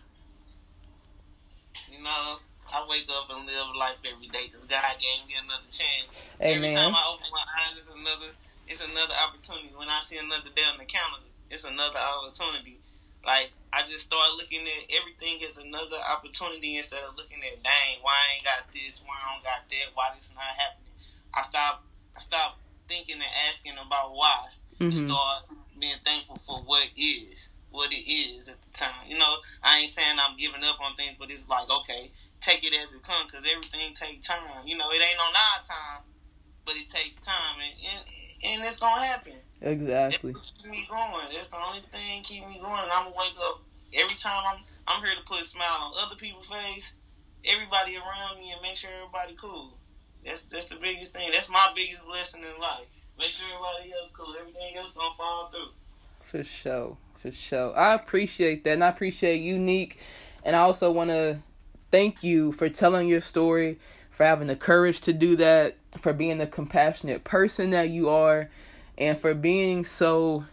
You 1.92 2.04
know, 2.04 2.38
I 2.74 2.86
wake 2.90 3.08
up 3.10 3.30
and 3.30 3.46
live 3.46 3.76
life 3.78 3.98
every 4.04 4.28
day 4.28 4.48
because 4.48 4.66
God 4.66 4.84
gave 5.00 5.28
me 5.28 5.36
another 5.42 5.70
chance. 5.70 6.12
Amen. 6.42 6.64
Every 6.64 6.74
time 6.74 6.96
I 6.96 7.04
open 7.14 7.28
my 7.32 7.46
eyes, 7.64 7.78
it's 7.78 7.90
another 7.90 8.32
it's 8.68 8.82
another 8.82 9.14
opportunity. 9.22 9.72
When 9.78 9.90
I 9.90 10.02
see 10.02 10.18
another 10.18 10.50
day 10.56 10.66
on 10.72 10.80
the 10.80 10.86
calendar, 10.86 11.30
it's 11.52 11.64
another 11.64 12.02
opportunity. 12.02 12.82
Like 13.26 13.54
I 13.72 13.86
just 13.88 14.06
start 14.06 14.38
looking 14.38 14.66
at 14.66 14.84
everything 14.92 15.42
as 15.48 15.58
another 15.58 15.98
opportunity 16.10 16.78
instead 16.78 17.04
of 17.06 17.18
looking 17.18 17.42
at 17.46 17.62
dang, 17.64 18.02
why 18.02 18.14
I 18.14 18.36
ain't 18.36 18.46
got 18.46 18.68
this, 18.74 19.02
why 19.06 19.14
I 19.14 19.34
don't 19.34 19.44
got 19.44 19.66
that, 19.70 19.88
why 19.94 20.12
this 20.16 20.34
not 20.34 20.44
happening. 20.44 20.94
I 21.34 21.42
stop 21.42 21.84
I 22.16 22.20
stop 22.20 22.58
thinking 22.88 23.16
and 23.16 23.34
asking 23.50 23.74
about 23.74 24.14
why. 24.14 24.48
Mm-hmm. 24.76 24.84
And 24.84 24.98
start 24.98 25.36
being 25.80 25.96
thankful 26.04 26.36
for 26.36 26.58
what 26.66 26.90
is, 26.98 27.50
what 27.72 27.92
it 27.92 28.04
is 28.10 28.50
at 28.50 28.62
the 28.62 28.72
time. 28.78 29.08
You 29.08 29.18
know, 29.18 29.36
I 29.64 29.80
ain't 29.80 29.90
saying 29.90 30.18
I'm 30.20 30.38
giving 30.38 30.64
up 30.64 30.82
on 30.82 30.96
things, 30.96 31.16
but 31.18 31.32
it's 31.32 31.48
like 31.48 31.70
okay, 31.70 32.12
take 32.42 32.64
it 32.64 32.74
as 32.84 32.92
it 32.92 33.02
comes 33.04 33.32
because 33.32 33.48
everything 33.50 33.94
take 33.94 34.22
time. 34.22 34.66
You 34.66 34.78
know, 34.78 34.90
it 34.92 35.02
ain't 35.02 35.20
on 35.20 35.34
our 35.34 35.64
time, 35.64 36.04
but 36.66 36.76
it 36.76 36.88
takes 36.88 37.22
time, 37.22 37.56
and 37.64 37.74
and, 37.88 38.60
and 38.60 38.68
it's 38.68 38.80
gonna 38.80 39.02
happen. 39.02 39.34
Exactly. 39.62 40.34
keep 40.34 40.70
me 40.70 40.88
going. 40.90 41.28
That's 41.34 41.50
the 41.50 41.58
only 41.58 41.82
thing 41.92 42.22
keep 42.24 42.46
me 42.48 42.60
going. 42.62 42.90
I'm 42.92 43.06
gonna 43.06 43.16
wake 43.16 43.40
up 43.40 43.62
every 43.94 44.18
time. 44.18 44.44
I'm 44.46 44.60
I'm 44.88 45.04
here 45.04 45.16
to 45.16 45.26
put 45.26 45.42
a 45.42 45.46
smile 45.46 45.90
on 45.90 45.94
other 46.06 46.16
people's 46.16 46.48
face, 46.48 46.96
everybody 47.44 47.98
around 47.98 48.40
me, 48.40 48.52
and 48.52 48.62
make 48.62 48.76
sure 48.76 48.92
everybody 48.94 49.36
cool. 49.40 49.78
That's 50.26 50.46
that's 50.46 50.68
the 50.68 50.76
biggest 50.76 51.14
thing. 51.14 51.30
That's 51.32 51.50
my 51.50 51.72
biggest 51.76 52.06
blessing 52.06 52.42
in 52.42 52.62
life. 52.62 52.86
Make 53.18 53.32
sure 53.32 53.48
everybody 53.48 53.94
else 54.00 54.12
cool. 54.12 54.36
Everything 54.40 54.78
else 54.78 54.94
gonna 54.94 55.16
fall 55.16 55.50
through. 55.52 55.72
For 56.20 56.44
sure, 56.44 56.98
for 57.16 57.32
sure. 57.32 57.78
I 57.78 57.94
appreciate 57.94 58.64
that, 58.64 58.74
and 58.74 58.84
I 58.84 58.90
appreciate 58.90 59.38
you 59.38 59.54
Unique, 59.54 60.00
and 60.44 60.56
I 60.56 60.60
also 60.60 60.92
want 60.92 61.12
to 61.12 61.38
thank 61.92 62.24
you 62.24 62.52
for 62.52 62.68
telling 62.68 63.08
your 63.08 63.22
story, 63.22 63.80
for 64.10 64.26
having 64.26 64.48
the 64.48 64.56
courage 64.56 65.02
to 65.02 65.14
do 65.14 65.36
that, 65.38 65.78
for 65.98 66.12
being 66.14 66.40
the 66.40 66.48
compassionate 66.48 67.24
person 67.24 67.70
that 67.72 67.90
you 67.90 68.10
are 68.10 68.50
and 68.98 69.18
for 69.18 69.34
being 69.34 69.84
so 69.84 70.46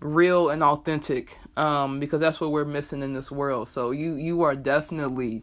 real 0.00 0.50
and 0.50 0.62
authentic 0.62 1.36
um, 1.56 1.98
because 1.98 2.20
that's 2.20 2.40
what 2.40 2.52
we're 2.52 2.64
missing 2.64 3.02
in 3.02 3.12
this 3.12 3.30
world. 3.30 3.68
So 3.68 3.90
you 3.90 4.14
you 4.14 4.42
are 4.42 4.54
definitely 4.54 5.42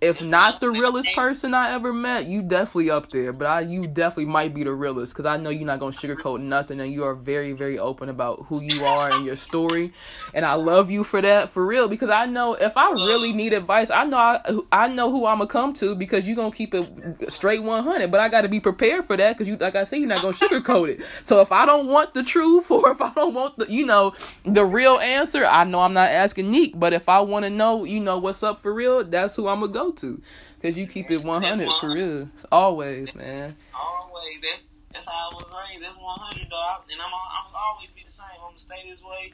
if 0.00 0.22
not 0.22 0.60
the 0.60 0.70
realest 0.70 1.08
person 1.14 1.54
I 1.54 1.72
ever 1.72 1.92
met, 1.92 2.26
you 2.26 2.42
definitely 2.42 2.90
up 2.90 3.10
there. 3.10 3.32
But 3.32 3.46
I, 3.46 3.60
you 3.60 3.86
definitely 3.86 4.26
might 4.26 4.54
be 4.54 4.64
the 4.64 4.72
realest 4.72 5.12
because 5.12 5.26
I 5.26 5.36
know 5.36 5.50
you're 5.50 5.66
not 5.66 5.80
gonna 5.80 5.92
sugarcoat 5.92 6.42
nothing, 6.42 6.80
and 6.80 6.92
you 6.92 7.04
are 7.04 7.14
very, 7.14 7.52
very 7.52 7.78
open 7.78 8.08
about 8.08 8.46
who 8.46 8.60
you 8.60 8.84
are 8.84 9.12
and 9.12 9.24
your 9.24 9.36
story. 9.36 9.92
And 10.34 10.44
I 10.44 10.54
love 10.54 10.90
you 10.90 11.04
for 11.04 11.20
that, 11.22 11.48
for 11.48 11.66
real. 11.66 11.88
Because 11.88 12.10
I 12.10 12.26
know 12.26 12.54
if 12.54 12.76
I 12.76 12.90
really 12.90 13.32
need 13.32 13.52
advice, 13.52 13.90
I 13.90 14.04
know 14.04 14.18
I, 14.18 14.58
I 14.72 14.88
know 14.88 15.10
who 15.10 15.26
I'm 15.26 15.38
gonna 15.38 15.48
come 15.48 15.72
to 15.74 15.94
because 15.94 16.26
you're 16.26 16.36
gonna 16.36 16.54
keep 16.54 16.74
it 16.74 17.32
straight 17.32 17.62
100. 17.62 18.10
But 18.10 18.20
I 18.20 18.28
got 18.28 18.42
to 18.42 18.48
be 18.48 18.60
prepared 18.60 19.04
for 19.04 19.16
that 19.16 19.34
because 19.34 19.48
you, 19.48 19.56
like 19.56 19.76
I 19.76 19.84
said, 19.84 19.96
you're 19.96 20.08
not 20.08 20.22
gonna 20.22 20.34
sugarcoat 20.34 20.88
it. 20.88 21.00
So 21.22 21.40
if 21.40 21.52
I 21.52 21.66
don't 21.66 21.86
want 21.86 22.14
the 22.14 22.22
truth, 22.22 22.70
or 22.70 22.90
if 22.90 23.00
I 23.00 23.12
don't 23.14 23.34
want 23.34 23.58
the, 23.58 23.66
you 23.70 23.86
know, 23.86 24.14
the 24.44 24.64
real 24.64 24.98
answer, 24.98 25.44
I 25.44 25.64
know 25.64 25.80
I'm 25.80 25.94
not 25.94 26.08
asking 26.08 26.50
Neek. 26.50 26.78
But 26.78 26.92
if 26.92 27.08
I 27.08 27.20
want 27.20 27.44
to 27.44 27.50
know, 27.50 27.84
you 27.84 28.00
know, 28.00 28.18
what's 28.18 28.42
up 28.42 28.60
for 28.60 28.72
real, 28.72 29.04
that's 29.04 29.36
who 29.36 29.48
I'm 29.48 29.60
gonna 29.60 29.65
go 29.68 29.92
to, 29.92 30.20
cause 30.62 30.76
you 30.76 30.86
keep 30.86 31.10
it 31.10 31.22
100 31.22 31.72
for 31.72 31.92
real, 31.92 32.28
always, 32.50 33.14
man. 33.14 33.56
Always. 33.74 34.40
That's 34.42 34.64
that's 34.92 35.06
how 35.08 35.30
I 35.30 35.34
was 35.34 35.44
raised. 35.52 35.84
That's 35.84 35.98
100 35.98 36.48
though, 36.50 36.76
and 36.90 37.00
I'm 37.00 37.12
I'm 37.12 37.52
always 37.54 37.90
be 37.90 38.02
the 38.02 38.10
same. 38.10 38.26
I'm 38.40 38.56
gonna 38.56 38.58
stay 38.58 38.88
this 38.88 39.02
way, 39.02 39.32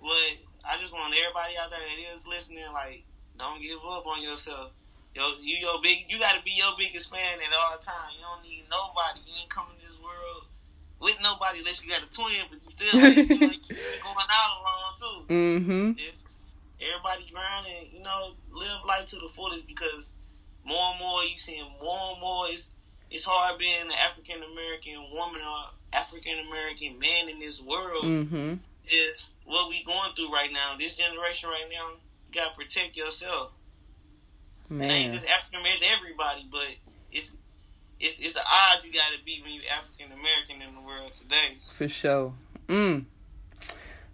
but 0.00 0.32
I 0.64 0.78
just 0.78 0.92
want 0.92 1.14
everybody 1.14 1.54
out 1.60 1.70
there 1.70 1.80
that 1.80 2.14
is 2.14 2.26
listening, 2.26 2.64
like, 2.72 3.04
don't 3.38 3.60
give 3.60 3.78
up 3.84 4.06
on 4.06 4.22
yourself. 4.22 4.72
Yo, 5.14 5.22
you 5.42 5.56
your 5.60 5.82
big, 5.82 6.06
you 6.08 6.18
gotta 6.18 6.42
be 6.42 6.52
your 6.56 6.72
biggest 6.78 7.10
fan 7.10 7.38
at 7.38 7.52
all 7.52 7.78
time. 7.78 8.16
You 8.16 8.24
don't 8.24 8.42
need 8.42 8.64
nobody. 8.70 9.20
You 9.26 9.34
ain't 9.42 9.50
coming 9.50 9.76
to 9.76 9.86
this 9.86 10.00
world 10.00 10.48
with 11.00 11.18
nobody 11.20 11.58
unless 11.58 11.82
you 11.82 11.90
got 11.90 12.02
a 12.02 12.08
twin, 12.08 12.48
but 12.48 12.62
you 12.64 12.70
still 12.70 13.00
like, 13.02 13.16
you 13.16 13.38
know, 13.38 13.52
going 14.08 14.30
out 14.32 14.52
alone 14.62 14.94
too. 14.96 15.18
Mm-hmm. 15.28 15.90
If, 15.98 16.16
everybody 16.82 17.30
grind 17.30 17.66
and 17.66 17.92
you 17.92 18.02
know 18.02 18.34
live 18.52 18.84
life 18.86 19.06
to 19.06 19.16
the 19.16 19.28
fullest 19.28 19.66
because 19.66 20.12
more 20.64 20.90
and 20.92 21.00
more 21.00 21.22
you 21.24 21.36
seeing 21.36 21.64
more 21.80 22.12
and 22.12 22.20
more 22.20 22.46
it's 22.48 22.70
it's 23.10 23.24
hard 23.24 23.58
being 23.58 23.82
an 23.82 23.92
African 24.06 24.36
American 24.36 25.10
woman 25.12 25.40
or 25.42 25.70
African 25.92 26.32
American 26.48 26.98
man 26.98 27.28
in 27.28 27.38
this 27.38 27.62
world. 27.62 28.04
Mm-hmm. 28.04 28.54
Just 28.86 29.34
what 29.44 29.68
we 29.68 29.84
going 29.84 30.14
through 30.16 30.32
right 30.32 30.50
now, 30.50 30.76
this 30.78 30.96
generation 30.96 31.50
right 31.50 31.66
now, 31.70 31.90
you 31.90 32.40
gotta 32.40 32.54
protect 32.56 32.96
yourself. 32.96 33.52
Man. 34.68 34.90
It 34.90 34.94
ain't 34.94 35.12
just 35.12 35.28
African 35.28 35.60
American, 35.60 35.82
it's 35.82 35.92
everybody, 35.94 36.48
but 36.50 36.68
it's 37.12 37.36
it's 38.00 38.18
it's 38.18 38.34
the 38.34 38.40
odds 38.40 38.84
you 38.84 38.92
gotta 38.92 39.22
beat 39.24 39.44
when 39.44 39.52
you're 39.52 39.64
African 39.70 40.06
American 40.06 40.66
in 40.66 40.74
the 40.74 40.80
world 40.80 41.12
today. 41.12 41.58
For 41.74 41.88
sure. 41.88 42.32
Mm 42.66 43.04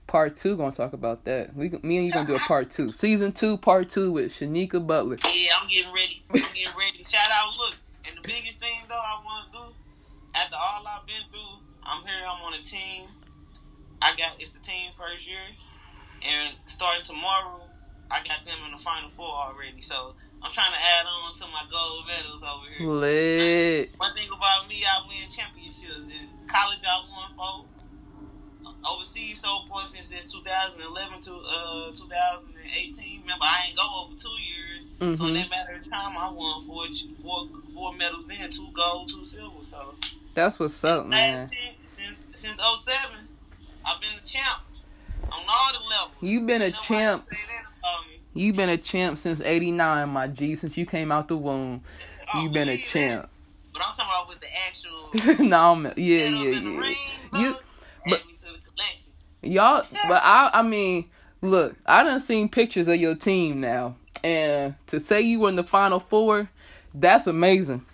part 0.09 0.35
two 0.35 0.57
gonna 0.57 0.73
talk 0.73 0.95
about 0.95 1.25
that. 1.27 1.55
We, 1.55 1.69
me 1.83 1.99
and 1.99 2.07
you 2.07 2.13
gonna 2.13 2.27
do 2.27 2.35
a 2.35 2.41
part 2.41 2.71
two, 2.71 2.89
season 2.89 3.31
two, 3.31 3.57
part 3.59 3.89
two 3.89 4.11
with 4.11 4.33
Shanika 4.33 4.85
Butler. 4.85 5.19
Yeah, 5.33 5.53
I'm 5.61 5.69
getting 5.69 5.93
ready. 5.93 6.25
I'm 6.31 6.41
getting 6.41 6.77
ready. 6.77 7.05
Shout 7.05 7.29
out, 7.31 7.53
look, 7.57 7.77
and 8.05 8.17
the 8.17 8.27
biggest 8.27 8.59
thing 8.59 8.83
though 8.89 8.95
I 8.95 9.21
want 9.25 9.53
to 9.53 9.59
do 9.59 9.65
after 10.35 10.57
all 10.57 10.83
I've 10.89 11.07
been 11.07 11.23
through, 11.31 11.63
I'm 11.85 12.03
here. 12.03 12.27
I'm 12.27 12.43
on 12.43 12.55
a 12.55 12.63
team. 12.63 13.07
I 14.03 14.17
got 14.17 14.35
it's 14.41 14.53
the 14.53 14.65
team 14.65 14.91
first 14.93 15.29
year, 15.29 15.45
and 16.23 16.55
starting 16.65 17.05
tomorrow, 17.05 17.61
I 18.11 18.19
got 18.25 18.45
them 18.45 18.59
in 18.67 18.73
the 18.73 18.79
final 18.79 19.11
four 19.11 19.29
already. 19.29 19.81
So 19.81 20.15
I'm 20.43 20.51
trying 20.51 20.73
to 20.73 20.79
add 20.79 21.07
on 21.07 21.35
to 21.35 21.47
my 21.53 21.65
gold 21.71 22.07
medals 22.09 22.43
over 22.43 22.67
here. 22.77 22.89
Lit. 22.89 23.91
One 23.99 24.15
thing 24.15 24.29
about 24.35 24.69
me, 24.69 24.83
I 24.89 25.07
win 25.07 25.29
championships. 25.29 25.85
In 25.85 26.29
college, 26.47 26.81
I 26.87 27.05
won 27.11 27.37
four 27.37 27.78
overseas 28.89 29.41
so 29.41 29.63
far 29.69 29.85
since 29.85 30.09
this 30.09 30.27
2011 30.33 31.21
to 31.23 31.35
uh 31.35 31.93
2018. 31.93 33.23
Remember, 33.23 33.45
I 33.45 33.67
ain't 33.69 33.77
go 33.77 33.83
over 34.05 34.17
two 34.17 34.29
years, 34.29 34.89
mm-hmm. 34.99 35.15
so 35.15 35.27
in 35.27 35.35
that 35.35 35.51
matter 35.51 35.73
of 35.73 35.91
time, 35.91 36.17
I 36.17 36.31
won 36.31 36.63
four 36.63 36.87
four 37.17 37.49
four 37.69 37.95
medals. 37.95 38.27
Then 38.27 38.51
two 38.51 38.69
gold, 38.73 39.09
two 39.09 39.25
silver. 39.25 39.65
So 39.65 39.95
that's 40.35 40.59
what's 40.59 40.83
up, 40.85 41.07
man. 41.07 41.51
Since 41.87 42.29
since 42.35 42.57
07, 42.57 43.17
I've 43.85 44.01
been 44.01 44.11
a 44.21 44.25
champ 44.25 44.63
on 45.25 45.41
all 45.49 45.73
the 45.73 45.89
levels. 45.89 46.17
You've 46.21 46.47
been 46.47 46.63
a 46.63 46.73
champ. 46.73 47.29
You've 48.35 48.57
been 48.57 48.69
a 48.69 48.77
champ 48.77 49.19
since 49.19 49.41
'89, 49.41 50.09
my 50.11 50.29
G. 50.29 50.55
Since 50.55 50.77
you 50.77 50.87
came 50.87 51.11
out 51.11 51.29
the 51.29 51.37
womb, 51.37 51.83
oh, 52.33 52.43
you've 52.43 52.53
been 52.53 52.69
a 52.69 52.77
champ. 52.77 53.29
But 53.73 53.83
I'm 53.83 53.95
talking 53.95 54.11
about 54.11 54.29
with 54.29 54.41
the 54.41 54.47
actual. 54.67 55.45
no, 55.49 55.73
I'm, 55.73 55.85
yeah, 55.85 55.93
yeah, 55.97 56.51
yeah. 56.51 56.79
Ring, 56.79 56.97
you, 57.35 57.57
but 58.09 58.23
Y'all, 59.43 59.85
but 60.09 60.23
I, 60.23 60.51
I 60.53 60.63
mean, 60.63 61.09
look, 61.43 61.77
I 61.87 62.03
done 62.03 62.21
seen 62.21 62.49
pictures 62.49 62.89
of 62.89 62.97
your 62.97 63.15
team 63.15 63.61
now, 63.61 63.97
and 64.25 64.75
to 64.89 64.99
say 64.99 65.21
you 65.21 65.41
were 65.41 65.49
in 65.49 65.57
the 65.57 65.65
final 65.65 66.01
four, 66.01 66.51
that's 66.95 67.27
amazing. 67.27 67.85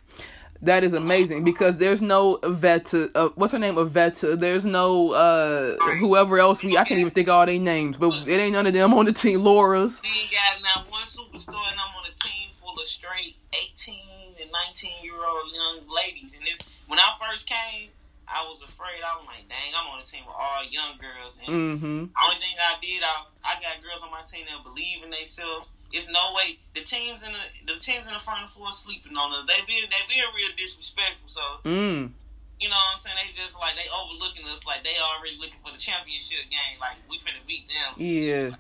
That 0.63 0.83
is 0.83 0.95
amazing 0.95 1.45
because 1.45 1.77
there's 1.77 2.01
no 2.01 2.39
Veta. 2.43 3.11
Uh, 3.15 3.29
what's 3.35 3.53
her 3.53 3.59
name? 3.59 3.77
Veta. 3.87 4.35
There's 4.35 4.65
no 4.65 5.13
uh 5.13 5.77
whoever 5.99 6.39
else 6.39 6.63
we. 6.65 6.79
I 6.79 6.85
can't 6.85 7.01
even 7.01 7.13
think 7.13 7.29
all 7.29 7.45
their 7.45 7.59
names, 7.59 7.99
but 7.99 8.27
it 8.27 8.41
ain't 8.41 8.55
none 8.55 8.67
of 8.67 8.73
them 8.73 8.95
on 8.95 9.05
the 9.05 9.13
team. 9.13 9.45
Laura's. 9.45 10.01
We 10.03 10.09
ain't 10.09 10.31
got 10.31 10.63
not 10.63 10.91
one 10.91 11.05
superstar, 11.05 11.61
and 11.71 11.79
I'm 11.79 11.95
on 11.99 12.11
a 12.11 12.19
team 12.19 12.49
full 12.59 12.81
of 12.81 12.87
straight 12.87 13.37
18 13.75 13.95
and 14.41 14.51
19 14.51 14.91
year 15.03 15.15
old 15.15 15.53
young 15.55 15.81
ladies. 15.95 16.35
And 16.35 16.47
this 16.47 16.71
when 16.89 16.99
I 16.99 17.13
first 17.21 17.47
came, 17.47 17.91
I 18.35 18.43
was 18.51 18.59
afraid. 18.67 18.99
I 19.07 19.15
was 19.15 19.31
like, 19.31 19.47
dang, 19.47 19.71
I'm 19.79 19.95
on 19.95 20.03
a 20.03 20.07
team 20.07 20.27
with 20.27 20.35
all 20.35 20.67
young 20.67 20.99
girls. 20.99 21.39
And 21.39 21.47
mm-hmm. 21.47 22.03
only 22.11 22.39
thing 22.43 22.57
I 22.59 22.75
did, 22.83 23.01
I 23.07 23.31
I 23.47 23.55
got 23.63 23.79
girls 23.79 24.03
on 24.03 24.11
my 24.11 24.27
team 24.27 24.43
that 24.51 24.59
believe 24.67 25.07
in 25.07 25.15
themselves. 25.15 25.71
It's 25.95 26.11
no 26.11 26.35
way 26.35 26.59
the 26.75 26.83
teams 26.83 27.23
in 27.23 27.31
the 27.31 27.75
the 27.75 27.79
teams 27.79 28.03
in 28.03 28.13
the 28.13 28.19
final 28.19 28.51
four 28.51 28.75
sleeping 28.75 29.15
on 29.15 29.31
us. 29.39 29.47
They 29.47 29.63
being 29.71 29.87
they 29.87 30.03
being 30.11 30.27
real 30.35 30.51
disrespectful. 30.59 31.31
So 31.31 31.45
mm. 31.63 32.11
you 32.59 32.67
know 32.67 32.75
what 32.75 32.99
I'm 32.99 32.99
saying? 32.99 33.15
They 33.23 33.31
just 33.39 33.55
like 33.55 33.79
they 33.79 33.87
overlooking 33.95 34.43
us 34.51 34.67
like 34.67 34.83
they 34.83 34.99
already 34.99 35.39
looking 35.39 35.63
for 35.63 35.71
the 35.71 35.79
championship 35.79 36.51
game. 36.51 36.83
Like 36.83 36.99
we 37.07 37.23
finna 37.23 37.39
beat 37.47 37.71
them. 37.71 37.95
Yeah. 38.03 38.59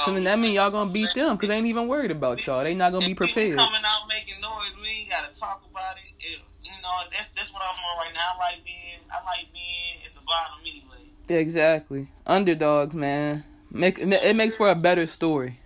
So, 0.00 0.08
so 0.08 0.14
then 0.16 0.24
that 0.24 0.40
mean 0.40 0.56
y'all 0.56 0.72
gonna 0.72 0.90
beat 0.90 1.12
them 1.12 1.36
because 1.36 1.52
they 1.52 1.56
ain't 1.56 1.68
even 1.68 1.88
worried 1.88 2.10
about 2.10 2.40
y'all. 2.48 2.64
They 2.64 2.72
not 2.72 2.92
gonna 2.92 3.04
be 3.04 3.14
prepared. 3.14 3.60
Coming 3.60 3.84
out 3.84 4.08
making 4.08 4.40
noise, 4.40 4.72
we 4.80 5.04
ain't 5.04 5.10
gotta 5.10 5.32
talk 5.36 5.60
about 5.68 5.96
it. 6.00 6.12
it 6.20 6.40
you 6.40 6.55
know, 6.86 7.10
that's 7.12 7.28
that's 7.30 7.52
what 7.52 7.62
I'm 7.62 7.76
on 7.76 8.06
right 8.06 8.14
now. 8.14 8.34
I 8.34 8.38
like 8.38 8.64
being 8.64 9.00
I 9.10 9.18
like 9.24 9.52
being 9.52 10.06
at 10.06 10.14
the 10.14 10.20
bottom 10.26 10.58
anyway. 10.62 11.40
Exactly. 11.40 12.08
Underdogs, 12.26 12.94
man. 12.94 13.44
Make 13.70 13.98
it 13.98 14.36
makes 14.36 14.56
for 14.56 14.68
a 14.68 14.74
better 14.74 15.06
story. 15.06 15.60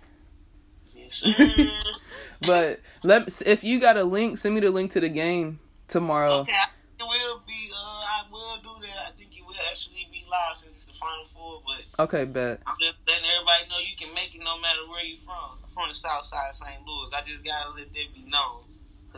Yes, 0.93 1.23
but 2.41 2.81
let 3.03 3.41
if 3.45 3.63
you 3.63 3.79
got 3.79 3.97
a 3.97 4.03
link, 4.03 4.37
send 4.37 4.55
me 4.55 4.61
the 4.61 4.71
link 4.71 4.91
to 4.91 4.99
the 4.99 5.09
game 5.09 5.59
tomorrow. 5.87 6.41
Okay, 6.41 6.51
it 6.99 7.03
will 7.03 7.41
be. 7.47 7.69
Uh, 7.71 7.77
I 7.77 8.23
will 8.31 8.57
do 8.57 8.87
that. 8.87 9.07
I 9.07 9.11
think 9.17 9.37
it 9.37 9.45
will 9.45 9.55
actually 9.69 10.07
be 10.11 10.25
live 10.29 10.57
since 10.57 10.75
it's 10.75 10.85
the 10.85 10.93
final 10.93 11.25
four. 11.25 11.61
But 11.63 12.03
okay, 12.03 12.25
bet. 12.25 12.59
I'm 12.65 12.75
just 12.81 12.97
letting 13.07 13.23
everybody 13.23 13.69
know 13.69 13.79
you 13.79 13.95
can 13.95 14.13
make 14.15 14.35
it 14.35 14.43
no 14.43 14.59
matter 14.59 14.89
where 14.89 15.05
you're 15.05 15.19
from. 15.19 15.61
I'm 15.63 15.69
from 15.69 15.89
the 15.89 15.95
South 15.95 16.25
Side 16.25 16.49
of 16.49 16.55
St. 16.55 16.81
Louis. 16.85 17.11
I 17.13 17.21
just 17.21 17.45
gotta 17.45 17.69
let 17.69 17.93
that 17.93 18.07
be 18.13 18.25
known. 18.27 18.70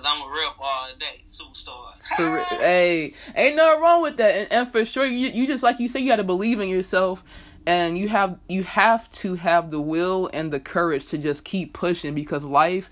Cause 0.04 0.18
I'm 0.18 0.30
a 0.30 0.34
real 0.34 0.52
for 0.52 0.64
all 0.66 0.88
day, 1.00 1.24
superstars. 1.30 2.02
For, 2.18 2.56
hey, 2.58 3.14
ain't 3.36 3.56
nothing 3.56 3.82
wrong 3.82 4.02
with 4.02 4.18
that, 4.18 4.36
and, 4.36 4.52
and 4.52 4.68
for 4.68 4.84
sure, 4.84 5.06
you 5.06 5.30
you 5.30 5.48
just 5.48 5.64
like 5.64 5.80
you 5.80 5.88
say, 5.88 6.02
you 6.02 6.10
got 6.10 6.18
to 6.18 6.26
believe 6.26 6.60
in 6.60 6.68
yourself, 6.68 7.24
and 7.66 7.98
you 7.98 8.10
have 8.10 8.38
you 8.50 8.64
have 8.64 9.10
to 9.12 9.36
have 9.36 9.72
the 9.72 9.80
will 9.80 10.30
and 10.34 10.52
the 10.52 10.60
courage 10.60 11.06
to 11.08 11.18
just 11.18 11.46
keep 11.46 11.72
pushing 11.72 12.14
because 12.14 12.44
life 12.44 12.90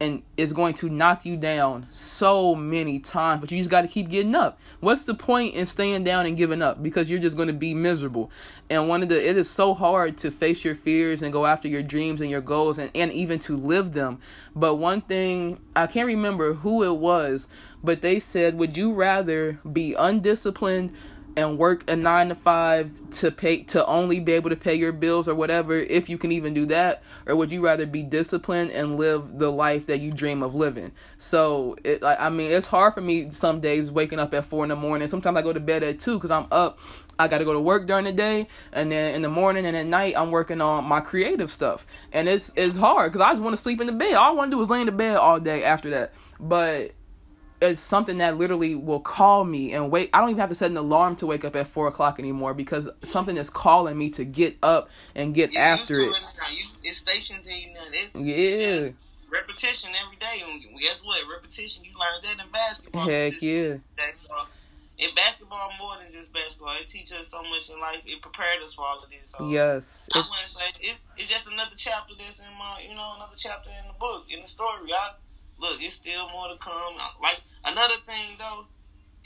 and 0.00 0.22
is 0.36 0.52
going 0.52 0.74
to 0.74 0.88
knock 0.88 1.26
you 1.26 1.36
down 1.36 1.86
so 1.90 2.54
many 2.54 3.00
times, 3.00 3.40
but 3.40 3.50
you 3.50 3.58
just 3.58 3.70
got 3.70 3.80
to 3.80 3.88
keep 3.88 4.08
getting 4.08 4.34
up. 4.34 4.60
What's 4.80 5.04
the 5.04 5.14
point 5.14 5.54
in 5.54 5.66
staying 5.66 6.04
down 6.04 6.26
and 6.26 6.36
giving 6.36 6.62
up? 6.62 6.82
Because 6.82 7.10
you're 7.10 7.18
just 7.18 7.36
going 7.36 7.48
to 7.48 7.54
be 7.54 7.74
miserable. 7.74 8.30
And 8.70 8.88
one 8.88 9.02
of 9.02 9.08
the, 9.08 9.28
it 9.28 9.36
is 9.36 9.50
so 9.50 9.74
hard 9.74 10.16
to 10.18 10.30
face 10.30 10.64
your 10.64 10.76
fears 10.76 11.22
and 11.22 11.32
go 11.32 11.46
after 11.46 11.66
your 11.66 11.82
dreams 11.82 12.20
and 12.20 12.30
your 12.30 12.40
goals 12.40 12.78
and, 12.78 12.90
and 12.94 13.12
even 13.12 13.40
to 13.40 13.56
live 13.56 13.92
them. 13.92 14.20
But 14.54 14.76
one 14.76 15.00
thing, 15.00 15.58
I 15.74 15.88
can't 15.88 16.06
remember 16.06 16.54
who 16.54 16.84
it 16.84 16.96
was, 16.96 17.48
but 17.82 18.00
they 18.00 18.20
said, 18.20 18.56
would 18.56 18.76
you 18.76 18.92
rather 18.92 19.58
be 19.72 19.94
undisciplined 19.94 20.92
and 21.36 21.58
work 21.58 21.88
a 21.88 21.96
nine 21.96 22.28
to 22.28 22.34
five 22.34 22.90
to 23.10 23.30
pay 23.30 23.62
to 23.64 23.84
only 23.86 24.20
be 24.20 24.32
able 24.32 24.50
to 24.50 24.56
pay 24.56 24.74
your 24.74 24.92
bills 24.92 25.28
or 25.28 25.34
whatever 25.34 25.76
if 25.76 26.08
you 26.08 26.18
can 26.18 26.32
even 26.32 26.54
do 26.54 26.66
that? 26.66 27.02
Or 27.26 27.36
would 27.36 27.50
you 27.50 27.64
rather 27.64 27.86
be 27.86 28.02
disciplined 28.02 28.70
and 28.70 28.96
live 28.96 29.38
the 29.38 29.50
life 29.50 29.86
that 29.86 30.00
you 30.00 30.12
dream 30.12 30.42
of 30.42 30.54
living? 30.54 30.92
So 31.18 31.76
it 31.84 32.02
i 32.02 32.28
mean 32.28 32.50
it's 32.50 32.66
hard 32.66 32.94
for 32.94 33.00
me 33.00 33.30
some 33.30 33.60
days 33.60 33.90
waking 33.90 34.18
up 34.18 34.34
at 34.34 34.44
four 34.44 34.64
in 34.64 34.70
the 34.70 34.76
morning. 34.76 35.06
Sometimes 35.08 35.36
i 35.36 35.42
go 35.42 35.52
to 35.52 35.60
bed 35.60 35.82
at 35.82 36.00
two 36.00 36.14
because 36.14 36.30
i'm 36.30 36.46
up. 36.50 36.78
I 37.20 37.26
got 37.26 37.38
to 37.38 37.44
go 37.44 37.52
to 37.52 37.60
work 37.60 37.88
during 37.88 38.04
the 38.04 38.12
day, 38.12 38.46
and 38.72 38.92
then 38.92 39.12
in 39.14 39.22
the 39.22 39.28
morning 39.28 39.66
and 39.66 39.76
at 39.76 39.86
night 39.86 40.14
I'm 40.16 40.30
working 40.30 40.60
on 40.60 40.84
my 40.84 41.00
creative 41.00 41.50
stuff, 41.50 41.84
and 42.12 42.28
it's 42.28 42.52
it's 42.54 42.76
hard 42.76 43.10
because 43.10 43.20
I 43.20 43.32
just 43.32 43.42
want 43.42 43.56
to 43.56 43.62
sleep 43.62 43.80
in 43.80 43.88
the 43.88 43.92
bed. 43.92 44.14
All 44.14 44.30
I 44.30 44.34
want 44.34 44.52
to 44.52 44.56
do 44.56 44.62
is 44.62 44.70
lay 44.70 44.80
in 44.80 44.86
the 44.86 44.92
bed 44.92 45.16
all 45.16 45.40
day 45.40 45.64
after 45.64 45.90
that. 45.90 46.12
But 46.38 46.92
it's 47.60 47.80
something 47.80 48.18
that 48.18 48.36
literally 48.36 48.74
will 48.74 49.00
call 49.00 49.44
me 49.44 49.72
and 49.72 49.90
wait. 49.90 50.10
I 50.12 50.20
don't 50.20 50.30
even 50.30 50.40
have 50.40 50.48
to 50.50 50.54
set 50.54 50.70
an 50.70 50.76
alarm 50.76 51.16
to 51.16 51.26
wake 51.26 51.44
up 51.44 51.56
at 51.56 51.66
four 51.66 51.88
o'clock 51.88 52.18
anymore 52.18 52.54
because 52.54 52.88
something 53.02 53.36
is 53.36 53.50
calling 53.50 53.96
me 53.98 54.10
to 54.10 54.24
get 54.24 54.56
up 54.62 54.90
and 55.14 55.34
get 55.34 55.52
You're 55.54 55.62
after 55.62 55.94
it. 55.94 56.06
You, 56.52 56.64
it's 56.84 56.98
stationed 56.98 57.42
to 57.44 57.52
you 57.52 57.74
now. 57.74 57.80
It's, 57.92 58.14
Yeah. 58.14 58.34
it's 58.36 58.86
just 58.88 59.02
repetition 59.30 59.90
every 60.04 60.16
day. 60.16 60.42
And 60.48 60.62
guess 60.80 61.04
what? 61.04 61.20
Repetition. 61.32 61.84
You 61.84 61.90
learn 61.98 62.22
that 62.36 62.44
in 62.44 62.50
basketball. 62.52 63.06
Heck 63.06 63.40
yeah. 63.42 63.76
Basketball. 63.96 64.38
Uh, 64.42 64.46
in 64.98 65.14
basketball, 65.14 65.70
more 65.78 65.92
than 66.02 66.10
just 66.12 66.32
basketball, 66.32 66.74
it 66.80 66.88
teaches 66.88 67.12
us 67.12 67.28
so 67.28 67.40
much 67.44 67.70
in 67.70 67.78
life. 67.80 68.00
It 68.04 68.20
prepared 68.20 68.60
us 68.64 68.74
for 68.74 68.82
all 68.84 68.98
of 69.02 69.08
this. 69.10 69.30
So 69.30 69.48
Yes. 69.48 70.08
I 70.12 70.18
It- 70.18 70.24
wouldn't 70.28 70.52
say 70.82 70.90
it, 70.90 70.96
it's 71.16 71.28
just 71.30 71.46
another 71.48 71.76
chapter 71.76 72.14
that's 72.18 72.40
in 72.40 72.46
my, 72.58 72.82
you 72.82 72.94
know, 72.96 73.14
another 73.14 73.36
chapter 73.36 73.70
in 73.70 73.86
the 73.86 73.94
book, 73.94 74.26
in 74.28 74.40
the 74.40 74.46
story. 74.48 74.92
I 74.92 75.12
look, 75.58 75.82
it's 75.82 75.96
still 75.96 76.28
more 76.30 76.48
to 76.48 76.56
come. 76.58 76.94
Like 77.22 77.40
another 77.64 77.96
thing 78.06 78.36
though, 78.38 78.66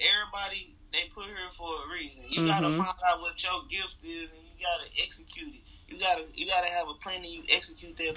everybody 0.01 0.77
they 0.93 1.09
put 1.15 1.25
here 1.27 1.51
for 1.51 1.87
a 1.87 1.93
reason. 1.93 2.25
You 2.29 2.47
gotta 2.47 2.69
Mhm. 2.69 2.77
find 2.79 2.99
out 3.07 3.21
what 3.21 3.43
your 3.43 3.63
gift 3.65 3.97
is, 4.05 4.29
and 4.31 4.39
you 4.45 4.65
gotta 4.65 4.91
execute 5.03 5.55
it. 5.55 5.61
You 5.89 5.99
gotta 5.99 6.25
you 6.35 6.47
gotta 6.47 6.69
have 6.69 6.89
a 6.89 6.95
plan, 6.95 7.17
and 7.17 7.27
you 7.27 7.43
execute 7.49 7.97
that 7.99 8.17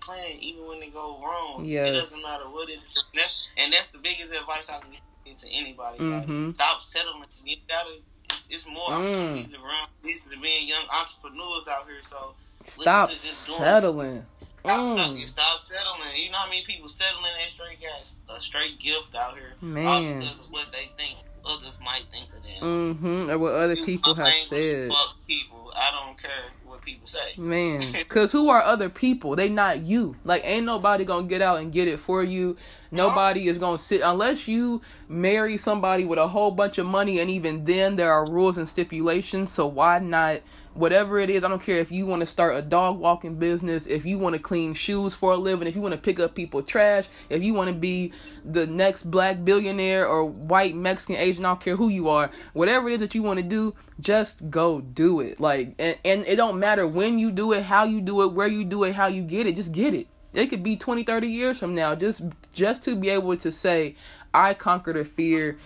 plan 0.00 0.32
even 0.40 0.66
when 0.66 0.82
it 0.82 0.92
go 0.92 1.22
wrong. 1.22 1.64
Yes. 1.64 1.90
It 1.90 1.92
doesn't 1.92 2.22
matter 2.22 2.48
what 2.48 2.68
it 2.70 2.78
is, 2.78 2.82
and 2.84 3.20
that's, 3.20 3.32
and 3.58 3.72
that's 3.72 3.88
the 3.88 3.98
biggest 3.98 4.32
advice 4.32 4.70
I 4.70 4.80
can 4.80 4.90
give 5.24 5.36
to 5.36 5.48
anybody. 5.50 5.98
Like, 6.02 6.26
Mhm. 6.26 6.54
stop 6.54 6.80
settling. 6.82 7.26
You 7.44 7.56
gotta. 7.68 8.00
It's, 8.24 8.46
it's 8.48 8.66
more 8.66 8.88
Mm. 8.90 9.08
opportunities 9.10 9.54
around 9.54 9.90
this 10.02 10.24
than 10.24 10.40
being 10.40 10.66
young 10.68 10.84
entrepreneurs 10.88 11.68
out 11.68 11.86
here. 11.86 12.02
So 12.02 12.34
Stop 12.64 13.08
to 13.08 13.14
just 13.14 13.46
doing- 13.48 13.58
settling. 13.58 14.26
Stop, 14.64 14.88
stop, 14.88 15.10
Mm. 15.16 15.28
stop 15.28 15.60
settling. 15.60 16.16
You 16.16 16.30
know 16.30 16.38
how 16.38 16.46
many 16.46 16.62
people 16.64 16.88
settling 16.88 17.32
that 17.38 17.48
straight 17.48 17.78
guys, 17.80 18.16
a 18.28 18.38
straight 18.40 18.78
gift 18.78 19.14
out 19.14 19.34
here, 19.34 19.54
all 19.86 20.02
because 20.02 20.38
of 20.40 20.50
what 20.52 20.70
they 20.70 20.90
think 20.96 21.18
others 21.44 21.78
might 21.82 22.04
think 22.10 22.26
of 22.26 22.42
them. 22.42 22.94
Mm-hmm. 22.94 23.30
Or 23.30 23.38
what 23.38 23.54
other 23.54 23.74
You 23.74 23.84
people 23.86 24.14
have 24.14 24.32
said. 24.32 24.88
Fuck 24.88 25.16
people. 25.26 25.72
I 25.74 25.90
don't 26.04 26.18
care 26.20 26.30
what 26.64 26.82
people 26.82 27.06
say. 27.06 27.34
Man, 27.38 27.80
cause 28.08 28.32
who 28.32 28.50
are 28.50 28.62
other 28.62 28.88
people? 28.88 29.36
They 29.36 29.48
not 29.48 29.80
you. 29.80 30.16
Like 30.24 30.42
ain't 30.44 30.66
nobody 30.66 31.04
gonna 31.04 31.26
get 31.26 31.40
out 31.40 31.60
and 31.60 31.72
get 31.72 31.88
it 31.88 31.98
for 32.00 32.22
you. 32.22 32.56
Nobody 32.90 33.48
is 33.48 33.56
gonna 33.56 33.78
sit 33.78 34.00
unless 34.02 34.48
you 34.48 34.82
marry 35.08 35.56
somebody 35.56 36.04
with 36.04 36.18
a 36.18 36.28
whole 36.28 36.50
bunch 36.50 36.78
of 36.78 36.86
money, 36.86 37.20
and 37.20 37.30
even 37.30 37.64
then 37.64 37.96
there 37.96 38.12
are 38.12 38.30
rules 38.30 38.58
and 38.58 38.68
stipulations. 38.68 39.50
So 39.50 39.66
why 39.66 39.98
not? 40.00 40.40
Whatever 40.74 41.18
it 41.18 41.30
is, 41.30 41.42
I 41.42 41.48
don't 41.48 41.62
care 41.62 41.78
if 41.78 41.90
you 41.90 42.06
want 42.06 42.20
to 42.20 42.26
start 42.26 42.56
a 42.56 42.62
dog 42.62 43.00
walking 43.00 43.34
business, 43.34 43.88
if 43.88 44.06
you 44.06 44.18
want 44.18 44.34
to 44.34 44.38
clean 44.38 44.72
shoes 44.72 45.14
for 45.14 45.32
a 45.32 45.36
living, 45.36 45.66
if 45.66 45.74
you 45.74 45.82
want 45.82 45.94
to 45.94 46.00
pick 46.00 46.20
up 46.20 46.34
people 46.34 46.62
trash, 46.62 47.08
if 47.28 47.42
you 47.42 47.54
want 47.54 47.68
to 47.68 47.74
be 47.74 48.12
the 48.44 48.66
next 48.68 49.10
black 49.10 49.44
billionaire 49.44 50.06
or 50.06 50.24
white 50.24 50.76
Mexican 50.76 51.16
Asian, 51.16 51.44
I 51.44 51.48
don't 51.48 51.60
care 51.60 51.74
who 51.74 51.88
you 51.88 52.08
are, 52.08 52.30
whatever 52.52 52.88
it 52.88 52.94
is 52.94 53.00
that 53.00 53.14
you 53.16 53.22
want 53.22 53.38
to 53.38 53.42
do, 53.42 53.74
just 53.98 54.48
go 54.48 54.80
do 54.80 55.20
it. 55.20 55.40
Like, 55.40 55.74
and, 55.78 55.98
and 56.04 56.24
it 56.26 56.36
don't 56.36 56.60
matter 56.60 56.86
when 56.86 57.18
you 57.18 57.32
do 57.32 57.52
it, 57.52 57.64
how 57.64 57.84
you 57.84 58.00
do 58.00 58.22
it, 58.22 58.32
where 58.32 58.46
you 58.46 58.64
do 58.64 58.84
it, 58.84 58.94
how 58.94 59.08
you 59.08 59.22
get 59.22 59.46
it, 59.46 59.56
just 59.56 59.72
get 59.72 59.92
it. 59.92 60.06
It 60.32 60.46
could 60.46 60.62
be 60.62 60.76
20, 60.76 61.02
30 61.02 61.26
years 61.26 61.58
from 61.58 61.74
now, 61.74 61.94
just 61.96 62.22
just 62.52 62.84
to 62.84 62.94
be 62.94 63.10
able 63.10 63.36
to 63.38 63.50
say, 63.50 63.96
I 64.32 64.54
conquered 64.54 64.96
a 64.96 65.04
fear, 65.04 65.58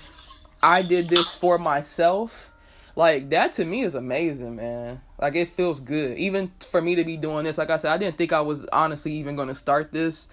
I 0.63 0.81
did 0.81 1.05
this 1.11 1.35
for 1.35 1.59
myself. 1.59 2.51
Like 2.97 3.31
that 3.31 3.53
to 3.53 3.65
me 3.65 3.83
is 3.83 3.95
amazing, 3.95 4.57
man. 4.57 5.01
Like 5.21 5.35
it 5.35 5.49
feels 5.49 5.81
good. 5.81 6.17
Even 6.19 6.53
for 6.71 6.81
me 6.81 6.95
to 6.95 7.05
be 7.05 7.17
doing 7.17 7.45
this, 7.45 7.59
like 7.59 7.71
I 7.71 7.77
said, 7.77 7.93
I 7.93 7.99
didn't 7.99 8.17
think 8.17 8.33
I 8.33 8.41
was 8.41 8.65
honestly 8.73 9.13
even 9.15 9.37
gonna 9.37 9.55
start 9.55 9.93
this 9.93 10.29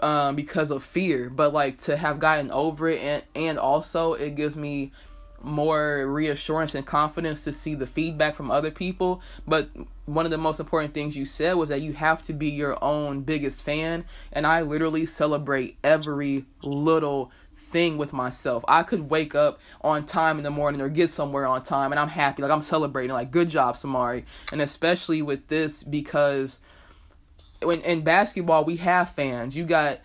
um 0.00 0.36
because 0.36 0.70
of 0.70 0.82
fear. 0.82 1.30
But 1.30 1.52
like 1.52 1.78
to 1.82 1.96
have 1.96 2.18
gotten 2.18 2.50
over 2.50 2.88
it 2.88 3.00
and 3.00 3.22
and 3.34 3.58
also 3.58 4.12
it 4.14 4.34
gives 4.34 4.56
me 4.56 4.92
more 5.42 6.06
reassurance 6.06 6.74
and 6.74 6.86
confidence 6.86 7.44
to 7.44 7.52
see 7.52 7.74
the 7.74 7.86
feedback 7.86 8.34
from 8.36 8.50
other 8.50 8.70
people. 8.70 9.20
But 9.46 9.70
one 10.06 10.24
of 10.24 10.30
the 10.30 10.38
most 10.38 10.60
important 10.60 10.94
things 10.94 11.16
you 11.16 11.24
said 11.24 11.54
was 11.54 11.68
that 11.68 11.82
you 11.82 11.92
have 11.94 12.22
to 12.24 12.32
be 12.32 12.50
your 12.50 12.82
own 12.82 13.22
biggest 13.22 13.62
fan. 13.62 14.04
And 14.32 14.46
I 14.46 14.62
literally 14.62 15.06
celebrate 15.06 15.76
every 15.82 16.44
little 16.62 17.30
thing 17.72 17.98
with 17.98 18.12
myself. 18.12 18.64
I 18.68 18.82
could 18.82 19.10
wake 19.10 19.34
up 19.34 19.60
on 19.80 20.06
time 20.06 20.38
in 20.38 20.44
the 20.44 20.50
morning 20.50 20.80
or 20.80 20.88
get 20.88 21.10
somewhere 21.10 21.46
on 21.46 21.62
time 21.62 21.92
and 21.92 21.98
I'm 21.98 22.08
happy. 22.08 22.42
Like 22.42 22.52
I'm 22.52 22.62
celebrating. 22.62 23.12
Like 23.12 23.30
good 23.30 23.48
job, 23.48 23.74
Samarie. 23.74 24.24
And 24.52 24.60
especially 24.60 25.22
with 25.22 25.48
this 25.48 25.82
because 25.82 26.58
when 27.62 27.80
in 27.80 28.02
basketball 28.02 28.64
we 28.64 28.76
have 28.76 29.10
fans. 29.10 29.56
You 29.56 29.64
got 29.64 30.00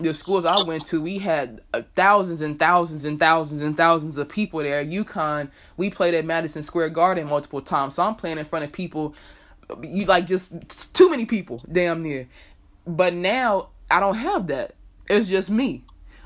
the 0.00 0.14
schools 0.14 0.44
I 0.44 0.62
went 0.62 0.86
to, 0.86 1.00
we 1.00 1.18
had 1.18 1.60
uh, 1.74 1.82
thousands 1.94 2.40
and 2.40 2.58
thousands 2.58 3.04
and 3.04 3.18
thousands 3.18 3.62
and 3.62 3.76
thousands 3.76 4.18
of 4.18 4.28
people 4.28 4.60
there. 4.60 4.84
UConn, 4.84 5.50
we 5.76 5.90
played 5.90 6.14
at 6.14 6.24
Madison 6.24 6.62
Square 6.62 6.90
Garden 6.90 7.28
multiple 7.28 7.60
times, 7.60 7.94
so 7.94 8.02
I'm 8.02 8.14
playing 8.14 8.38
in 8.38 8.44
front 8.44 8.64
of 8.64 8.72
people, 8.72 9.14
you 9.82 10.06
like 10.06 10.26
just 10.26 10.94
too 10.94 11.10
many 11.10 11.26
people, 11.26 11.62
damn 11.70 12.02
near. 12.02 12.28
But 12.86 13.14
now 13.14 13.68
I 13.90 14.00
don't 14.00 14.16
have 14.16 14.46
that. 14.48 14.74
It's 15.08 15.28
just 15.28 15.50
me, 15.50 15.82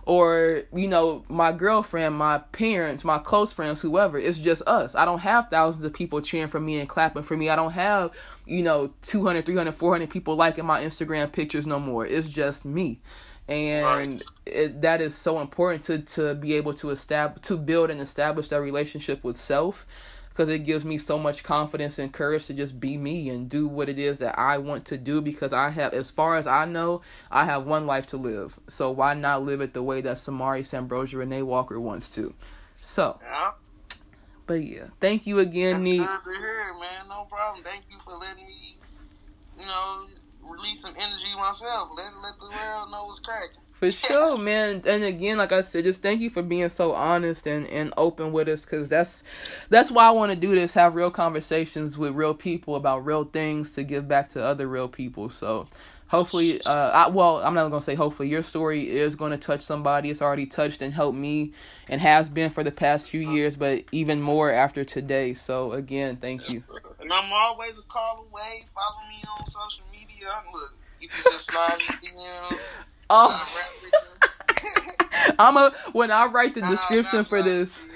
or 0.06 0.62
you 0.74 0.88
know, 0.88 1.24
my 1.28 1.52
girlfriend, 1.52 2.16
my 2.16 2.38
parents, 2.38 3.04
my 3.04 3.18
close 3.18 3.52
friends, 3.52 3.80
whoever. 3.80 4.18
It's 4.18 4.38
just 4.38 4.62
us. 4.66 4.94
I 4.94 5.04
don't 5.04 5.20
have 5.20 5.48
thousands 5.48 5.84
of 5.84 5.92
people 5.92 6.20
cheering 6.20 6.48
for 6.48 6.60
me 6.60 6.78
and 6.78 6.88
clapping 6.88 7.22
for 7.22 7.36
me. 7.36 7.48
I 7.48 7.56
don't 7.56 7.72
have 7.72 8.12
you 8.46 8.62
know 8.62 8.92
200, 9.02 9.46
300, 9.46 9.72
400 9.72 10.10
people 10.10 10.36
liking 10.36 10.66
my 10.66 10.82
Instagram 10.82 11.32
pictures 11.32 11.66
no 11.66 11.80
more. 11.80 12.06
It's 12.06 12.28
just 12.28 12.64
me 12.64 13.00
and 13.48 14.24
it, 14.46 14.80
that 14.80 15.00
is 15.00 15.14
so 15.14 15.40
important 15.40 15.82
to 15.84 15.98
to 15.98 16.34
be 16.34 16.54
able 16.54 16.72
to 16.74 16.90
establish 16.90 17.42
to 17.42 17.56
build 17.56 17.90
and 17.90 18.00
establish 18.00 18.48
that 18.48 18.60
relationship 18.60 19.22
with 19.22 19.36
self 19.36 19.86
because 20.34 20.48
it 20.48 20.64
gives 20.64 20.84
me 20.84 20.98
so 20.98 21.16
much 21.16 21.44
confidence 21.44 21.98
and 22.00 22.12
courage 22.12 22.46
to 22.46 22.54
just 22.54 22.80
be 22.80 22.98
me 22.98 23.28
and 23.30 23.48
do 23.48 23.68
what 23.68 23.88
it 23.88 24.00
is 24.00 24.18
that 24.18 24.36
I 24.36 24.58
want 24.58 24.84
to 24.86 24.98
do 24.98 25.20
because 25.20 25.52
I 25.52 25.70
have 25.70 25.94
as 25.94 26.10
far 26.10 26.36
as 26.36 26.48
I 26.48 26.64
know 26.64 27.02
I 27.30 27.44
have 27.44 27.66
one 27.66 27.86
life 27.86 28.06
to 28.06 28.16
live 28.16 28.58
so 28.66 28.90
why 28.90 29.14
not 29.14 29.44
live 29.44 29.60
it 29.60 29.72
the 29.74 29.82
way 29.82 30.00
that 30.00 30.16
Samarie 30.16 30.66
Sambrosia 30.66 31.18
Renee 31.18 31.42
Walker 31.42 31.78
wants 31.80 32.08
to 32.10 32.34
so 32.80 33.20
Yeah. 33.22 33.52
but 34.46 34.64
yeah 34.64 34.88
thank 35.00 35.26
you 35.26 35.38
again 35.38 35.84
That's 35.84 36.24
good 36.24 36.32
to 36.32 36.38
hear, 36.38 36.74
man. 36.80 37.08
No 37.08 37.24
problem. 37.30 37.62
Thank 37.64 37.84
you 37.90 37.98
for 38.04 38.18
letting 38.18 38.44
me, 38.44 38.76
you 39.58 39.66
know, 39.66 40.06
release 40.42 40.82
some 40.82 40.94
energy 40.96 41.34
myself. 41.36 41.90
Let 41.96 42.12
let 42.22 42.38
the 42.38 42.50
world 42.50 42.90
know 42.90 43.04
what's 43.06 43.20
cracking. 43.20 43.63
For 43.74 43.90
sure, 43.90 44.36
man. 44.36 44.82
And 44.86 45.02
again, 45.02 45.38
like 45.38 45.52
I 45.52 45.60
said, 45.60 45.84
just 45.84 46.00
thank 46.00 46.20
you 46.20 46.30
for 46.30 46.42
being 46.42 46.68
so 46.68 46.94
honest 46.94 47.46
and, 47.46 47.66
and 47.66 47.92
open 47.96 48.32
with 48.32 48.48
us 48.48 48.64
because 48.64 48.88
that's 48.88 49.22
that's 49.68 49.90
why 49.90 50.06
I 50.06 50.10
want 50.12 50.30
to 50.30 50.36
do 50.36 50.54
this. 50.54 50.74
Have 50.74 50.94
real 50.94 51.10
conversations 51.10 51.98
with 51.98 52.14
real 52.14 52.34
people 52.34 52.76
about 52.76 53.04
real 53.04 53.24
things 53.24 53.72
to 53.72 53.82
give 53.82 54.06
back 54.06 54.28
to 54.30 54.44
other 54.44 54.68
real 54.68 54.88
people. 54.88 55.28
So 55.28 55.66
hopefully, 56.06 56.62
uh, 56.62 56.90
I, 56.90 57.08
well, 57.08 57.38
I'm 57.38 57.54
not 57.54 57.68
gonna 57.68 57.82
say 57.82 57.96
hopefully 57.96 58.28
your 58.28 58.42
story 58.42 58.88
is 58.88 59.16
to 59.16 59.36
touch 59.36 59.60
somebody. 59.60 60.08
It's 60.10 60.22
already 60.22 60.46
touched 60.46 60.80
and 60.80 60.92
helped 60.92 61.18
me, 61.18 61.52
and 61.88 62.00
has 62.00 62.30
been 62.30 62.50
for 62.50 62.62
the 62.62 62.70
past 62.70 63.10
few 63.10 63.28
years, 63.28 63.56
but 63.56 63.82
even 63.90 64.20
more 64.20 64.52
after 64.52 64.84
today. 64.84 65.34
So 65.34 65.72
again, 65.72 66.16
thank 66.16 66.50
you. 66.50 66.62
And 67.00 67.12
I'm 67.12 67.32
always 67.32 67.78
a 67.78 67.82
call 67.82 68.26
away. 68.30 68.66
Follow 68.74 69.08
me 69.08 69.22
on 69.38 69.46
social 69.46 69.84
media. 69.92 70.28
Look, 70.52 70.76
you 71.00 71.08
can 71.08 71.24
just 71.32 71.50
slide 71.50 71.80
in 71.80 72.08
DMs. 72.08 72.70
Oh. 73.10 73.28
I'll 73.30 73.38
rap 73.38 73.70
with 73.82 73.92
you. 73.92 75.34
I'm 75.38 75.56
a 75.56 75.72
when 75.92 76.10
I 76.10 76.26
write 76.26 76.54
the 76.54 76.62
description 76.62 77.18
Nah, 77.20 77.24
for 77.24 77.42
this. 77.42 77.90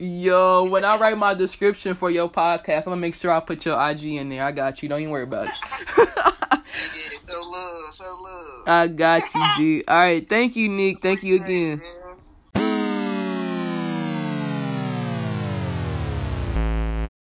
Yo, 0.00 0.68
when 0.68 0.84
I 0.84 0.96
write 0.98 1.16
my 1.16 1.32
description 1.34 1.94
for 1.94 2.10
your 2.10 2.28
podcast, 2.28 2.78
I'm 2.78 2.84
gonna 2.84 2.96
make 2.96 3.14
sure 3.14 3.30
I 3.30 3.40
put 3.40 3.64
your 3.64 3.80
IG 3.90 4.04
in 4.04 4.28
there. 4.28 4.44
I 4.44 4.52
got 4.52 4.82
you. 4.82 4.88
Don't 4.88 5.00
even 5.00 5.10
worry 5.10 5.24
about 5.24 5.48
it. 5.48 5.54
I. 5.62 6.32
Yeah, 6.76 7.32
show 7.32 7.40
love, 7.40 7.96
show 7.96 8.18
love. 8.22 8.68
I 8.68 8.86
got 8.88 9.22
you, 9.34 9.42
G. 9.56 9.84
All 9.88 9.96
right, 9.96 10.28
thank 10.28 10.56
you, 10.56 10.68
Nick. 10.68 11.00
Thank 11.00 11.22
you 11.22 11.36
again. 11.36 11.78
Man. 11.78 12.05